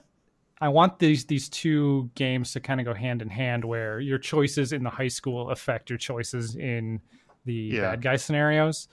I 0.58 0.70
want 0.70 0.98
these 0.98 1.26
these 1.26 1.50
two 1.50 2.10
games 2.14 2.52
to 2.54 2.60
kind 2.60 2.80
of 2.80 2.86
go 2.86 2.94
hand 2.94 3.20
in 3.20 3.28
hand 3.28 3.62
where 3.62 4.00
your 4.00 4.16
choices 4.16 4.72
in 4.72 4.82
the 4.82 4.88
high 4.88 5.08
school 5.08 5.50
affect 5.50 5.90
your 5.90 5.98
choices 5.98 6.56
in 6.56 7.02
the 7.44 7.52
Yeah. 7.52 7.90
bad 7.90 8.00
guy 8.00 8.16
scenarios. 8.16 8.88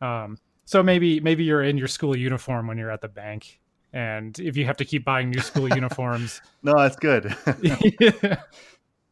Um 0.00 0.38
so 0.64 0.80
maybe 0.80 1.18
maybe 1.18 1.42
you're 1.42 1.64
in 1.64 1.76
your 1.76 1.88
school 1.88 2.16
uniform 2.16 2.68
when 2.68 2.78
you're 2.78 2.92
at 2.92 3.00
the 3.00 3.08
bank 3.08 3.58
and 3.92 4.38
if 4.38 4.56
you 4.56 4.64
have 4.64 4.76
to 4.76 4.84
keep 4.84 5.04
buying 5.04 5.28
new 5.28 5.40
school 5.40 5.68
uniforms 5.74 6.40
No, 6.62 6.74
that's 6.78 6.94
good. 6.94 7.34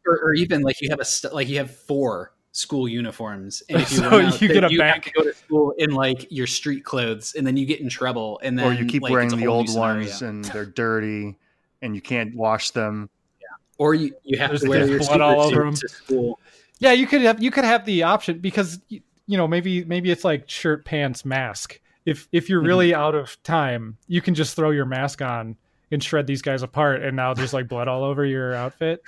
or, 0.07 0.17
or 0.23 0.33
even 0.35 0.63
like 0.63 0.81
you 0.81 0.91
have 0.91 1.01
a 1.01 1.05
st- 1.05 1.35
like 1.35 1.49
you 1.49 1.59
have 1.59 1.75
four 1.75 2.36
school 2.57 2.89
uniforms 2.89 3.63
and 3.69 3.83
if 3.83 3.93
you, 3.93 3.99
So 4.11 4.21
out, 4.21 4.41
you 4.41 4.49
get 4.49 4.65
a 4.65 4.71
you 4.71 4.79
bank. 4.79 5.05
to 5.05 5.11
go 5.11 5.23
to 5.25 5.35
school 5.35 5.75
in 5.79 5.91
like 5.91 6.27
your 6.31 6.47
street 6.47 6.85
clothes 6.85 7.35
and 7.35 7.47
then 7.47 7.57
you 7.57 7.67
get 7.67 7.81
in 7.81 7.89
trouble 7.89 8.41
and 8.43 8.59
then 8.59 8.67
or 8.67 8.73
you 8.73 8.87
keep 8.87 9.03
like, 9.03 9.13
wearing 9.13 9.29
the 9.29 9.47
old 9.47 9.75
ones 9.75 10.23
and 10.23 10.45
they're 10.47 10.65
dirty 10.65 11.37
and 11.83 11.95
you 11.95 12.01
can't 12.01 12.35
wash 12.35 12.71
them. 12.71 13.11
Yeah. 13.41 13.47
or 13.79 13.95
you, 13.95 14.15
you 14.25 14.39
have 14.39 14.51
There's 14.51 14.63
to 14.63 14.69
wear 14.69 14.87
your 14.87 15.01
blood 15.01 15.21
all 15.21 15.43
over 15.43 15.55
suit 15.55 15.67
'em. 15.67 15.75
to 15.75 15.89
school 15.89 16.41
Yeah, 16.79 16.93
you 16.93 17.07
could 17.07 17.23
have 17.23 17.43
you 17.43 17.51
could 17.51 17.65
have 17.65 17.85
the 17.85 18.03
option 18.03 18.39
because 18.39 18.81
you 18.89 19.37
know 19.37 19.47
maybe 19.47 19.85
maybe 19.85 20.11
it's 20.11 20.25
like 20.25 20.49
shirt 20.49 20.85
pants 20.85 21.25
mask. 21.25 21.81
If 22.05 22.29
if 22.33 22.49
you're 22.49 22.61
mm-hmm. 22.61 22.69
really 22.69 22.95
out 22.95 23.15
of 23.15 23.43
time, 23.43 23.99
you 24.07 24.21
can 24.21 24.35
just 24.35 24.57
throw 24.57 24.71
your 24.71 24.87
mask 24.87 25.21
on 25.21 25.57
and 25.91 26.03
shred 26.03 26.27
these 26.27 26.43
guys 26.43 26.63
apart, 26.63 27.03
and 27.03 27.17
now 27.17 27.35
there's 27.35 27.53
like 27.53 27.69
blood 27.69 27.89
all 27.89 28.05
over 28.05 28.25
your 28.25 28.55
outfit, 28.55 29.03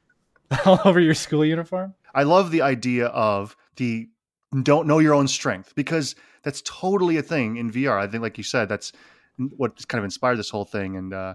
all 0.64 0.80
over 0.84 1.00
your 1.00 1.14
school 1.14 1.44
uniform. 1.44 1.94
I 2.16 2.24
love 2.24 2.50
the 2.50 2.62
idea 2.62 3.06
of 3.08 3.54
the 3.76 4.08
don't 4.62 4.86
know 4.88 4.98
your 4.98 5.14
own 5.14 5.28
strength 5.28 5.74
because 5.76 6.16
that's 6.42 6.62
totally 6.64 7.16
a 7.18 7.22
thing 7.22 7.56
in 7.58 7.70
VR. 7.70 7.98
I 8.00 8.06
think, 8.08 8.22
like 8.22 8.38
you 8.38 8.44
said, 8.44 8.68
that's 8.68 8.92
what 9.56 9.86
kind 9.88 9.98
of 9.98 10.04
inspired 10.04 10.36
this 10.36 10.50
whole 10.50 10.64
thing. 10.64 10.96
And 10.96 11.12
uh, 11.12 11.34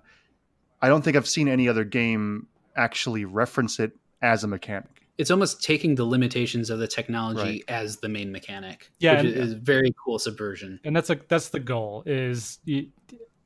I 0.82 0.88
don't 0.89 1.03
think 1.03 1.15
I've 1.15 1.27
seen 1.27 1.47
any 1.47 1.69
other 1.69 1.84
game 1.84 2.47
actually 2.75 3.25
reference 3.25 3.79
it 3.79 3.91
as 4.21 4.43
a 4.43 4.47
mechanic. 4.47 5.07
It's 5.17 5.29
almost 5.29 5.61
taking 5.63 5.93
the 5.95 6.05
limitations 6.05 6.71
of 6.71 6.79
the 6.79 6.88
technology 6.88 7.41
Right. 7.41 7.63
as 7.67 7.97
the 7.97 8.09
main 8.09 8.32
mechanic. 8.32 8.89
Yeah, 8.99 9.21
which 9.21 9.34
and- 9.36 9.43
is 9.43 9.53
very 9.53 9.93
cool 10.03 10.17
subversion. 10.17 10.79
and 10.84 10.95
that's 10.95 11.09
like 11.09 11.27
that's 11.27 11.49
the 11.49 11.59
goal 11.59 12.01
is 12.07 12.57
you, 12.65 12.88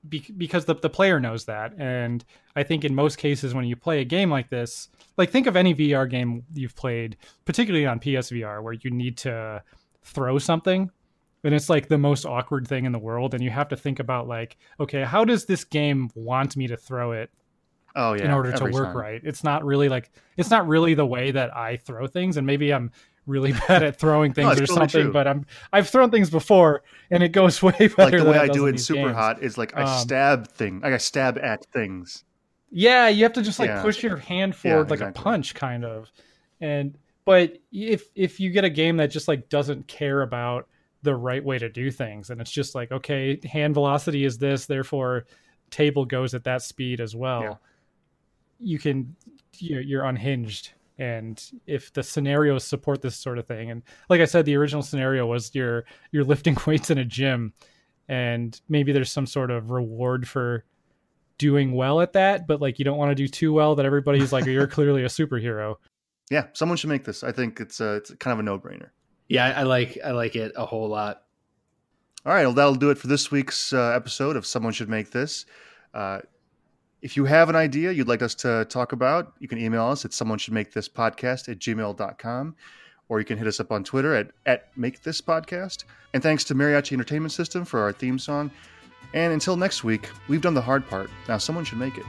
be, 0.09 0.25
because 0.37 0.65
the, 0.65 0.75
the 0.75 0.89
player 0.89 1.19
knows 1.19 1.45
that 1.45 1.73
and 1.77 2.25
i 2.55 2.63
think 2.63 2.83
in 2.83 2.93
most 2.93 3.17
cases 3.17 3.53
when 3.53 3.65
you 3.65 3.75
play 3.75 4.01
a 4.01 4.05
game 4.05 4.29
like 4.29 4.49
this 4.49 4.89
like 5.17 5.29
think 5.29 5.47
of 5.47 5.55
any 5.55 5.73
vr 5.73 6.09
game 6.09 6.43
you've 6.53 6.75
played 6.75 7.17
particularly 7.45 7.85
on 7.85 7.99
psvr 7.99 8.61
where 8.61 8.73
you 8.73 8.91
need 8.91 9.17
to 9.17 9.61
throw 10.03 10.37
something 10.37 10.89
and 11.43 11.53
it's 11.53 11.69
like 11.69 11.87
the 11.87 11.97
most 11.97 12.25
awkward 12.25 12.67
thing 12.67 12.85
in 12.85 12.91
the 12.91 12.99
world 12.99 13.33
and 13.33 13.43
you 13.43 13.49
have 13.49 13.67
to 13.69 13.75
think 13.75 13.99
about 13.99 14.27
like 14.27 14.57
okay 14.79 15.03
how 15.03 15.25
does 15.25 15.45
this 15.45 15.63
game 15.63 16.09
want 16.15 16.55
me 16.57 16.67
to 16.67 16.77
throw 16.77 17.11
it 17.11 17.29
Oh 17.97 18.11
yeah, 18.13 18.25
in 18.25 18.31
order 18.31 18.51
to 18.51 18.63
work 18.65 18.87
time. 18.87 18.97
right 18.97 19.21
it's 19.23 19.43
not 19.43 19.63
really 19.63 19.87
like 19.87 20.11
it's 20.35 20.49
not 20.49 20.67
really 20.67 20.95
the 20.95 21.05
way 21.05 21.31
that 21.31 21.55
i 21.55 21.77
throw 21.77 22.07
things 22.07 22.35
and 22.35 22.45
maybe 22.45 22.73
i'm 22.73 22.91
really 23.25 23.51
bad 23.67 23.81
at 23.83 23.99
throwing 23.99 24.33
things 24.33 24.51
it's 24.53 24.61
or 24.61 24.65
totally 24.67 24.87
something 24.87 25.03
true. 25.05 25.11
but 25.13 25.27
i'm 25.27 25.45
i've 25.73 25.89
thrown 25.89 26.11
things 26.11 26.29
before 26.29 26.83
and 27.09 27.23
it 27.23 27.29
goes 27.29 27.61
way 27.63 27.71
better 27.77 27.93
Like 27.97 28.17
the 28.17 28.23
way 28.25 28.37
I 28.37 28.47
do 28.47 28.65
it 28.67 28.71
in 28.71 28.77
Super 28.77 29.01
games. 29.01 29.15
Hot 29.15 29.41
is 29.43 29.57
like 29.57 29.75
I 29.75 29.81
Um, 29.83 29.99
stab 29.99 30.47
thing. 30.47 30.79
Like 30.81 30.93
I 30.93 30.97
stab 30.97 31.37
at 31.37 31.65
things. 31.65 32.23
Yeah, 32.71 33.07
you 33.09 33.23
have 33.23 33.33
to 33.33 33.41
just 33.41 33.59
like 33.59 33.69
Yeah. 33.69 33.81
push 33.81 34.01
your 34.03 34.17
hand 34.17 34.53
Yeah, 34.53 34.71
forward 34.71 34.89
like 34.89 34.99
exactly. 34.99 35.21
a 35.21 35.23
punch, 35.23 35.53
kind 35.55 35.85
of. 35.85 36.11
And 36.61 36.97
but 37.25 37.57
if 37.71 38.09
if 38.15 38.39
you 38.39 38.49
get 38.51 38.63
a 38.63 38.69
game 38.69 38.97
that 38.97 39.07
just 39.07 39.27
like 39.27 39.49
doesn't 39.49 39.87
care 39.87 40.21
about 40.23 40.67
the 41.03 41.15
right 41.15 41.43
way 41.43 41.57
to 41.59 41.69
do 41.69 41.89
things, 41.91 42.29
and 42.31 42.41
it's 42.41 42.51
just 42.51 42.73
like 42.75 42.91
okay, 42.91 43.39
hand 43.43 43.73
velocity 43.75 44.25
is 44.25 44.37
this, 44.37 44.65
therefore 44.65 45.25
table 45.71 46.05
goes 46.05 46.33
at 46.33 46.43
that 46.45 46.61
speed 46.63 46.99
as 47.01 47.15
well. 47.15 47.41
Yeah. 47.41 47.55
You 48.59 48.79
can 48.79 49.15
you're 49.59 50.03
unhinged, 50.05 50.71
and 50.97 51.43
if 51.65 51.91
the 51.93 52.03
scenarios 52.03 52.63
support 52.63 53.01
this 53.01 53.17
sort 53.17 53.37
of 53.37 53.47
thing, 53.47 53.71
and 53.71 53.83
like 54.09 54.21
I 54.21 54.25
said, 54.25 54.45
the 54.45 54.55
original 54.55 54.81
scenario 54.81 55.25
was 55.25 55.53
you're 55.53 55.85
you're 56.11 56.23
lifting 56.23 56.57
weights 56.67 56.89
in 56.89 56.97
a 56.97 57.05
gym, 57.05 57.53
and 58.07 58.59
maybe 58.69 58.91
there's 58.91 59.11
some 59.11 59.25
sort 59.27 59.51
of 59.51 59.71
reward 59.71 60.27
for 60.27 60.65
doing 61.37 61.73
well 61.73 62.01
at 62.01 62.13
that, 62.13 62.47
but 62.47 62.61
like 62.61 62.79
you 62.79 62.85
don't 62.85 62.97
want 62.97 63.11
to 63.11 63.15
do 63.15 63.27
too 63.27 63.53
well 63.53 63.75
that 63.75 63.85
everybody's 63.85 64.31
like 64.31 64.45
you're 64.45 64.67
clearly 64.77 65.03
a 65.03 65.07
superhero. 65.07 65.75
Yeah, 66.31 66.47
someone 66.53 66.77
should 66.77 66.89
make 66.89 67.03
this. 67.03 67.23
I 67.23 67.31
think 67.31 67.59
it's 67.59 67.81
uh, 67.81 67.99
it's 68.01 68.13
kind 68.15 68.33
of 68.33 68.39
a 68.39 68.43
no 68.43 68.57
brainer. 68.57 68.89
Yeah, 69.27 69.45
I 69.45 69.61
I 69.61 69.63
like 69.63 69.97
I 70.03 70.11
like 70.11 70.35
it 70.35 70.53
a 70.55 70.65
whole 70.65 70.87
lot. 70.87 71.23
All 72.25 72.33
right, 72.33 72.45
well, 72.45 72.53
that'll 72.53 72.75
do 72.75 72.89
it 72.89 72.97
for 72.97 73.05
this 73.07 73.29
week's 73.29 73.71
uh, 73.71 73.93
episode 73.95 74.35
of 74.35 74.47
Someone 74.47 74.73
Should 74.73 74.89
Make 74.89 75.11
This. 75.11 75.45
Uh, 75.93 76.21
if 77.05 77.15
you 77.15 77.23
have 77.25 77.49
an 77.49 77.55
idea 77.55 77.91
you'd 77.91 78.07
like 78.07 78.23
us 78.23 78.33
to 78.33 78.65
talk 78.67 78.91
about, 78.91 79.33
you 79.37 79.47
can 79.47 79.59
email 79.59 79.85
us 79.85 80.05
at 80.05 80.11
someone 80.11 80.39
should 80.39 80.55
make 80.55 80.73
this 80.73 80.89
podcast 80.89 81.47
at 81.47 81.59
gmail.com 81.59 82.55
or 83.09 83.19
you 83.19 83.25
can 83.25 83.37
hit 83.37 83.45
us 83.45 83.59
up 83.59 83.71
on 83.71 83.83
Twitter 83.83 84.15
at, 84.15 84.31
at 84.47 84.75
make 84.75 85.03
this 85.03 85.21
podcast. 85.21 85.83
And 86.15 86.23
thanks 86.23 86.43
to 86.45 86.55
Mariachi 86.55 86.93
Entertainment 86.93 87.31
System 87.31 87.63
for 87.63 87.79
our 87.79 87.91
theme 87.91 88.17
song. 88.17 88.49
And 89.13 89.31
until 89.31 89.55
next 89.55 89.83
week, 89.83 90.09
we've 90.27 90.41
done 90.41 90.55
the 90.55 90.61
hard 90.61 90.89
part. 90.89 91.11
Now 91.27 91.37
someone 91.37 91.63
should 91.63 91.77
make 91.77 91.95
it. 91.95 92.05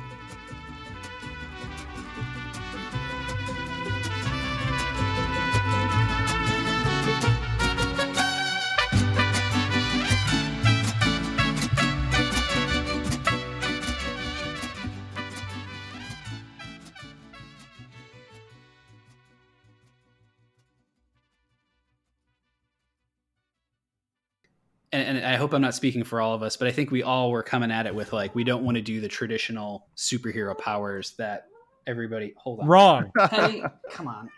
I 25.36 25.38
hope 25.38 25.52
I'm 25.52 25.60
not 25.60 25.74
speaking 25.74 26.02
for 26.02 26.22
all 26.22 26.32
of 26.32 26.42
us, 26.42 26.56
but 26.56 26.66
I 26.66 26.70
think 26.70 26.90
we 26.90 27.02
all 27.02 27.30
were 27.30 27.42
coming 27.42 27.70
at 27.70 27.84
it 27.84 27.94
with 27.94 28.14
like 28.14 28.34
we 28.34 28.42
don't 28.42 28.64
want 28.64 28.78
to 28.78 28.80
do 28.80 29.02
the 29.02 29.08
traditional 29.08 29.86
superhero 29.94 30.56
powers 30.56 31.10
that 31.18 31.48
everybody. 31.86 32.32
Hold 32.38 32.60
on, 32.60 32.66
Wrong. 32.66 33.12
Hey, 33.30 33.62
come 33.90 34.08
on. 34.08 34.30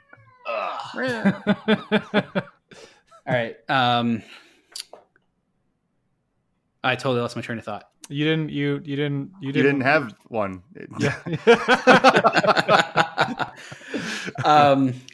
All 0.48 1.00
right. 3.28 3.54
Um, 3.68 4.24
I 6.82 6.96
totally 6.96 7.20
lost 7.20 7.36
my 7.36 7.42
train 7.42 7.58
of 7.58 7.64
thought. 7.64 7.84
you 8.08 8.24
didn't. 8.24 8.50
You 8.50 8.80
you 8.84 8.96
didn't. 8.96 9.30
You 9.40 9.46
You 9.48 9.52
didn't, 9.52 9.78
didn't 9.78 9.82
have 9.82 10.14
one. 10.26 10.64
Yeah. 10.98 11.14
um, 14.44 14.94